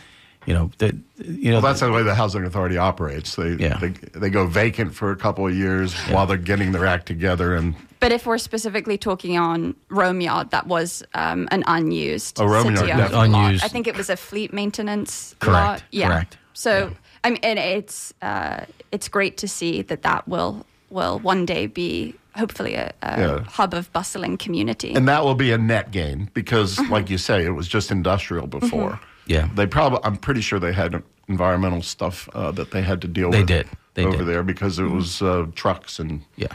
you 0.45 0.53
know, 0.53 0.71
the, 0.77 0.95
you 1.17 1.51
know, 1.51 1.57
Well, 1.61 1.61
that's 1.73 1.79
the 1.79 1.91
way 1.91 2.03
the 2.03 2.15
housing 2.15 2.43
authority 2.45 2.77
operates. 2.77 3.35
They 3.35 3.53
Yeah. 3.53 3.77
they, 3.79 3.89
they 4.19 4.29
go 4.29 4.45
vacant 4.45 4.93
for 4.93 5.11
a 5.11 5.15
couple 5.15 5.47
of 5.47 5.55
years 5.55 5.93
while 6.11 6.25
they're 6.27 6.45
getting 6.51 6.73
their 6.73 6.85
act 6.85 7.05
together. 7.05 7.55
And 7.55 7.75
But 7.99 8.11
if 8.13 8.25
we're 8.25 8.37
specifically 8.37 8.97
talking 8.97 9.37
on 9.37 9.75
Rome 9.89 10.21
Yard, 10.21 10.51
that 10.51 10.67
was 10.67 11.03
um, 11.13 11.47
an 11.51 11.63
unused 11.67 12.39
Oh, 12.39 12.45
Rome 12.45 12.75
city 12.75 12.87
Yard, 12.87 13.11
yeah. 13.11 13.23
Unused. 13.23 13.63
I 13.63 13.67
think 13.67 13.87
it 13.87 13.97
was 13.97 14.09
a 14.09 14.15
fleet 14.15 14.53
maintenance 14.53 15.35
Correct, 15.39 15.53
lot. 15.65 15.83
Yeah. 15.91 16.07
correct. 16.07 16.37
So 16.53 16.91
I 17.23 17.29
mean, 17.31 17.39
and 17.43 17.59
it's 17.59 18.13
uh, 18.21 18.65
it's 18.91 19.07
great 19.09 19.37
to 19.37 19.47
see 19.47 19.81
that 19.83 20.01
that 20.03 20.27
will 20.27 20.65
will 20.89 21.19
one 21.19 21.45
day 21.45 21.67
be 21.67 22.15
hopefully 22.35 22.75
a, 22.75 22.93
a 23.01 23.19
Yeah. 23.19 23.43
hub 23.43 23.73
of 23.73 23.91
bustling 23.91 24.37
community. 24.37 24.93
and 24.93 25.07
that 25.09 25.23
will 25.25 25.35
be 25.35 25.51
a 25.51 25.57
net 25.57 25.91
gain 25.91 26.29
because, 26.33 26.79
like 26.89 27.09
you 27.09 27.17
say, 27.17 27.45
it 27.45 27.49
was 27.51 27.67
just 27.67 27.91
industrial 27.91 28.47
before. 28.47 28.99
Yeah. 29.25 29.49
they 29.55 29.67
probably. 29.67 29.99
I'm 30.03 30.15
pretty 30.15 30.41
sure 30.41 30.57
they 30.59 30.73
had 30.73 31.03
environmental 31.27 31.81
stuff 31.81 32.29
uh, 32.33 32.51
that 32.51 32.71
they 32.71 32.81
had 32.81 33.01
to 33.01 33.07
deal 33.07 33.29
They 33.29 33.39
with. 33.39 33.47
did. 33.47 33.67
They 33.95 34.05
over 34.05 34.17
did. 34.17 34.27
there 34.27 34.43
because 34.43 34.79
it 34.79 34.85
was 34.89 35.21
uh, 35.21 35.47
trucks 35.53 35.99
and 35.99 36.23
Yeah. 36.37 36.47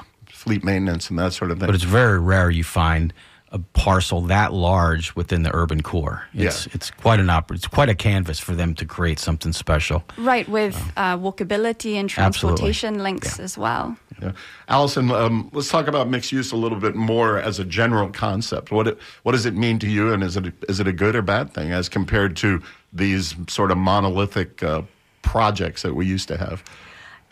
Fleet 0.45 0.63
maintenance 0.63 1.09
and 1.11 1.19
that 1.19 1.33
sort 1.33 1.51
of 1.51 1.59
thing. 1.59 1.67
but 1.67 1.75
it's 1.75 1.85
very 1.85 2.19
rare 2.21 2.51
you 2.51 2.63
find 2.63 3.13
a 3.51 3.59
parcel 3.73 4.21
that 4.23 4.53
large 4.53 5.15
within 5.15 5.43
the 5.45 5.51
urban 5.55 5.81
core. 5.81 6.25
It's 6.35 6.67
Yeah. 6.67 6.73
it's 6.75 6.91
quite 6.91 7.21
an 7.21 7.29
oper- 7.29 7.55
It's 7.55 7.69
quite 7.69 7.89
a 7.89 7.95
canvas 7.95 8.39
for 8.41 8.53
them 8.55 8.75
to 8.75 8.85
create 8.85 9.19
something 9.21 9.53
special. 9.53 10.03
right, 10.19 10.47
with 10.49 10.77
uh, 10.97 11.17
walkability 11.17 11.95
and 11.95 12.11
Absolutely. 12.11 12.59
transportation 12.59 13.03
links 13.03 13.39
as 13.39 13.57
well. 13.57 13.97
Yeah. 14.21 14.33
Allison, 14.69 15.11
um, 15.13 15.51
let's 15.53 15.69
talk 15.69 15.87
about 15.89 16.09
mixed 16.11 16.31
use 16.33 16.53
a 16.53 16.57
little 16.57 16.79
bit 16.79 16.95
more 16.97 17.39
as 17.39 17.59
a 17.61 17.65
general 17.65 18.09
concept. 18.11 18.71
What 18.71 18.87
it, 18.89 18.99
what 19.23 19.33
does 19.33 19.47
it 19.47 19.55
mean 19.55 19.79
to 19.79 19.89
you, 19.89 20.13
and 20.13 20.23
is 20.23 20.37
it 20.37 20.53
is 20.69 20.79
it 20.81 20.87
a 20.89 20.93
good 20.93 21.15
or 21.17 21.23
bad 21.23 21.55
thing 21.55 21.73
as 21.73 21.89
compared 21.89 22.37
to 22.39 22.61
these 22.93 23.35
sort 23.49 23.71
of 23.71 23.79
monolithic 23.79 24.63
uh, 24.63 24.83
projects 25.23 25.83
that 25.83 25.95
we 25.95 26.07
used 26.07 26.29
to 26.29 26.37
have? 26.37 26.63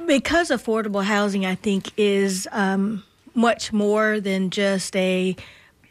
Because 0.06 0.50
affordable 0.50 1.04
housing, 1.04 1.46
I 1.46 1.54
think, 1.54 1.90
is 1.96 2.48
um, 2.52 3.04
much 3.34 3.72
more 3.72 4.20
than 4.20 4.50
just 4.50 4.94
a 4.96 5.36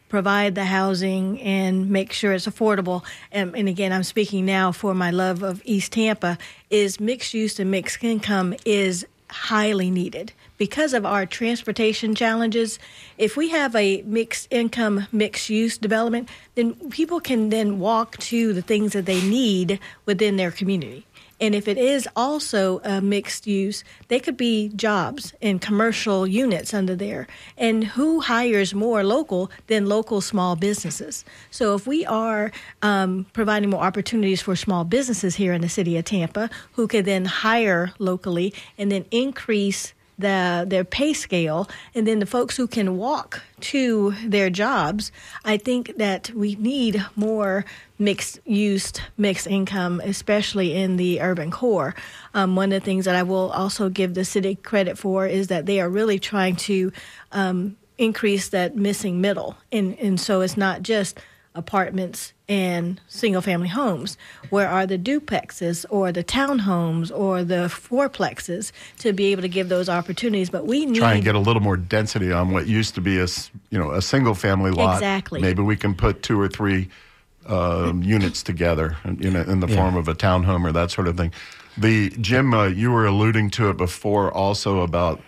provide 0.10 0.56
the 0.56 0.66
housing 0.66 1.40
and 1.42 1.90
make 1.90 2.12
sure 2.12 2.34
it's 2.34 2.46
affordable. 2.46 3.04
And, 3.32 3.56
and 3.56 3.70
again, 3.70 3.94
I'm 3.94 4.04
speaking 4.04 4.46
now 4.46 4.74
for 4.74 4.94
my 4.94 5.10
love 5.10 5.42
of 5.42 5.62
East 5.64 5.94
Tampa. 5.94 6.38
Is 6.70 7.00
mixed 7.00 7.34
use 7.34 7.60
and 7.60 7.72
mixed 7.72 8.04
income 8.04 8.54
is 8.66 9.06
highly 9.30 9.90
needed 9.90 10.34
because 10.58 10.94
of 10.94 11.06
our 11.06 11.26
transportation 11.26 12.14
challenges. 12.14 12.78
If 13.18 13.38
we 13.38 13.50
have 13.50 13.74
a 13.76 14.02
mixed 14.02 14.48
income, 14.52 15.08
mixed 15.12 15.50
use 15.50 15.78
development, 15.78 16.30
then 16.56 16.74
people 16.90 17.22
can 17.22 17.50
then 17.50 17.80
walk 17.80 18.18
to 18.18 18.52
the 18.52 18.62
things 18.62 18.92
that 18.92 19.06
they 19.06 19.22
need 19.22 19.80
within 20.06 20.36
their 20.36 20.52
community. 20.52 21.06
And 21.42 21.56
if 21.56 21.68
it 21.68 21.80
is 21.80 22.08
also 22.16 22.80
a 22.84 23.02
mixed 23.02 23.48
use, 23.48 23.84
they 24.10 24.20
could 24.20 24.38
be 24.38 24.70
jobs 24.70 25.34
in 25.42 25.58
commercial 25.58 26.28
units 26.28 26.72
under 26.72 26.96
there. 26.96 27.28
And 27.58 27.84
who 27.84 28.20
hires 28.20 28.76
more 28.76 29.04
local 29.04 29.50
than 29.66 29.88
local 29.88 30.22
small 30.22 30.56
businesses? 30.56 31.26
So 31.50 31.74
if 31.74 31.88
we 31.88 32.06
are 32.06 32.52
um, 32.84 33.26
providing 33.34 33.72
more 33.72 33.82
opportunities 33.82 34.42
for 34.42 34.56
small 34.56 34.84
businesses 34.84 35.36
here 35.36 35.52
in 35.52 35.62
the 35.62 35.70
city 35.70 35.98
of 35.98 36.06
Tampa, 36.06 36.52
who 36.74 36.88
could 36.88 37.06
then 37.06 37.26
hire 37.26 37.92
locally 37.98 38.54
and 38.78 38.92
then 38.92 39.06
increase 39.10 39.94
the 40.22 40.66
their 40.68 40.84
pay 40.84 41.14
scale 41.14 41.70
and 41.94 42.08
then 42.08 42.20
the 42.20 42.26
folks 42.26 42.56
who 42.56 42.68
can 42.68 42.98
walk 42.98 43.42
to 43.60 44.14
their 44.26 44.50
jobs 44.50 45.12
i 45.46 45.58
think 45.58 45.96
that 45.98 46.30
we 46.32 46.56
need 46.56 47.04
more 47.16 47.66
mixed 48.00 48.40
use 48.46 48.94
mixed 49.18 49.48
income 49.48 50.02
especially 50.04 50.74
in 50.74 50.98
the 50.98 51.22
urban 51.22 51.52
core. 51.52 51.96
Um, 52.34 52.56
one 52.56 52.72
of 52.72 52.82
the 52.82 52.86
things 52.86 53.06
that 53.06 53.16
i 53.16 53.24
will 53.24 53.52
also 53.52 53.90
give 53.90 54.14
the 54.14 54.26
city 54.26 54.56
credit 54.56 54.98
for 54.98 55.28
is 55.28 55.48
that 55.48 55.66
they 55.66 55.80
are 55.80 55.90
really 55.90 56.20
trying 56.20 56.56
to 56.56 56.92
um, 57.32 57.78
increase 57.98 58.50
that 58.50 58.76
missing 58.76 59.22
middle. 59.22 59.56
And 59.72 59.98
and 60.00 60.20
so 60.20 60.42
it's 60.42 60.58
not 60.58 60.82
just 60.82 61.20
apartments 61.54 62.34
and 62.52 63.00
single 63.08 63.42
family 63.42 63.70
homes? 63.70 64.18
Where 64.50 64.68
are 64.68 64.86
the 64.86 64.98
duplexes 64.98 65.86
or 65.90 66.12
the 66.12 66.24
townhomes 66.24 67.10
or 67.18 67.46
the 67.46 67.70
fourplexes 67.70 68.74
to 69.00 69.14
be 69.14 69.32
able 69.32 69.42
to 69.42 69.48
give 69.48 69.70
those 69.70 69.88
opportunities? 69.88 70.50
But 70.50 70.68
we 70.68 70.86
need 70.86 71.00
Try 71.00 71.14
and 71.14 71.24
get 71.24 71.34
a 71.34 71.40
little 71.40 71.62
more 71.62 71.78
density 71.78 72.30
on 72.34 72.52
what 72.52 72.68
used 72.68 72.94
to 72.96 73.02
be 73.02 73.18
a 73.20 73.24
s- 73.24 73.50
you 73.70 73.80
know 73.80 73.92
a 73.92 74.02
single 74.02 74.36
family 74.36 74.72
lot. 74.72 74.96
Exactly. 74.96 75.40
Maybe 75.40 75.62
we 75.62 75.78
can 75.78 75.96
put 75.96 76.24
two 76.24 76.40
or 76.40 76.50
three 76.50 76.90
um, 77.48 78.04
units 78.18 78.44
together 78.44 78.98
in, 79.06 79.24
in 79.36 79.62
the 79.62 79.68
form 79.70 79.96
of 79.96 80.10
a 80.10 80.14
townhome 80.14 80.66
or 80.66 80.74
that 80.74 80.92
sort 80.92 81.08
of 81.08 81.16
thing. 81.16 81.32
The 81.78 82.10
Jim, 82.10 82.54
uh, 82.54 82.66
you 82.68 82.92
were 82.92 83.06
alluding 83.06 83.50
to 83.52 83.70
it 83.70 83.78
before, 83.78 84.30
also 84.32 84.82
about. 84.82 85.22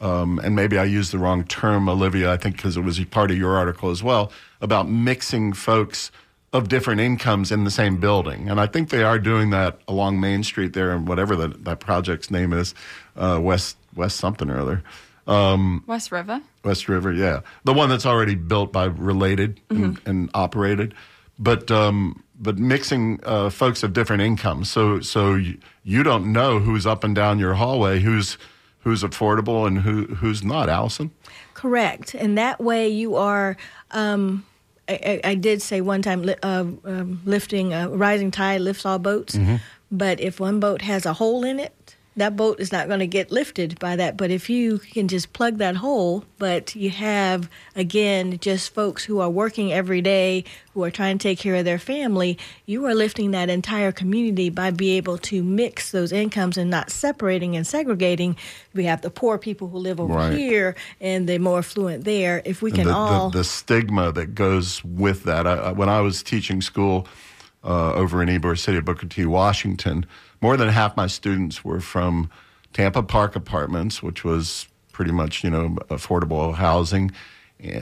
Um, 0.00 0.38
and 0.44 0.54
maybe 0.54 0.78
I 0.78 0.84
used 0.84 1.12
the 1.12 1.18
wrong 1.18 1.42
term, 1.42 1.88
Olivia, 1.88 2.30
I 2.30 2.36
think 2.36 2.54
because 2.54 2.76
it 2.76 2.82
was 2.82 3.04
part 3.06 3.32
of 3.32 3.36
your 3.36 3.56
article 3.56 3.90
as 3.90 4.00
well, 4.00 4.30
about 4.60 4.88
mixing 4.88 5.52
folks 5.52 6.12
of 6.52 6.68
different 6.68 7.00
incomes 7.00 7.52
in 7.52 7.64
the 7.64 7.70
same 7.70 7.98
building. 7.98 8.48
And 8.48 8.60
I 8.60 8.66
think 8.66 8.88
they 8.88 9.02
are 9.02 9.18
doing 9.18 9.50
that 9.50 9.80
along 9.86 10.20
Main 10.20 10.42
Street 10.42 10.72
there 10.72 10.92
and 10.92 11.06
whatever 11.06 11.36
the, 11.36 11.48
that 11.48 11.80
project's 11.80 12.30
name 12.30 12.52
is, 12.52 12.74
uh, 13.16 13.38
West, 13.40 13.76
West 13.94 14.16
something 14.16 14.48
or 14.48 14.58
other. 14.58 14.82
Um, 15.26 15.84
West 15.86 16.10
River. 16.10 16.40
West 16.64 16.88
River, 16.88 17.12
yeah, 17.12 17.40
the 17.64 17.74
one 17.74 17.90
that's 17.90 18.06
already 18.06 18.34
built 18.34 18.72
by 18.72 18.86
Related 18.86 19.60
and, 19.68 20.00
and 20.06 20.30
operated, 20.32 20.94
but 21.38 21.70
um, 21.70 22.24
but 22.40 22.58
mixing 22.58 23.20
uh, 23.24 23.50
folks 23.50 23.82
of 23.82 23.92
different 23.92 24.22
incomes. 24.22 24.70
So 24.70 25.00
so 25.00 25.34
you, 25.34 25.58
you 25.84 26.02
don't 26.02 26.32
know 26.32 26.60
who's 26.60 26.86
up 26.86 27.04
and 27.04 27.14
down 27.14 27.38
your 27.38 27.54
hallway, 27.54 28.00
who's 28.00 28.38
who's 28.80 29.02
affordable 29.02 29.66
and 29.66 29.78
who 29.78 30.06
who's 30.06 30.42
not. 30.42 30.70
Allison, 30.70 31.10
Correct, 31.52 32.14
and 32.14 32.38
that 32.38 32.58
way 32.58 32.88
you 32.88 33.16
are. 33.16 33.56
Um, 33.90 34.46
I, 34.88 35.20
I 35.24 35.30
I 35.30 35.34
did 35.34 35.60
say 35.62 35.80
one 35.80 36.02
time, 36.02 36.28
uh, 36.42 36.64
um, 36.84 37.20
lifting 37.24 37.72
a 37.72 37.88
rising 37.88 38.30
tide 38.30 38.60
lifts 38.62 38.84
all 38.86 38.98
boats. 38.98 39.38
But 39.90 40.20
if 40.20 40.38
one 40.40 40.60
boat 40.60 40.82
has 40.82 41.06
a 41.06 41.14
hole 41.14 41.44
in 41.44 41.58
it, 41.60 41.74
that 42.18 42.36
boat 42.36 42.60
is 42.60 42.72
not 42.72 42.88
going 42.88 43.00
to 43.00 43.06
get 43.06 43.30
lifted 43.30 43.78
by 43.78 43.96
that. 43.96 44.16
But 44.16 44.30
if 44.30 44.50
you 44.50 44.78
can 44.78 45.08
just 45.08 45.32
plug 45.32 45.58
that 45.58 45.76
hole, 45.76 46.24
but 46.38 46.74
you 46.76 46.90
have, 46.90 47.48
again, 47.74 48.38
just 48.40 48.74
folks 48.74 49.04
who 49.04 49.20
are 49.20 49.30
working 49.30 49.72
every 49.72 50.00
day, 50.00 50.44
who 50.74 50.82
are 50.84 50.90
trying 50.90 51.18
to 51.18 51.22
take 51.22 51.38
care 51.38 51.54
of 51.54 51.64
their 51.64 51.78
family, 51.78 52.38
you 52.66 52.84
are 52.86 52.94
lifting 52.94 53.30
that 53.32 53.48
entire 53.50 53.92
community 53.92 54.50
by 54.50 54.70
being 54.70 54.96
able 54.96 55.18
to 55.18 55.42
mix 55.42 55.90
those 55.90 56.12
incomes 56.12 56.58
and 56.58 56.70
not 56.70 56.90
separating 56.90 57.56
and 57.56 57.66
segregating. 57.66 58.36
We 58.74 58.84
have 58.84 59.02
the 59.02 59.10
poor 59.10 59.38
people 59.38 59.68
who 59.68 59.78
live 59.78 60.00
over 60.00 60.14
Right. 60.14 60.32
here 60.36 60.74
and 61.00 61.28
the 61.28 61.38
more 61.38 61.58
affluent 61.58 62.04
there. 62.04 62.42
If 62.44 62.62
we 62.62 62.70
can 62.72 62.86
the, 62.86 62.94
all. 62.94 63.30
the, 63.30 63.38
the 63.38 63.44
stigma 63.44 64.12
that 64.12 64.34
goes 64.34 64.84
with 64.84 65.24
that. 65.24 65.46
I, 65.46 65.72
when 65.72 65.88
I 65.88 66.00
was 66.00 66.22
teaching 66.22 66.60
school 66.60 67.06
uh, 67.64 67.92
over 67.94 68.22
in 68.22 68.28
Ybor 68.28 68.58
City, 68.58 68.80
Booker 68.80 69.06
T, 69.06 69.26
Washington, 69.26 70.06
more 70.40 70.56
than 70.56 70.68
half 70.68 70.96
my 70.96 71.06
students 71.06 71.64
were 71.64 71.80
from 71.80 72.30
Tampa 72.72 73.02
Park 73.02 73.36
Apartments, 73.36 74.02
which 74.02 74.24
was 74.24 74.68
pretty 74.92 75.12
much 75.12 75.44
you 75.44 75.50
know 75.50 75.76
affordable 75.90 76.54
housing. 76.54 77.10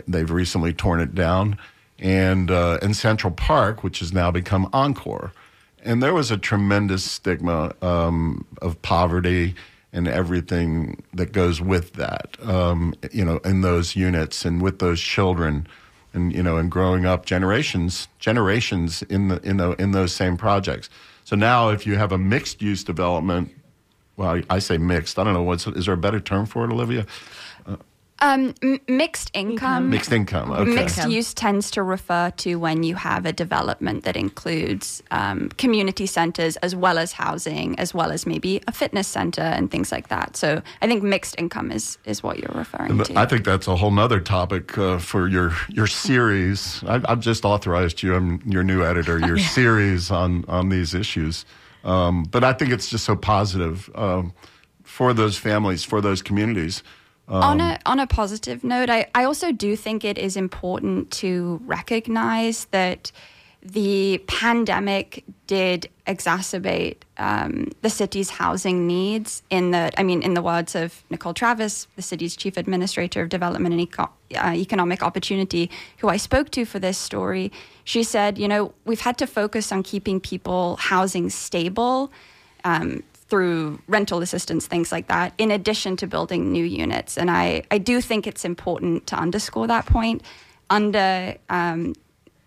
They've 0.07 0.31
recently 0.31 0.73
torn 0.73 1.01
it 1.01 1.15
down, 1.15 1.59
and 1.99 2.51
uh, 2.51 2.79
and 2.83 2.97
Central 2.97 3.33
Park, 3.33 3.83
which 3.83 3.99
has 4.01 4.13
now 4.13 4.31
become 4.31 4.69
Encore. 4.73 5.33
And 5.83 6.03
there 6.03 6.15
was 6.15 6.31
a 6.31 6.37
tremendous 6.37 7.05
stigma 7.05 7.73
um, 7.81 8.45
of 8.61 8.81
poverty 8.83 9.55
and 9.93 10.09
everything 10.09 11.03
that 11.15 11.33
goes 11.33 11.61
with 11.61 11.95
that, 11.95 12.37
um, 12.43 12.93
you 13.13 13.25
know, 13.25 13.39
in 13.39 13.63
those 13.63 13.97
units 13.97 14.45
and 14.45 14.61
with 14.61 14.79
those 14.79 15.01
children, 15.01 15.67
and 16.13 16.35
you 16.35 16.43
know, 16.43 16.57
and 16.57 16.71
growing 16.71 17.07
up 17.07 17.25
generations, 17.25 18.09
generations 18.19 19.03
in 19.03 19.29
the 19.29 19.41
in 19.43 19.57
the 19.57 19.71
in 19.73 19.93
those 19.93 20.13
same 20.13 20.37
projects. 20.37 20.91
So 21.27 21.35
now, 21.35 21.71
if 21.71 21.89
you 21.89 21.97
have 21.97 22.13
a 22.13 22.19
mixed 22.19 22.63
use 22.63 22.85
development, 22.85 23.51
well, 24.17 24.41
I, 24.49 24.61
say 24.61 24.79
mixed. 24.79 25.19
I 25.19 25.25
don't 25.25 25.35
know 25.35 25.43
what's 25.43 25.67
is 25.67 25.87
there 25.87 25.95
a 25.95 25.97
better 25.97 26.21
term 26.21 26.47
for 26.47 26.65
it, 26.65 26.71
Olivia? 26.71 27.05
Um, 28.21 28.55
m- 28.63 28.81
mixed 28.89 29.31
income. 29.35 29.91
Mixed 29.91 30.11
income. 30.13 30.51
Okay. 30.51 30.71
Mixed 30.71 30.99
Okay. 31.01 31.11
use 31.11 31.35
tends 31.35 31.71
to 31.73 31.83
refer 31.83 32.31
to 32.39 32.57
when 32.57 32.83
you 32.83 32.95
have 32.95 33.27
a 33.27 33.33
development 33.33 34.05
that 34.05 34.17
includes 34.17 35.03
um, 35.11 35.51
community 35.59 36.07
centers 36.07 36.57
as 36.59 36.75
well 36.75 36.97
as 36.99 37.13
housing, 37.13 37.79
as 37.79 37.93
well 37.93 38.11
as 38.11 38.27
maybe 38.27 38.63
a 38.67 38.73
fitness 38.73 39.07
center 39.07 39.43
and 39.43 39.71
things 39.71 39.93
like 39.93 40.09
that. 40.09 40.37
So 40.37 40.63
I 40.81 40.87
think 40.87 41.03
mixed 41.03 41.35
income 41.39 41.71
is 41.71 41.99
is 42.07 42.23
what 42.23 42.39
you're 42.39 42.55
referring 42.55 42.97
to. 43.05 43.19
I 43.19 43.27
think 43.27 43.45
that's 43.45 43.69
a 43.69 43.77
whole 43.77 43.91
nother 43.91 44.21
topic 44.21 44.79
uh, 44.79 44.99
for 44.99 45.29
your 45.29 45.53
your 45.69 45.87
series. 45.87 46.83
I, 46.87 47.03
I've 47.07 47.21
just 47.21 47.45
authorized 47.45 48.03
you. 48.03 48.15
I'm 48.15 48.41
your 48.47 48.65
new 48.65 48.83
editor. 48.83 49.19
Your 49.19 49.39
series 49.59 50.11
on 50.11 50.45
on 50.49 50.71
these 50.71 50.95
issues. 50.95 51.45
Um, 51.85 52.25
but 52.25 52.43
I 52.43 52.53
think 52.55 52.73
it's 52.73 52.89
just 52.89 53.05
so 53.05 53.15
positive 53.15 53.91
um, 53.95 54.33
for 54.83 55.13
those 55.13 55.37
families, 55.39 55.85
for 55.85 56.01
those 56.01 56.23
communities. 56.23 56.83
On 57.29 57.61
a 57.61 57.79
on 57.87 57.99
a 57.99 58.07
positive 58.07 58.63
note, 58.63 58.89
I, 58.89 59.07
I 59.15 59.25
also 59.25 59.53
do 59.53 59.77
think 59.77 60.05
it 60.05 60.19
is 60.19 60.37
important 60.37 61.11
to 61.13 61.61
recognize 61.65 62.67
that 62.67 63.11
the 63.63 64.23
pandemic 64.29 65.25
did 65.49 65.91
exacerbate 66.07 66.99
um, 67.17 67.71
the 67.83 67.91
city's 67.91 68.31
housing 68.31 68.87
needs. 68.87 69.43
In 69.51 69.73
the, 69.73 69.91
I 69.99 70.05
mean, 70.05 70.23
in 70.23 70.35
the 70.35 70.43
words 70.43 70.77
of 70.77 71.03
Nicole 71.11 71.35
Travis, 71.35 71.89
the 71.97 72.03
city's 72.03 72.37
chief 72.37 72.57
administrator 72.57 73.23
of 73.23 73.29
development 73.29 73.73
and 73.73 73.81
eco- 73.81 74.11
uh, 74.37 74.53
economic 74.55 75.03
opportunity, 75.03 75.69
who 75.99 76.09
I 76.09 76.17
spoke 76.17 76.51
to 76.53 76.65
for 76.65 76.79
this 76.79 76.97
story, 76.97 77.51
she 77.83 78.05
said, 78.05 78.39
you 78.39 78.47
know, 78.47 78.73
we've 78.85 79.01
had 79.01 79.19
to 79.19 79.27
focus 79.27 79.73
on 79.73 79.83
keeping 79.83 80.21
people 80.21 80.77
housing 80.77 81.29
stable. 81.29 82.13
Um, 82.65 83.03
through 83.29 83.81
rental 83.89 84.23
assistance, 84.23 84.67
things 84.67 84.93
like 84.93 85.09
that, 85.09 85.33
in 85.39 85.51
addition 85.51 85.97
to 85.97 86.07
building 86.07 86.53
new 86.53 86.65
units. 86.65 87.19
And 87.19 87.31
I, 87.31 87.65
I 87.71 87.79
do 87.79 88.01
think 88.01 88.27
it's 88.27 88.45
important 88.45 89.07
to 89.09 89.17
underscore 89.17 89.67
that 89.67 89.87
point. 89.87 90.23
Under 90.71 91.35
um, 91.49 91.95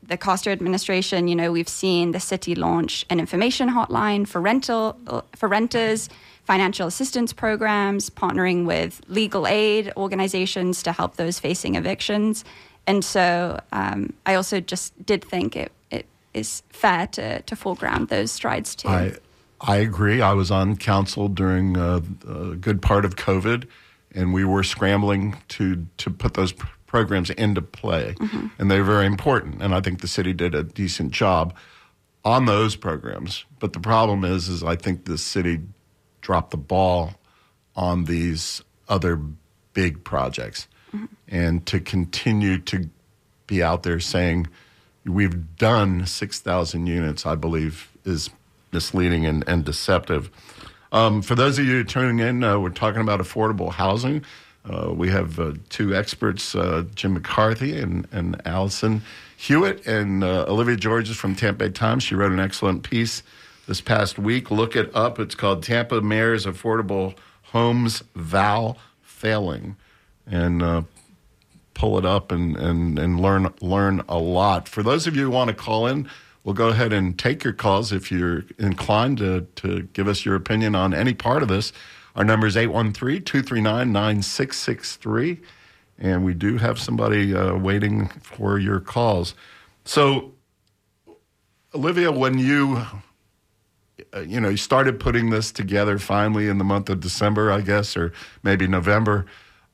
the 0.03 0.17
Castor 0.17 0.51
administration, 0.51 1.27
you 1.27 1.35
know, 1.35 1.51
we've 1.51 1.69
seen 1.69 2.11
the 2.11 2.19
city 2.19 2.55
launch 2.55 3.05
an 3.09 3.19
information 3.19 3.69
hotline 3.69 4.27
for 4.27 4.41
rental 4.41 4.97
for 5.35 5.47
renters, 5.47 6.09
financial 6.45 6.87
assistance 6.87 7.31
programs, 7.31 8.09
partnering 8.09 8.65
with 8.65 9.01
legal 9.07 9.47
aid 9.47 9.91
organizations 9.95 10.81
to 10.83 10.91
help 10.91 11.15
those 11.15 11.39
facing 11.39 11.75
evictions. 11.75 12.43
And 12.87 13.05
so 13.05 13.59
um, 13.71 14.13
I 14.25 14.33
also 14.33 14.59
just 14.59 14.93
did 15.05 15.23
think 15.23 15.55
it, 15.55 15.71
it 15.91 16.07
is 16.33 16.63
fair 16.69 17.05
to, 17.07 17.41
to 17.43 17.55
foreground 17.55 18.07
those 18.07 18.31
strides 18.31 18.75
too. 18.75 18.87
I 18.87 19.13
I 19.61 19.77
agree. 19.77 20.21
I 20.21 20.33
was 20.33 20.51
on 20.51 20.77
council 20.77 21.27
during 21.27 21.77
uh, 21.77 22.01
a 22.27 22.55
good 22.55 22.81
part 22.81 23.05
of 23.05 23.15
COVID, 23.15 23.67
and 24.13 24.33
we 24.33 24.45
were 24.45 24.63
scrambling 24.63 25.37
to 25.49 25.85
to 25.97 26.09
put 26.09 26.33
those 26.33 26.53
pr- 26.53 26.67
programs 26.87 27.29
into 27.31 27.61
play, 27.61 28.15
and 28.57 28.71
they're 28.71 28.83
very 28.83 29.05
important. 29.05 29.61
And 29.61 29.75
I 29.75 29.81
think 29.81 30.01
the 30.01 30.07
city 30.07 30.33
did 30.33 30.55
a 30.55 30.63
decent 30.63 31.11
job 31.11 31.53
on 32.23 32.45
those 32.45 32.75
programs. 32.75 33.45
But 33.59 33.73
the 33.73 33.79
problem 33.79 34.23
is, 34.23 34.47
is 34.49 34.63
I 34.63 34.75
think 34.75 35.05
the 35.05 35.17
city 35.17 35.61
dropped 36.21 36.51
the 36.51 36.57
ball 36.57 37.15
on 37.75 38.05
these 38.05 38.63
other 38.87 39.19
big 39.73 40.03
projects, 40.03 40.67
and 41.27 41.65
to 41.67 41.79
continue 41.79 42.59
to 42.59 42.89
be 43.45 43.61
out 43.61 43.83
there 43.83 43.99
saying 43.99 44.47
we've 45.05 45.55
done 45.57 46.05
6,000 46.05 46.87
units, 46.87 47.25
I 47.25 47.35
believe, 47.35 47.89
is 48.05 48.29
misleading 48.71 49.25
and, 49.25 49.43
and 49.47 49.65
deceptive. 49.65 50.29
Um, 50.91 51.21
for 51.21 51.35
those 51.35 51.59
of 51.59 51.65
you 51.65 51.83
tuning 51.83 52.19
in, 52.19 52.43
uh, 52.43 52.59
we're 52.59 52.69
talking 52.69 53.01
about 53.01 53.19
affordable 53.19 53.71
housing. 53.71 54.23
Uh, 54.65 54.91
we 54.93 55.09
have 55.09 55.39
uh, 55.39 55.53
two 55.69 55.95
experts, 55.95 56.55
uh, 56.55 56.83
Jim 56.95 57.13
McCarthy 57.13 57.79
and, 57.79 58.07
and 58.11 58.41
Allison 58.45 59.01
Hewitt, 59.37 59.85
and 59.87 60.23
uh, 60.23 60.45
Olivia 60.47 60.75
George 60.75 61.09
is 61.09 61.15
from 61.15 61.35
Tampa 61.35 61.65
Bay 61.65 61.71
Times. 61.71 62.03
She 62.03 62.15
wrote 62.15 62.31
an 62.31 62.39
excellent 62.39 62.83
piece 62.83 63.23
this 63.67 63.81
past 63.81 64.19
week. 64.19 64.51
Look 64.51 64.75
it 64.75 64.93
up. 64.95 65.19
It's 65.19 65.35
called 65.35 65.63
Tampa 65.63 66.01
Mayor's 66.01 66.45
Affordable 66.45 67.15
Homes 67.43 68.03
Vow 68.15 68.75
Failing. 69.01 69.77
And 70.27 70.61
uh, 70.61 70.81
pull 71.73 71.97
it 71.97 72.05
up 72.05 72.31
and, 72.31 72.57
and, 72.57 72.99
and 72.99 73.19
learn 73.19 73.53
learn 73.61 74.03
a 74.09 74.19
lot. 74.19 74.67
For 74.67 74.83
those 74.83 75.07
of 75.07 75.15
you 75.15 75.23
who 75.23 75.29
want 75.31 75.47
to 75.47 75.55
call 75.55 75.87
in, 75.87 76.09
we'll 76.49 76.55
go 76.55 76.69
ahead 76.69 76.91
and 76.91 77.17
take 77.19 77.43
your 77.43 77.53
calls 77.53 77.91
if 77.91 78.11
you're 78.11 78.43
inclined 78.57 79.19
to, 79.19 79.45
to 79.55 79.83
give 79.93 80.07
us 80.07 80.25
your 80.25 80.33
opinion 80.33 80.73
on 80.73 80.95
any 80.95 81.13
part 81.13 81.43
of 81.43 81.47
this. 81.47 81.71
Our 82.15 82.23
number 82.23 82.47
is 82.47 82.55
813-239-9663. 82.55 85.43
And 85.99 86.25
we 86.25 86.33
do 86.33 86.57
have 86.57 86.79
somebody 86.79 87.35
uh, 87.35 87.55
waiting 87.55 88.07
for 88.07 88.57
your 88.57 88.79
calls. 88.79 89.35
So, 89.85 90.33
Olivia, 91.75 92.11
when 92.11 92.39
you 92.39 92.83
uh, 94.11 94.21
you 94.21 94.41
know, 94.41 94.49
you 94.49 94.57
started 94.57 94.99
putting 94.99 95.29
this 95.29 95.51
together 95.51 95.99
finally 95.99 96.47
in 96.47 96.57
the 96.57 96.63
month 96.63 96.89
of 96.89 96.99
December, 96.99 97.51
I 97.51 97.61
guess, 97.61 97.95
or 97.95 98.11
maybe 98.41 98.67
November, 98.67 99.27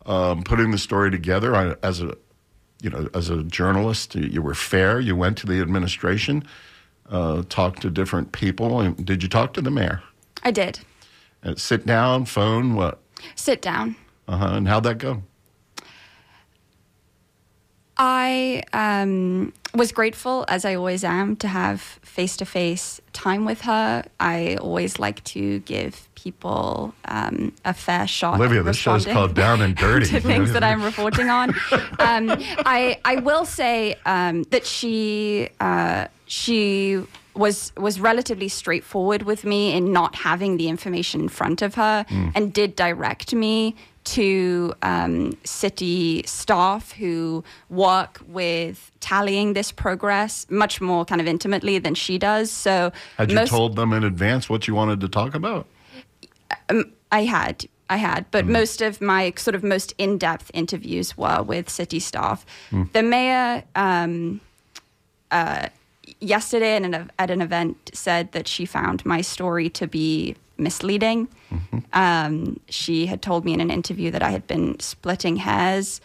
um, 0.05 0.43
putting 0.43 0.71
the 0.71 0.77
story 0.77 1.09
together 1.09 1.77
as 1.81 2.01
a, 2.01 2.17
you 2.85 2.91
know, 2.91 3.09
as 3.15 3.29
a 3.31 3.43
journalist. 3.43 4.13
You, 4.13 4.27
you 4.27 4.41
were 4.43 4.53
fair. 4.53 4.99
You 4.99 5.15
went 5.15 5.37
to 5.39 5.47
the 5.47 5.59
administration, 5.59 6.43
uh, 7.09 7.41
talked 7.49 7.81
to 7.81 7.89
different 7.89 8.31
people. 8.31 8.79
And 8.79 9.03
did 9.03 9.23
you 9.23 9.27
talk 9.27 9.53
to 9.55 9.61
the 9.61 9.71
mayor? 9.71 10.03
I 10.43 10.51
did. 10.51 10.79
Uh, 11.43 11.55
sit 11.55 11.85
down, 11.87 12.25
phone, 12.25 12.75
what? 12.75 12.99
Sit 13.33 13.61
down. 13.61 13.95
Uh 14.27 14.37
huh. 14.37 14.53
And 14.53 14.67
how'd 14.67 14.83
that 14.83 14.99
go? 14.99 15.23
I 17.97 18.63
um, 18.73 19.53
was 19.73 19.91
grateful, 19.91 20.45
as 20.47 20.65
I 20.65 20.75
always 20.75 21.03
am, 21.03 21.35
to 21.37 21.47
have 21.47 21.81
face 21.81 22.35
to 22.37 22.45
face 22.45 22.99
time 23.13 23.45
with 23.45 23.61
her. 23.61 24.03
I 24.19 24.57
always 24.57 24.99
like 24.99 25.23
to 25.25 25.59
give 25.59 26.09
people 26.15 26.93
um, 27.05 27.53
a 27.63 27.73
fair 27.73 28.07
shot. 28.07 28.35
Olivia, 28.35 28.63
this 28.63 28.77
show's 28.77 29.05
responding 29.05 29.13
called 29.13 29.35
Down 29.35 29.61
and 29.61 29.75
Dirty. 29.87 30.07
to 30.07 30.19
things 30.19 30.51
that 30.51 30.63
I'm 30.63 30.83
reporting 30.91 31.29
on. 31.29 31.51
Um, 31.99 32.31
I 32.65 32.99
I 33.05 33.17
will 33.17 33.45
say 33.45 33.95
um, 34.05 34.43
that 34.49 34.65
she 34.65 35.49
uh, 35.59 36.07
she 36.25 37.01
was 37.33 37.71
was 37.77 37.99
relatively 37.99 38.49
straightforward 38.49 39.23
with 39.23 39.45
me 39.45 39.73
in 39.73 39.93
not 39.93 40.15
having 40.15 40.57
the 40.57 40.67
information 40.67 41.21
in 41.21 41.29
front 41.29 41.61
of 41.61 41.75
her, 41.75 42.05
and 42.09 42.51
did 42.51 42.75
direct 42.75 43.33
me 43.33 43.75
to 44.05 44.73
um, 44.81 45.37
city 45.43 46.23
staff 46.25 46.91
who 46.93 47.43
work 47.69 48.21
with 48.27 48.91
tallying 48.99 49.53
this 49.53 49.71
progress 49.71 50.45
much 50.49 50.79
more 50.79 51.05
kind 51.05 51.19
of 51.19 51.27
intimately 51.27 51.79
than 51.79 51.95
she 51.95 52.17
does. 52.17 52.51
So 52.51 52.91
Had 53.17 53.29
you 53.31 53.35
most- 53.35 53.49
told 53.49 53.75
them 53.75 53.93
in 53.93 54.03
advance 54.03 54.49
what 54.49 54.67
you 54.67 54.75
wanted 54.75 55.01
to 55.01 55.09
talk 55.09 55.35
about? 55.35 55.67
I 57.11 57.23
had. 57.23 57.65
I 57.87 57.97
had, 57.97 58.25
but 58.31 58.47
most 58.47 58.81
of 58.81 58.99
my 58.99 59.31
sort 59.37 59.53
of 59.53 59.63
most 59.63 59.93
in 59.99 60.17
depth 60.17 60.49
interviews 60.55 61.15
were 61.15 61.43
with 61.43 61.69
city 61.69 61.99
staff. 61.99 62.43
The 62.93 63.03
mayor 63.03 63.63
um, 63.75 64.41
uh, 65.29 65.69
yesterday 66.19 66.77
at 66.77 66.81
an, 66.81 67.11
at 67.19 67.29
an 67.29 67.41
event 67.41 67.91
said 67.93 68.31
that 68.31 68.47
she 68.47 68.65
found 68.65 69.05
my 69.05 69.21
story 69.21 69.69
to 69.69 69.85
be 69.85 70.35
misleading. 70.57 71.27
Um, 71.93 72.59
she 72.69 73.05
had 73.05 73.21
told 73.21 73.45
me 73.45 73.53
in 73.53 73.61
an 73.61 73.71
interview 73.71 74.11
that 74.11 74.23
I 74.23 74.31
had 74.31 74.47
been 74.47 74.79
splitting 74.79 75.37
hairs. 75.37 76.01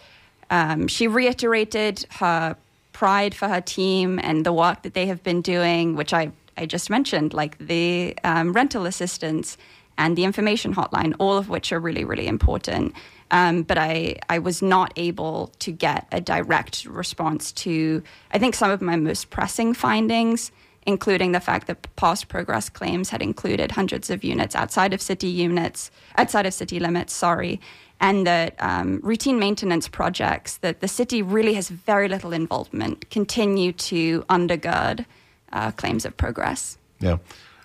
Um, 0.51 0.89
she 0.89 1.07
reiterated 1.07 2.07
her 2.19 2.57
pride 2.93 3.35
for 3.35 3.49
her 3.49 3.61
team 3.61 4.19
and 4.23 4.45
the 4.45 4.53
work 4.53 4.83
that 4.83 4.95
they 4.95 5.07
have 5.07 5.23
been 5.23 5.41
doing, 5.41 5.97
which 5.97 6.13
I, 6.13 6.33
I 6.57 6.67
just 6.67 6.91
mentioned, 6.91 7.33
like 7.33 7.57
the 7.59 8.17
um, 8.25 8.53
rental 8.53 8.87
assistance 8.87 9.57
and 9.97 10.17
the 10.17 10.25
information 10.25 10.75
hotline, 10.75 11.15
all 11.19 11.37
of 11.37 11.49
which 11.49 11.73
are 11.73 11.81
really, 11.81 12.05
really 12.05 12.27
important. 12.27 12.95
Um, 13.31 13.63
but 13.63 13.79
I, 13.79 14.17
I 14.29 14.39
was 14.39 14.61
not 14.61 14.93
able 14.97 15.53
to 15.61 15.71
get 15.71 16.09
a 16.11 16.21
direct 16.21 16.85
response 16.85 17.53
to, 17.53 18.03
I 18.33 18.39
think, 18.39 18.55
some 18.55 18.71
of 18.71 18.83
my 18.83 18.97
most 18.97 19.31
pressing 19.31 19.73
findings, 19.73 20.51
including 20.87 21.33
the 21.33 21.41
fact 21.41 21.67
that 21.67 21.95
past 21.97 22.29
progress 22.29 22.69
claims 22.69 23.11
had 23.11 23.23
included 23.23 23.73
hundreds 23.73 24.11
of 24.11 24.25
units 24.25 24.55
outside 24.55 24.95
of 24.95 25.03
city 25.03 25.29
units, 25.29 25.91
outside 26.17 26.47
of 26.47 26.55
city 26.55 26.81
limits, 26.81 27.13
sorry, 27.13 27.61
and 28.01 28.27
that 28.27 28.55
um, 28.59 28.99
routine 29.03 29.39
maintenance 29.39 29.87
projects 29.87 30.57
that 30.59 30.81
the 30.81 30.89
city 30.89 31.21
really 31.21 31.55
has 31.55 31.69
very 31.69 32.09
little 32.09 32.33
involvement 32.33 33.11
continue 33.11 33.73
to 33.73 34.23
undergird 34.23 35.05
uh, 35.53 35.71
claims 35.73 36.05
of 36.05 36.17
progress. 36.17 36.79
Yeah. 36.99 37.19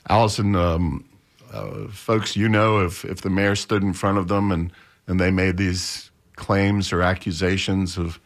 Allison, 0.09 0.55
um, 0.55 1.05
uh, 1.53 1.87
folks, 1.87 2.35
you 2.35 2.49
know, 2.49 2.79
if, 2.79 3.05
if 3.05 3.21
the 3.21 3.29
mayor 3.29 3.55
stood 3.55 3.81
in 3.81 3.93
front 3.93 4.17
of 4.17 4.27
them 4.27 4.51
and, 4.51 4.71
and 5.07 5.19
they 5.19 5.31
made 5.31 5.57
these 5.57 6.11
claims 6.35 6.91
or 6.91 7.01
accusations 7.01 7.97
of 7.97 8.19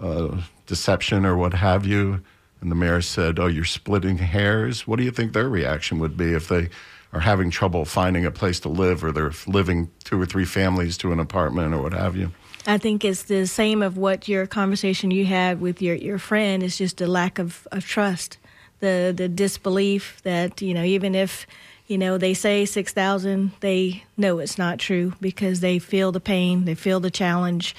uh, 0.00 0.40
deception 0.66 1.26
or 1.26 1.36
what 1.36 1.52
have 1.52 1.86
you, 1.86 2.22
and 2.60 2.70
the 2.70 2.74
mayor 2.74 3.00
said, 3.00 3.38
Oh, 3.38 3.46
you're 3.46 3.64
splitting 3.64 4.18
hairs, 4.18 4.86
what 4.86 4.98
do 4.98 5.04
you 5.04 5.10
think 5.10 5.32
their 5.32 5.48
reaction 5.48 5.98
would 5.98 6.16
be 6.16 6.32
if 6.32 6.48
they 6.48 6.68
are 7.12 7.20
having 7.20 7.50
trouble 7.50 7.84
finding 7.84 8.24
a 8.24 8.30
place 8.30 8.60
to 8.60 8.68
live 8.68 9.02
or 9.04 9.12
they're 9.12 9.32
living 9.46 9.90
two 10.04 10.20
or 10.20 10.26
three 10.26 10.44
families 10.44 10.98
to 10.98 11.12
an 11.12 11.20
apartment 11.20 11.74
or 11.74 11.82
what 11.82 11.92
have 11.92 12.16
you? 12.16 12.32
I 12.66 12.78
think 12.78 13.04
it's 13.04 13.24
the 13.24 13.46
same 13.46 13.80
of 13.80 13.96
what 13.96 14.26
your 14.26 14.46
conversation 14.46 15.10
you 15.12 15.24
had 15.24 15.60
with 15.60 15.80
your, 15.80 15.94
your 15.94 16.18
friend 16.18 16.62
It's 16.62 16.78
just 16.78 17.00
a 17.00 17.06
lack 17.06 17.38
of, 17.38 17.66
of 17.70 17.86
trust, 17.86 18.38
the 18.80 19.14
the 19.16 19.28
disbelief 19.28 20.20
that, 20.24 20.60
you 20.60 20.74
know, 20.74 20.82
even 20.82 21.14
if, 21.14 21.46
you 21.86 21.96
know, 21.96 22.18
they 22.18 22.34
say 22.34 22.64
6,000, 22.64 23.52
they 23.60 24.04
know 24.16 24.40
it's 24.40 24.58
not 24.58 24.80
true 24.80 25.12
because 25.20 25.60
they 25.60 25.78
feel 25.78 26.10
the 26.10 26.20
pain, 26.20 26.64
they 26.64 26.74
feel 26.74 26.98
the 26.98 27.10
challenge. 27.10 27.76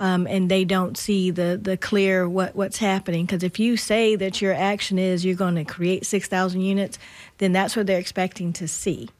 Um, 0.00 0.26
and 0.26 0.50
they 0.50 0.64
don't 0.64 0.96
see 0.96 1.30
the, 1.30 1.60
the 1.62 1.76
clear 1.76 2.28
what, 2.28 2.56
what's 2.56 2.78
happening. 2.78 3.26
Because 3.26 3.44
if 3.44 3.60
you 3.60 3.76
say 3.76 4.16
that 4.16 4.40
your 4.40 4.54
action 4.54 4.98
is 4.98 5.24
you're 5.24 5.36
going 5.36 5.54
to 5.56 5.64
create 5.64 6.06
6,000 6.06 6.60
units, 6.60 6.98
then 7.38 7.52
that's 7.52 7.76
what 7.76 7.86
they're 7.86 8.00
expecting 8.00 8.52
to 8.54 8.66
see. 8.66 9.10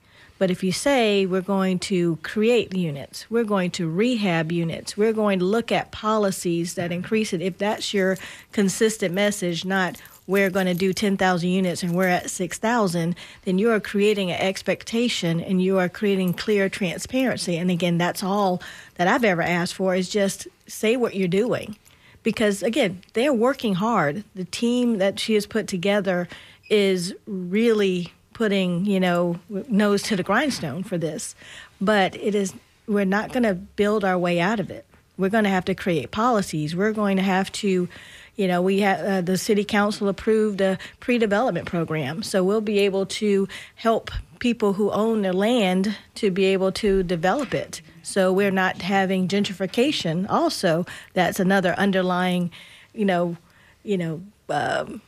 But 0.41 0.51
if 0.51 0.65
you 0.65 0.73
say 0.73 1.27
we're 1.27 1.43
going 1.43 1.81
to 1.81 2.17
create 2.23 2.75
units, 2.75 3.31
we're 3.31 3.45
going 3.45 3.73
to 3.73 3.91
rehab 3.91 4.51
units, 4.51 4.97
we're 4.97 5.13
going 5.13 5.39
to 5.41 5.45
look 5.45 5.71
at 5.71 5.93
policies 5.93 6.75
that 6.77 6.91
increase 6.91 7.35
it, 7.35 7.43
if 7.43 7.59
that's 7.59 7.93
your 7.93 8.17
consistent 8.51 9.13
message, 9.13 9.67
not 9.67 10.01
we're 10.27 10.51
going 10.51 10.67
to 10.67 10.75
do 10.75 10.93
10,000 10.93 11.49
units 11.49 11.83
and 11.83 11.95
we're 11.95 12.09
at 12.09 12.31
6,000, 12.31 13.17
then 13.45 13.59
you 13.59 13.71
are 13.71 13.81
creating 13.81 14.31
an 14.31 14.41
expectation 14.41 15.41
and 15.41 15.63
you 15.63 15.79
are 15.79 15.89
creating 15.89 16.35
clear 16.35 16.69
transparency. 16.69 17.57
And 17.57 17.71
again, 17.71 17.99
that's 17.99 18.23
all 18.23 18.63
that 18.95 19.09
I've 19.09 19.25
ever 19.25 19.43
asked 19.43 19.75
for 19.75 19.95
is 19.95 20.09
just 20.09 20.47
say 20.67 20.97
what 20.97 21.15
you're 21.15 21.29
doing. 21.29 21.77
Because 22.23 22.63
again, 22.63 23.03
they're 23.15 23.33
working 23.33 23.75
hard. 23.75 24.25
The 24.35 24.45
team 24.45 24.99
that 24.99 25.19
she 25.19 25.35
has 25.35 25.47
put 25.47 25.67
together 25.67 26.29
is 26.69 27.15
really 27.27 28.13
putting, 28.35 28.87
you 28.87 29.01
know, 29.01 29.41
nose 29.49 30.03
to 30.05 30.17
the 30.17 30.23
grindstone 30.23 30.83
for 30.83 30.97
this. 30.97 31.35
But 31.81 32.15
it 32.17 32.35
is 32.35 32.55
we're 32.87 33.05
not 33.05 33.33
going 33.33 33.45
to 33.45 33.55
build 33.55 34.05
our 34.05 34.19
way 34.19 34.41
out 34.41 34.61
of 34.61 34.71
it. 34.71 34.85
We're 35.17 35.29
going 35.29 35.45
to 35.45 35.51
have 35.51 35.65
to 35.67 35.75
create 35.75 36.11
policies. 36.11 36.75
We're 36.75 36.93
going 36.93 37.17
to 37.19 37.23
have 37.23 37.53
to 37.53 37.89
you 38.37 38.49
know, 38.49 38.63
we 38.63 38.81
have 38.81 39.01
uh, 39.01 39.21
the 39.21 39.37
city 39.37 39.65
council 39.65 40.09
approved 40.09 40.61
a 40.61 40.79
pre-development 41.01 41.67
program, 41.67 42.23
so 42.23 42.43
we'll 42.43 42.61
be 42.61 42.79
able 42.81 43.07
to 43.07 43.49
help 43.75 44.11
people 44.39 44.73
who 44.73 44.91
own 44.91 45.23
their 45.23 45.33
land 45.33 45.97
to 46.15 46.31
be 46.31 46.45
able 46.47 46.73
to 46.73 47.03
develop 47.03 47.55
it. 47.55 47.83
So 48.03 48.33
we're 48.33 48.51
not 48.51 48.83
having 48.83 49.29
gentrification. 49.29 50.27
Also, 50.29 50.87
that's 51.13 51.39
another 51.39 51.75
underlying, 51.75 52.51
you 52.95 53.05
know, 53.05 53.37
you 53.83 53.99
know. 53.99 54.23
Um, 54.49 55.03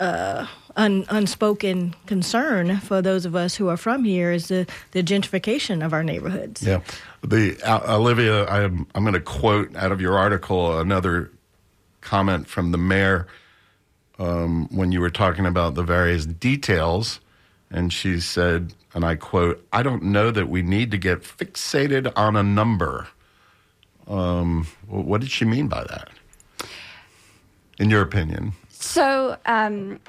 uh, 0.00 0.46
un, 0.76 1.04
unspoken 1.08 1.94
concern 2.06 2.78
for 2.78 3.02
those 3.02 3.26
of 3.26 3.34
us 3.34 3.56
who 3.56 3.68
are 3.68 3.76
from 3.76 4.04
here 4.04 4.32
is 4.32 4.48
the, 4.48 4.66
the 4.92 5.02
gentrification 5.02 5.84
of 5.84 5.92
our 5.92 6.04
neighborhoods. 6.04 6.62
Yeah, 6.62 6.80
the 7.22 7.60
uh, 7.62 7.96
Olivia, 7.96 8.46
I'm 8.46 8.86
I'm 8.94 9.02
going 9.02 9.14
to 9.14 9.20
quote 9.20 9.74
out 9.76 9.92
of 9.92 10.00
your 10.00 10.16
article 10.16 10.78
another 10.78 11.30
comment 12.00 12.48
from 12.48 12.72
the 12.72 12.78
mayor 12.78 13.26
um, 14.18 14.68
when 14.70 14.92
you 14.92 15.00
were 15.00 15.10
talking 15.10 15.46
about 15.46 15.74
the 15.74 15.82
various 15.82 16.26
details. 16.26 17.20
And 17.70 17.92
she 17.92 18.20
said, 18.20 18.74
and 18.94 19.04
I 19.04 19.14
quote, 19.14 19.66
I 19.72 19.82
don't 19.82 20.02
know 20.02 20.30
that 20.30 20.48
we 20.48 20.62
need 20.62 20.90
to 20.92 20.98
get 20.98 21.22
fixated 21.22 22.10
on 22.16 22.34
a 22.36 22.42
number. 22.42 23.08
Um, 24.06 24.66
what 24.86 25.20
did 25.20 25.30
she 25.30 25.44
mean 25.44 25.68
by 25.68 25.84
that? 25.84 26.08
In 27.78 27.90
your 27.90 28.00
opinion? 28.00 28.52
So, 28.70 29.36
um, 29.44 30.00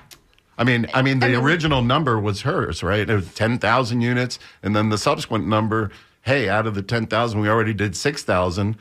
I 0.58 0.64
mean, 0.64 0.88
I 0.94 1.02
mean, 1.02 1.20
the 1.20 1.28
I 1.28 1.30
mean, 1.30 1.40
original 1.40 1.82
number 1.82 2.20
was 2.20 2.42
hers, 2.42 2.82
right? 2.82 3.10
It 3.10 3.14
was 3.14 3.34
ten 3.34 3.60
thousand 3.60 4.02
units, 4.02 4.40
and 4.64 4.76
then 4.76 4.90
the 4.90 4.98
subsequent 4.98 5.48
number. 5.48 5.92
Hey, 6.22 6.50
out 6.50 6.68
of 6.68 6.76
the 6.76 6.82
ten 6.82 7.08
thousand, 7.08 7.40
we 7.42 7.50
already 7.50 7.74
did 7.74 7.96
six 7.96 8.24
thousand. 8.24 8.78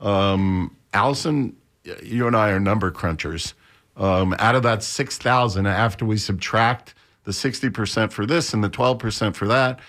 Um, 0.00 0.76
Allison, 0.92 1.56
you 2.02 2.26
and 2.26 2.36
I 2.36 2.50
are 2.50 2.60
number 2.60 2.90
crunchers. 2.90 3.54
Um, 3.96 4.34
out 4.38 4.54
of 4.54 4.62
that 4.64 4.82
6,000, 4.82 5.66
after 5.66 6.04
we 6.04 6.18
subtract 6.18 6.94
the 7.24 7.32
60% 7.32 8.12
for 8.12 8.26
this 8.26 8.52
and 8.52 8.62
the 8.62 8.70
12% 8.70 9.34
for 9.34 9.48
that, 9.48 9.80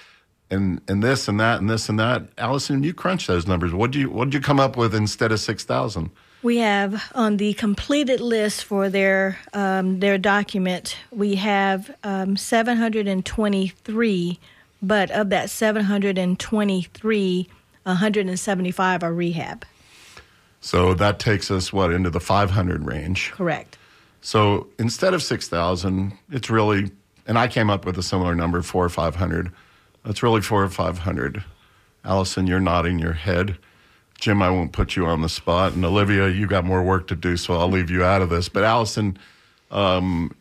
and, 0.49 0.81
and 0.87 1.03
this 1.03 1.27
and 1.27 1.37
that 1.39 1.59
and 1.59 1.69
this 1.69 1.89
and 1.89 1.99
that, 1.99 2.23
Allison, 2.37 2.81
you 2.83 2.93
crunch 2.93 3.27
those 3.27 3.45
numbers. 3.47 3.73
What 3.73 3.91
do 3.91 3.99
you 3.99 4.09
what 4.09 4.23
did 4.25 4.35
you 4.35 4.39
come 4.39 4.61
up 4.61 4.77
with 4.77 4.95
instead 4.95 5.31
of 5.31 5.39
6,000? 5.39 6.09
We 6.43 6.57
have 6.57 7.11
on 7.15 7.37
the 7.37 7.53
completed 7.53 8.19
list 8.21 8.63
for 8.63 8.89
their 8.89 9.39
um, 9.53 9.99
their 9.99 10.17
document, 10.17 10.97
we 11.11 11.35
have 11.35 11.95
um, 12.03 12.35
723, 12.37 14.39
but 14.81 15.11
of 15.11 15.29
that 15.29 15.49
723, 15.49 17.49
175 17.83 19.03
are 19.03 19.13
rehab. 19.13 19.65
So 20.62 20.93
that 20.95 21.20
takes 21.20 21.51
us 21.51 21.72
what 21.72 21.91
into 21.93 22.10
the 22.10 22.20
500 22.20 22.86
range. 22.86 23.32
Correct. 23.32 23.78
So 24.22 24.68
instead 24.80 25.14
of 25.14 25.24
6,000, 25.24 26.18
it's 26.32 26.49
really, 26.49 26.91
and 27.28 27.38
I 27.38 27.47
came 27.47 27.70
up 27.70 27.86
with 27.86 27.97
a 27.97 28.03
similar 28.03 28.36
number, 28.36 28.62
four 28.62 28.86
or 28.86 28.89
500. 28.89 29.51
It's 30.05 30.24
really 30.24 30.41
four 30.41 30.64
or 30.64 30.70
500. 30.70 31.43
Allison, 32.03 32.47
you're 32.47 32.60
nodding 32.60 32.99
your 32.99 33.14
head. 33.14 33.58
Jim, 34.20 34.41
I 34.41 34.49
won't 34.49 34.72
put 34.72 34.95
you 34.95 35.05
on 35.05 35.22
the 35.22 35.30
spot. 35.30 35.74
And 35.74 35.86
Olivia, 35.86 36.30
you 36.30 36.47
got 36.47 36.66
more 36.66 36.82
work 36.82 37.08
to 37.08 37.16
do, 37.16 37.38
so 37.38 37.53
I'll 37.53 37.70
leave 37.70 37.89
you 37.89 38.03
out 38.03 38.22
of 38.22 38.30
this. 38.30 38.49
But 38.49 38.64
Allison, 38.64 39.18
um, 39.70 40.36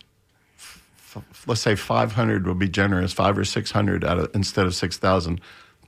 f- 0.56 1.44
let's 1.46 1.60
say 1.60 1.74
500 1.74 2.46
would 2.46 2.58
be 2.58 2.68
generous, 2.68 3.12
five 3.12 3.36
or 3.36 3.44
600 3.44 4.04
out 4.04 4.18
of, 4.18 4.30
instead 4.34 4.66
of 4.66 4.74
6,000. 4.74 5.40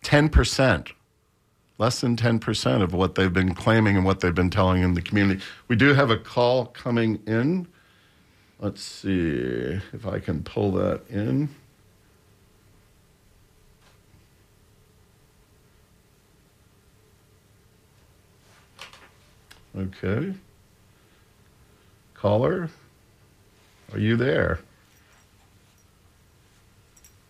10% 0.02 0.92
less 1.78 2.00
than 2.00 2.16
10% 2.16 2.82
of 2.82 2.92
what 2.92 3.14
they've 3.14 3.32
been 3.32 3.54
claiming 3.54 3.96
and 3.96 4.04
what 4.04 4.20
they've 4.20 4.34
been 4.34 4.50
telling 4.50 4.82
in 4.82 4.94
the 4.94 5.02
community. 5.02 5.40
We 5.68 5.76
do 5.76 5.94
have 5.94 6.10
a 6.10 6.16
call 6.18 6.66
coming 6.66 7.20
in. 7.26 7.68
Let's 8.58 8.82
see 8.82 9.80
if 9.92 10.04
I 10.04 10.18
can 10.18 10.42
pull 10.42 10.72
that 10.72 11.02
in. 11.08 11.48
Okay. 19.76 20.34
Caller, 22.14 22.68
are 23.92 23.98
you 23.98 24.16
there? 24.16 24.58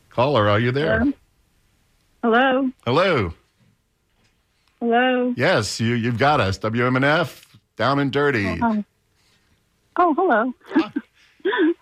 Caller, 0.09 0.49
are 0.49 0.59
you 0.59 0.73
there? 0.73 1.01
Hello. 1.01 1.13
Hello. 2.23 2.71
Hello. 2.87 3.35
Yes, 4.81 5.81
you 5.81 5.95
you've 5.95 6.19
got 6.19 6.41
us. 6.41 6.59
WMNF 6.59 7.45
down 7.77 7.99
and 7.99 8.13
dirty. 8.13 8.59
Oh, 8.63 8.85
oh 9.97 10.15
hello. 10.15 10.55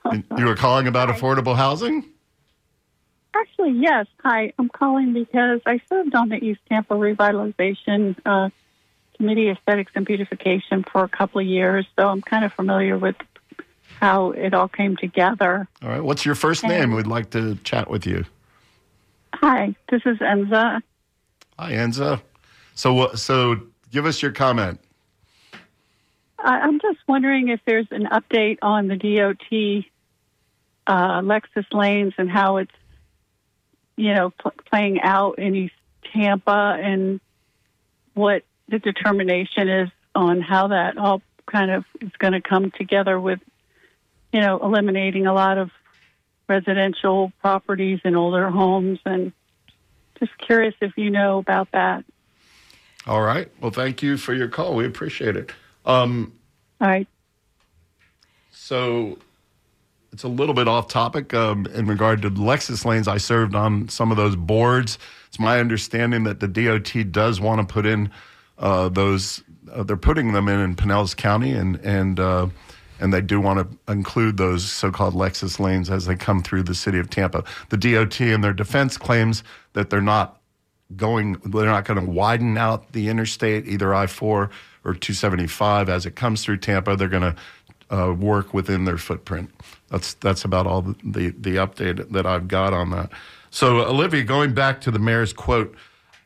And 0.05 0.24
you 0.38 0.44
were 0.47 0.55
calling 0.55 0.86
about 0.86 1.09
affordable 1.09 1.57
housing? 1.57 2.05
Actually, 3.34 3.72
yes. 3.72 4.07
Hi, 4.24 4.53
I'm 4.59 4.68
calling 4.68 5.12
because 5.12 5.61
I 5.66 5.80
served 5.88 6.14
on 6.14 6.28
the 6.28 6.36
East 6.36 6.61
Tampa 6.68 6.94
Revitalization 6.94 8.16
uh, 8.24 8.51
Committee, 9.16 9.51
Aesthetics 9.51 9.92
and 9.94 10.07
Beautification, 10.07 10.84
for 10.84 11.05
a 11.05 11.09
couple 11.09 11.40
of 11.40 11.47
years, 11.47 11.86
so 11.99 12.09
I'm 12.09 12.22
kind 12.22 12.44
of 12.44 12.53
familiar 12.53 12.97
with 12.97 13.16
how 14.01 14.30
it 14.30 14.55
all 14.55 14.68
came 14.68 14.97
together. 14.97 15.68
All 15.82 15.88
right. 15.88 16.03
What's 16.03 16.24
your 16.24 16.34
first 16.34 16.64
name? 16.64 16.92
We'd 16.92 17.07
like 17.07 17.30
to 17.30 17.57
chat 17.57 17.90
with 17.90 18.07
you. 18.07 18.24
Hi, 19.34 19.74
this 19.90 20.03
is 20.07 20.18
Enza. 20.18 20.80
Hi, 21.59 21.72
Enza. 21.72 22.20
So, 22.77 23.14
so 23.14 23.57
give 23.91 24.07
us 24.07 24.22
your 24.22 24.33
comment. 24.33 24.79
I'm 26.39 26.79
just 26.79 26.99
wondering 27.09 27.49
if 27.49 27.61
there's 27.66 27.89
an 27.91 28.05
update 28.05 28.59
on 28.62 28.87
the 28.87 28.97
DOT 28.97 29.85
uh, 30.87 31.20
Lexus 31.22 31.64
lanes 31.72 32.12
and 32.18 32.31
how 32.31 32.59
it's, 32.59 32.72
you 33.97 34.14
know, 34.14 34.31
pl- 34.31 34.53
playing 34.70 35.01
out 35.01 35.39
in 35.39 35.57
East 35.57 35.74
Tampa 36.12 36.79
and 36.81 37.18
what 38.14 38.43
the 38.68 38.79
determination 38.79 39.68
is 39.68 39.89
on 40.14 40.43
how 40.43 40.68
that 40.68 40.99
all 40.99 41.22
kind 41.51 41.70
of 41.70 41.85
is 42.01 42.12
going 42.18 42.35
to 42.35 42.43
come 42.43 42.70
together 42.70 43.18
with, 43.18 43.41
you 44.33 44.41
know, 44.41 44.59
eliminating 44.62 45.27
a 45.27 45.33
lot 45.33 45.57
of 45.57 45.70
residential 46.47 47.33
properties 47.41 48.01
and 48.05 48.16
older 48.16 48.51
homes 48.51 48.99
and 49.07 49.33
just 50.18 50.37
curious 50.39 50.74
if 50.81 50.93
you 50.97 51.11
know 51.11 51.39
about 51.39 51.72
that. 51.72 52.05
All 53.07 53.22
right. 53.22 53.50
Well, 53.61 53.70
thank 53.70 54.02
you 54.02 54.16
for 54.16 54.34
your 54.34 54.48
call. 54.48 54.74
We 54.74 54.84
appreciate 54.84 55.36
it. 55.36 55.52
Um, 55.84 56.32
All 56.80 56.88
right. 56.88 57.07
So 58.50 59.18
it's 60.12 60.24
a 60.24 60.28
little 60.28 60.54
bit 60.54 60.66
off 60.66 60.88
topic 60.88 61.32
um, 61.34 61.66
in 61.66 61.86
regard 61.86 62.22
to 62.22 62.30
Lexus 62.30 62.84
lanes. 62.84 63.07
I 63.07 63.18
served 63.18 63.54
on 63.54 63.88
some 63.88 64.11
of 64.11 64.16
those 64.16 64.34
boards. 64.34 64.98
It's 65.28 65.38
my 65.38 65.61
understanding 65.61 66.24
that 66.24 66.40
the 66.40 66.48
DOT 66.48 67.12
does 67.12 67.40
want 67.40 67.66
to 67.66 67.72
put 67.72 67.86
in 67.86 68.11
uh, 68.59 68.88
those. 68.88 69.42
Uh, 69.70 69.82
they're 69.82 69.96
putting 69.96 70.32
them 70.32 70.48
in 70.48 70.59
in 70.59 70.74
Pinellas 70.74 71.16
County, 71.16 71.52
and 71.52 71.76
and 71.84 72.18
uh, 72.18 72.48
and 72.98 73.12
they 73.12 73.20
do 73.20 73.40
want 73.40 73.59
to 73.59 73.92
include 73.92 74.36
those 74.36 74.64
so-called 74.64 75.14
Lexus 75.14 75.61
lanes 75.61 75.90
as 75.90 76.07
they 76.07 76.16
come 76.16 76.42
through 76.42 76.62
the 76.62 76.74
city 76.74 76.98
of 76.98 77.11
Tampa. 77.11 77.44
The 77.68 77.76
DOT 77.76 78.20
in 78.20 78.40
their 78.40 78.54
defense 78.54 78.96
claims 78.96 79.44
that 79.74 79.90
they're 79.90 80.00
not 80.00 80.36
going. 80.95 81.34
They're 81.45 81.66
not 81.66 81.84
going 81.84 82.05
to 82.05 82.11
widen 82.11 82.57
out 82.59 82.93
the 82.93 83.09
interstate, 83.09 83.66
either 83.66 83.95
I 83.95 84.07
four 84.07 84.51
or 84.84 84.95
275 84.95 85.89
as 85.89 86.07
it 86.07 86.14
comes 86.14 86.45
through 86.45 86.59
Tampa. 86.59 86.97
They're 86.97 87.09
going 87.09 87.34
to 87.34 87.37
uh, 87.91 88.12
work 88.12 88.55
within 88.55 88.84
their 88.84 88.99
footprint. 88.99 89.51
That's 89.91 90.14
that's 90.14 90.45
about 90.45 90.66
all 90.66 90.82
the, 90.82 90.95
the, 91.05 91.28
the 91.30 91.57
update 91.57 92.11
that 92.11 92.26
I've 92.26 92.49
got 92.49 92.72
on 92.72 92.91
that. 92.91 93.11
So 93.51 93.87
Olivia, 93.87 94.22
going 94.22 94.55
back 94.55 94.80
to 94.82 94.91
the 94.91 94.99
mayor's 94.99 95.32
quote, 95.32 95.74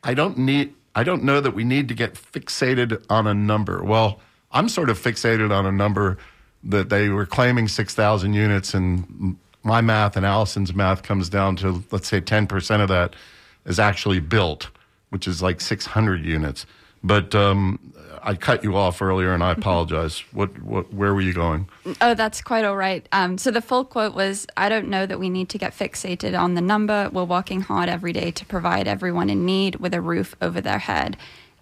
I 0.03 0.13
don't 0.13 0.37
need 0.37 0.73
I 0.95 1.03
don't 1.03 1.23
know 1.23 1.39
that 1.39 1.51
we 1.51 1.63
need 1.63 1.87
to 1.87 1.93
get 1.93 2.15
fixated 2.15 3.03
on 3.09 3.27
a 3.27 3.33
number. 3.33 3.83
Well, 3.83 4.19
I'm 4.51 4.67
sort 4.67 4.89
of 4.89 4.99
fixated 4.99 5.51
on 5.51 5.65
a 5.65 5.71
number 5.71 6.17
that 6.63 6.89
they 6.89 7.09
were 7.09 7.25
claiming 7.25 7.67
6,000 7.67 8.33
units, 8.33 8.73
and 8.73 9.37
my 9.63 9.81
math 9.81 10.17
and 10.17 10.25
Allison's 10.25 10.73
math 10.73 11.03
comes 11.03 11.29
down 11.29 11.55
to 11.57 11.83
let's 11.91 12.07
say 12.07 12.21
10% 12.21 12.81
of 12.81 12.89
that 12.89 13.15
is 13.65 13.79
actually 13.79 14.19
built, 14.19 14.69
which 15.09 15.27
is 15.27 15.41
like 15.41 15.61
600 15.61 16.25
units. 16.25 16.65
But 17.03 17.33
um, 17.33 17.93
I 18.21 18.35
cut 18.35 18.63
you 18.63 18.75
off 18.75 19.01
earlier, 19.01 19.33
and 19.33 19.43
I 19.43 19.51
apologize. 19.51 20.23
What, 20.31 20.61
what, 20.61 20.93
where 20.93 21.13
were 21.13 21.21
you 21.21 21.33
going? 21.33 21.67
Oh, 21.99 22.13
that's 22.13 22.41
quite 22.41 22.63
all 22.63 22.77
right. 22.77 23.07
Um, 23.11 23.37
so 23.37 23.49
the 23.49 23.61
full 23.61 23.83
quote 23.85 24.13
was 24.13 24.45
I 24.55 24.69
don't 24.69 24.87
know 24.87 25.05
that 25.05 25.19
we 25.19 25.29
need 25.29 25.49
to 25.49 25.57
get 25.57 25.73
fixated 25.73 26.39
on 26.39 26.53
the 26.53 26.61
number. 26.61 27.09
We're 27.11 27.23
working 27.23 27.61
hard 27.61 27.89
every 27.89 28.13
day 28.13 28.31
to 28.31 28.45
provide 28.45 28.87
everyone 28.87 29.29
in 29.29 29.45
need 29.45 29.77
with 29.77 29.93
a 29.93 30.01
roof 30.01 30.35
over 30.41 30.61
their 30.61 30.79
head. 30.79 31.17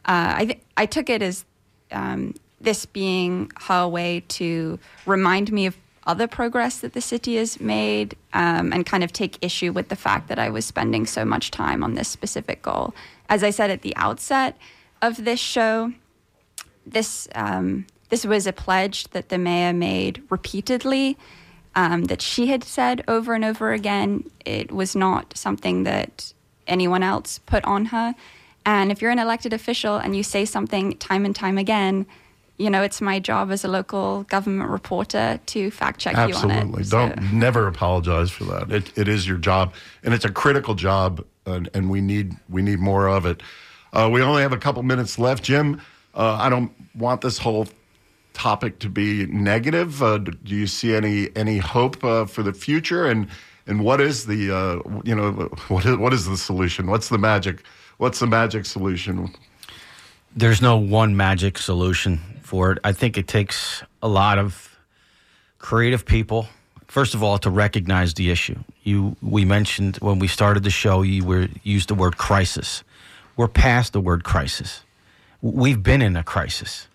Uh, 0.05 0.33
I, 0.37 0.45
th- 0.45 0.59
I 0.75 0.85
took 0.85 1.09
it 1.09 1.21
as 1.21 1.45
um, 1.91 2.35
this 2.59 2.85
being 2.85 3.51
her 3.61 3.87
way 3.87 4.23
to 4.29 4.79
remind 5.05 5.51
me 5.51 5.65
of 5.65 5.77
other 6.09 6.27
progress 6.27 6.79
that 6.79 6.93
the 6.93 7.01
city 7.01 7.35
has 7.35 7.59
made 7.59 8.15
um, 8.33 8.73
and 8.73 8.83
kind 8.83 9.03
of 9.03 9.13
take 9.13 9.37
issue 9.41 9.71
with 9.71 9.89
the 9.89 9.95
fact 9.95 10.27
that 10.27 10.39
I 10.39 10.49
was 10.49 10.65
spending 10.65 11.05
so 11.05 11.23
much 11.23 11.51
time 11.51 11.83
on 11.83 11.93
this 11.93 12.07
specific 12.07 12.63
goal. 12.63 12.95
As 13.29 13.43
I 13.43 13.51
said 13.51 13.69
at 13.69 13.83
the 13.83 13.95
outset 13.95 14.57
of 15.03 15.23
this 15.23 15.39
show, 15.39 15.93
this 16.85 17.27
um, 17.35 17.85
this 18.09 18.25
was 18.25 18.47
a 18.47 18.53
pledge 18.53 19.07
that 19.09 19.29
the 19.29 19.37
mayor 19.37 19.71
made 19.71 20.23
repeatedly. 20.29 21.15
Um, 21.75 22.05
that 22.05 22.21
she 22.21 22.47
had 22.47 22.63
said 22.63 23.03
over 23.07 23.35
and 23.35 23.45
over 23.45 23.71
again. 23.73 24.29
It 24.43 24.71
was 24.71 24.95
not 24.95 25.37
something 25.37 25.83
that 25.83 26.33
anyone 26.65 27.03
else 27.03 27.39
put 27.45 27.63
on 27.63 27.85
her. 27.85 28.15
And 28.65 28.91
if 28.91 29.01
you're 29.01 29.11
an 29.11 29.19
elected 29.19 29.53
official 29.53 29.95
and 29.97 30.15
you 30.15 30.23
say 30.23 30.45
something 30.45 30.97
time 30.97 31.25
and 31.25 31.35
time 31.35 31.59
again, 31.59 32.07
you 32.59 32.69
know, 32.69 32.83
it's 32.83 32.99
my 32.99 33.19
job 33.19 33.51
as 33.51 33.63
a 33.63 33.67
local 33.69 34.23
government 34.23 34.69
reporter 34.69 35.39
to 35.47 35.71
fact 35.71 35.99
check 35.99 36.13
you 36.13 36.19
on 36.19 36.27
it. 36.29 36.33
Absolutely. 36.35 36.83
Don't 36.83 37.17
So- 37.17 37.35
never 37.35 37.67
apologize 37.67 38.29
for 38.29 38.43
that. 38.45 38.69
It, 38.71 38.95
it 38.97 39.07
is 39.07 39.27
your 39.27 39.37
job, 39.37 39.73
and 40.03 40.13
it's 40.13 40.25
a 40.25 40.31
critical 40.31 40.75
job, 40.75 41.25
and, 41.45 41.69
and 41.73 41.89
we 41.89 42.01
need 42.01 42.35
we 42.49 42.61
need 42.61 42.79
more 42.79 43.07
of 43.07 43.25
it. 43.25 43.41
Uh, 43.93 44.09
we 44.11 44.21
only 44.21 44.41
have 44.43 44.51
a 44.53 44.57
couple 44.57 44.83
minutes 44.83 45.17
left, 45.17 45.43
Jim. 45.43 45.81
Uh, 46.13 46.37
I 46.39 46.49
don't 46.49 46.71
want 46.95 47.21
this 47.21 47.37
whole 47.37 47.67
topic 48.33 48.79
to 48.79 48.89
be 48.89 49.25
negative. 49.27 50.03
Uh, 50.03 50.17
do 50.17 50.55
you 50.55 50.67
see 50.67 50.93
any 50.93 51.29
any 51.35 51.57
hope 51.59 52.03
uh, 52.03 52.25
for 52.25 52.43
the 52.43 52.53
future? 52.53 53.05
And 53.07 53.27
and 53.67 53.85
what 53.85 54.01
is 54.01 54.25
the 54.25 54.51
uh, 54.53 54.99
you 55.05 55.15
know 55.15 55.31
what 55.69 55.85
is, 55.85 55.95
what 55.95 56.13
is 56.13 56.25
the 56.25 56.37
solution? 56.37 56.87
What's 56.87 57.07
the 57.07 57.17
magic? 57.17 57.63
What's 57.99 58.19
the 58.19 58.27
magic 58.27 58.65
solution? 58.65 59.33
There's 60.35 60.61
no 60.61 60.77
one 60.77 61.17
magic 61.17 61.57
solution 61.57 62.19
for 62.49 62.71
it. 62.71 62.79
I 62.83 62.93
think 62.93 63.15
it 63.17 63.27
takes 63.27 63.83
a 64.01 64.07
lot 64.07 64.39
of 64.39 64.75
creative 65.59 66.03
people. 66.03 66.47
First 66.87 67.13
of 67.13 67.21
all, 67.21 67.37
to 67.37 67.51
recognize 67.51 68.15
the 68.15 68.31
issue. 68.31 68.57
You, 68.83 69.15
we 69.21 69.45
mentioned 69.45 69.97
when 69.97 70.17
we 70.17 70.27
started 70.27 70.63
the 70.63 70.71
show, 70.71 71.03
you 71.03 71.23
were 71.23 71.47
used 71.61 71.89
the 71.89 71.93
word 71.93 72.17
crisis. 72.17 72.83
We're 73.37 73.47
past 73.47 73.93
the 73.93 74.01
word 74.01 74.23
crisis. 74.23 74.83
We've 75.41 75.81
been 75.81 76.01
in 76.01 76.15
a 76.17 76.23
crisis, 76.23 76.87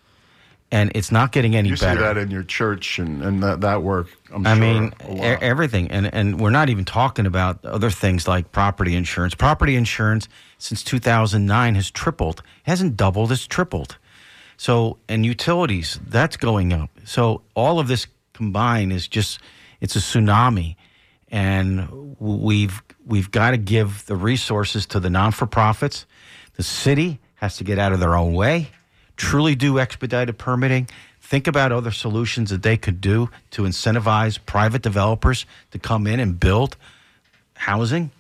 and 0.73 0.91
it's 0.95 1.13
not 1.13 1.31
getting 1.31 1.55
any 1.55 1.69
You 1.69 1.77
see 1.77 1.87
that 1.87 2.17
in 2.19 2.31
your 2.33 2.43
church 2.43 2.99
and, 2.99 3.23
and 3.23 3.43
that, 3.43 3.61
that 3.61 3.83
work. 3.83 4.09
I'm 4.35 4.45
I 4.47 4.55
sure, 4.57 4.61
mean, 4.61 4.93
e- 5.09 5.21
everything, 5.21 5.91
and 5.91 6.13
and 6.13 6.39
we're 6.41 6.51
not 6.51 6.69
even 6.69 6.85
talking 6.85 7.25
about 7.27 7.65
other 7.65 7.91
things 7.91 8.27
like 8.27 8.51
property 8.51 8.95
insurance. 8.97 9.35
Property 9.35 9.77
insurance 9.77 10.29
since 10.59 10.83
2009 10.83 11.75
has 11.77 11.91
tripled. 11.91 12.41
It 12.41 12.71
hasn't 12.71 12.97
doubled; 12.97 13.33
it's 13.33 13.47
tripled. 13.47 13.97
So, 14.57 14.99
and 15.09 15.25
utilities, 15.27 15.99
that's 16.07 16.37
going 16.37 16.73
up. 16.73 16.91
So, 17.05 17.43
all 17.55 17.79
of 17.79 17.89
this 17.89 18.07
combined 18.33 18.93
is 18.93 19.09
just 19.09 19.41
it's 19.81 19.97
a 19.97 19.99
tsunami, 19.99 20.77
and 21.29 22.17
we've 22.19 22.83
we've 23.07 23.31
got 23.31 23.51
to 23.51 23.57
give 23.57 24.07
the 24.07 24.17
resources 24.17 24.87
to 24.87 25.01
the 25.01 25.11
non 25.11 25.33
for 25.33 25.47
profits. 25.47 26.07
The 26.55 26.63
city 26.63 27.21
has 27.37 27.57
to 27.57 27.65
get 27.65 27.79
out 27.79 27.93
of 27.93 28.01
their 28.01 28.15
own 28.15 28.33
way, 28.33 28.71
truly 29.17 29.55
do 29.55 29.79
expedited 29.79 30.39
permitting. 30.39 30.89
Think 31.21 31.47
about 31.47 31.73
other 31.73 31.91
solutions 31.91 32.51
that 32.51 32.63
they 32.63 32.77
could 32.77 33.01
do 33.01 33.31
to 33.53 33.63
incentivize 33.63 34.39
private 34.45 34.83
developers 34.83 35.47
to 35.71 35.79
come 35.79 36.07
in 36.07 36.21
and 36.21 36.39
build 36.39 36.77
housing. 37.55 38.11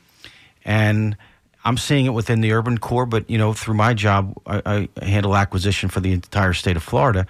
And 0.65 1.17
I'm 1.65 1.77
seeing 1.79 2.07
it 2.07 2.11
within 2.13 2.41
the 2.43 2.53
urban 2.53 2.79
core, 2.79 3.07
but 3.07 3.29
you 3.31 3.39
know, 3.39 3.53
through 3.55 3.75
my 3.75 3.95
job, 3.95 4.35
I, 4.47 4.89
I 5.01 5.05
handle 5.05 5.35
acquisition 5.35 5.89
for 5.89 6.01
the 6.01 6.13
entire 6.13 6.53
state 6.53 6.77
of 6.77 6.83
Florida. 6.83 7.27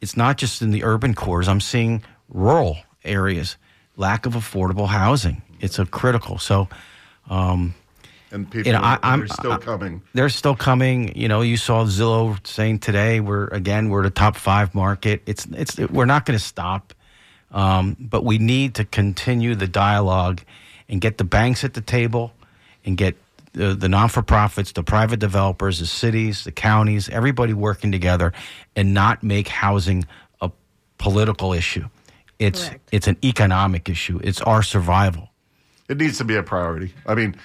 It's 0.00 0.16
not 0.16 0.38
just 0.38 0.62
in 0.62 0.70
the 0.70 0.84
urban 0.84 1.14
cores. 1.14 1.48
I'm 1.48 1.60
seeing 1.60 2.02
rural 2.28 2.78
areas, 3.04 3.56
lack 3.96 4.26
of 4.26 4.32
affordable 4.34 4.86
housing. 4.88 5.42
It's 5.60 5.78
a 5.78 5.86
critical. 5.86 6.38
So, 6.38 6.68
um, 7.28 7.74
and 8.30 8.50
people 8.50 8.66
you 8.66 8.72
know, 8.72 8.80
I- 8.82 9.16
they're 9.16 9.28
still 9.28 9.52
I- 9.52 9.58
coming. 9.58 10.02
they're 10.14 10.28
still 10.28 10.56
coming. 10.56 11.16
You 11.16 11.28
know, 11.28 11.42
you 11.42 11.56
saw 11.56 11.84
Zillow 11.84 12.44
saying 12.46 12.80
today 12.80 13.20
we're 13.20 13.46
again 13.48 13.90
we're 13.90 14.02
the 14.02 14.10
top 14.10 14.36
five 14.36 14.74
market. 14.74 15.22
It's 15.26 15.46
it's 15.52 15.78
we're 15.78 16.04
not 16.06 16.24
going 16.26 16.38
to 16.38 16.44
stop, 16.44 16.92
um, 17.52 17.96
but 18.00 18.24
we 18.24 18.38
need 18.38 18.74
to 18.76 18.84
continue 18.84 19.54
the 19.54 19.68
dialogue 19.68 20.40
and 20.88 21.00
get 21.00 21.18
the 21.18 21.24
banks 21.24 21.64
at 21.64 21.74
the 21.74 21.80
table 21.80 22.32
and 22.84 22.96
get 22.96 23.16
the, 23.54 23.74
the 23.74 23.88
non 23.88 24.08
for 24.08 24.22
profits, 24.22 24.72
the 24.72 24.82
private 24.82 25.18
developers, 25.18 25.78
the 25.78 25.86
cities, 25.86 26.44
the 26.44 26.52
counties, 26.52 27.08
everybody 27.08 27.54
working 27.54 27.90
together, 27.90 28.32
and 28.76 28.92
not 28.92 29.22
make 29.22 29.48
housing 29.48 30.04
a 30.40 30.50
political 30.98 31.52
issue. 31.52 31.88
It's 32.38 32.68
Correct. 32.68 32.88
it's 32.92 33.06
an 33.06 33.16
economic 33.24 33.88
issue. 33.88 34.20
It's 34.22 34.40
our 34.42 34.62
survival. 34.62 35.30
It 35.88 35.98
needs 35.98 36.18
to 36.18 36.24
be 36.24 36.36
a 36.36 36.42
priority. 36.42 36.92
I 37.06 37.14
mean, 37.14 37.36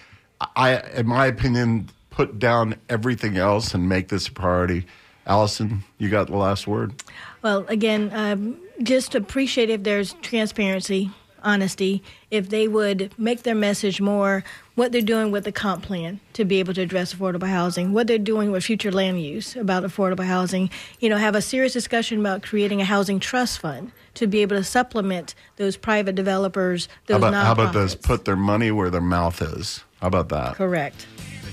I, 0.55 0.79
in 0.93 1.07
my 1.07 1.27
opinion, 1.27 1.89
put 2.09 2.39
down 2.39 2.75
everything 2.89 3.37
else 3.37 3.73
and 3.73 3.87
make 3.87 4.09
this 4.09 4.27
a 4.27 4.31
priority. 4.31 4.85
Allison, 5.25 5.83
you 5.97 6.09
got 6.09 6.27
the 6.27 6.37
last 6.37 6.65
word. 6.65 7.03
Well, 7.43 7.65
again, 7.67 8.09
um, 8.13 8.57
just 8.81 9.13
appreciate 9.13 9.69
if 9.69 9.83
there's 9.83 10.13
transparency, 10.21 11.11
honesty, 11.43 12.01
if 12.31 12.49
they 12.49 12.67
would 12.67 13.13
make 13.17 13.43
their 13.43 13.55
message 13.55 14.01
more 14.01 14.43
what 14.79 14.93
they're 14.93 15.01
doing 15.01 15.29
with 15.29 15.43
the 15.43 15.51
comp 15.51 15.83
plan 15.83 16.21
to 16.31 16.45
be 16.45 16.59
able 16.59 16.73
to 16.73 16.81
address 16.81 17.13
affordable 17.13 17.49
housing, 17.49 17.91
what 17.91 18.07
they're 18.07 18.17
doing 18.17 18.49
with 18.49 18.63
future 18.63 18.91
land 18.91 19.21
use 19.21 19.55
about 19.57 19.83
affordable 19.83 20.23
housing. 20.23 20.69
You 20.99 21.09
know, 21.09 21.17
have 21.17 21.35
a 21.35 21.41
serious 21.41 21.73
discussion 21.73 22.21
about 22.21 22.43
creating 22.43 22.79
a 22.79 22.85
housing 22.85 23.19
trust 23.19 23.59
fund 23.59 23.91
to 24.15 24.25
be 24.25 24.41
able 24.41 24.55
to 24.55 24.63
supplement 24.63 25.35
those 25.57 25.75
private 25.75 26.15
developers, 26.15 26.87
How 27.09 27.17
those 27.17 27.17
about, 27.17 27.33
how 27.33 27.51
about 27.51 27.69
nonprofits. 27.69 27.73
those 27.73 27.95
put 27.95 28.25
their 28.25 28.37
money 28.37 28.71
where 28.71 28.89
their 28.89 29.01
mouth 29.01 29.41
is? 29.41 29.83
How 29.99 30.07
about 30.07 30.29
that? 30.29 30.55
Correct. 30.55 31.05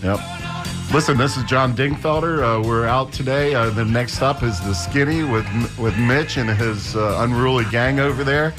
Yep. 0.05 0.21
Listen, 0.95 1.19
this 1.19 1.37
is 1.37 1.43
John 1.45 1.75
Dingfelder. 1.75 2.61
Uh, 2.61 2.63
we're 2.67 2.87
out 2.87 3.13
today. 3.13 3.55
Uh, 3.55 3.71
the 3.71 3.85
next 3.85 4.23
up 4.23 4.45
is 4.45 4.61
the 4.61 4.73
Skinny 4.73 5.25
with 5.25 5.45
with 5.79 5.99
Mitch 5.99 6.37
and 6.37 6.49
his 6.49 6.95
uh, 6.95 7.19
unruly 7.23 7.65
gang 7.73 7.99
over 7.99 8.23
there, 8.23 8.55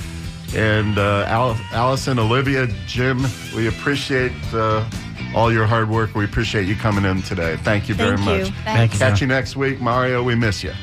and 0.56 0.98
uh, 0.98 1.26
Al- 1.28 1.58
Allison, 1.72 2.20
Olivia, 2.20 2.68
Jim. 2.86 3.26
We 3.56 3.68
appreciate 3.68 4.32
uh, 4.54 4.88
all 5.36 5.52
your 5.52 5.66
hard 5.66 5.90
work. 5.90 6.16
We 6.16 6.26
appreciate 6.26 6.68
you 6.68 6.76
coming 6.76 7.06
in 7.06 7.22
today. 7.22 7.58
Thank 7.58 7.90
you 7.90 7.96
very 7.96 8.18
Thank 8.18 8.30
you. 8.48 8.52
much. 8.52 8.64
Thank 8.64 8.94
you. 8.94 9.00
Catch 9.00 9.22
you 9.22 9.28
next 9.28 9.56
week, 9.56 9.80
Mario. 9.82 10.24
We 10.24 10.36
miss 10.36 10.64
you. 10.64 10.74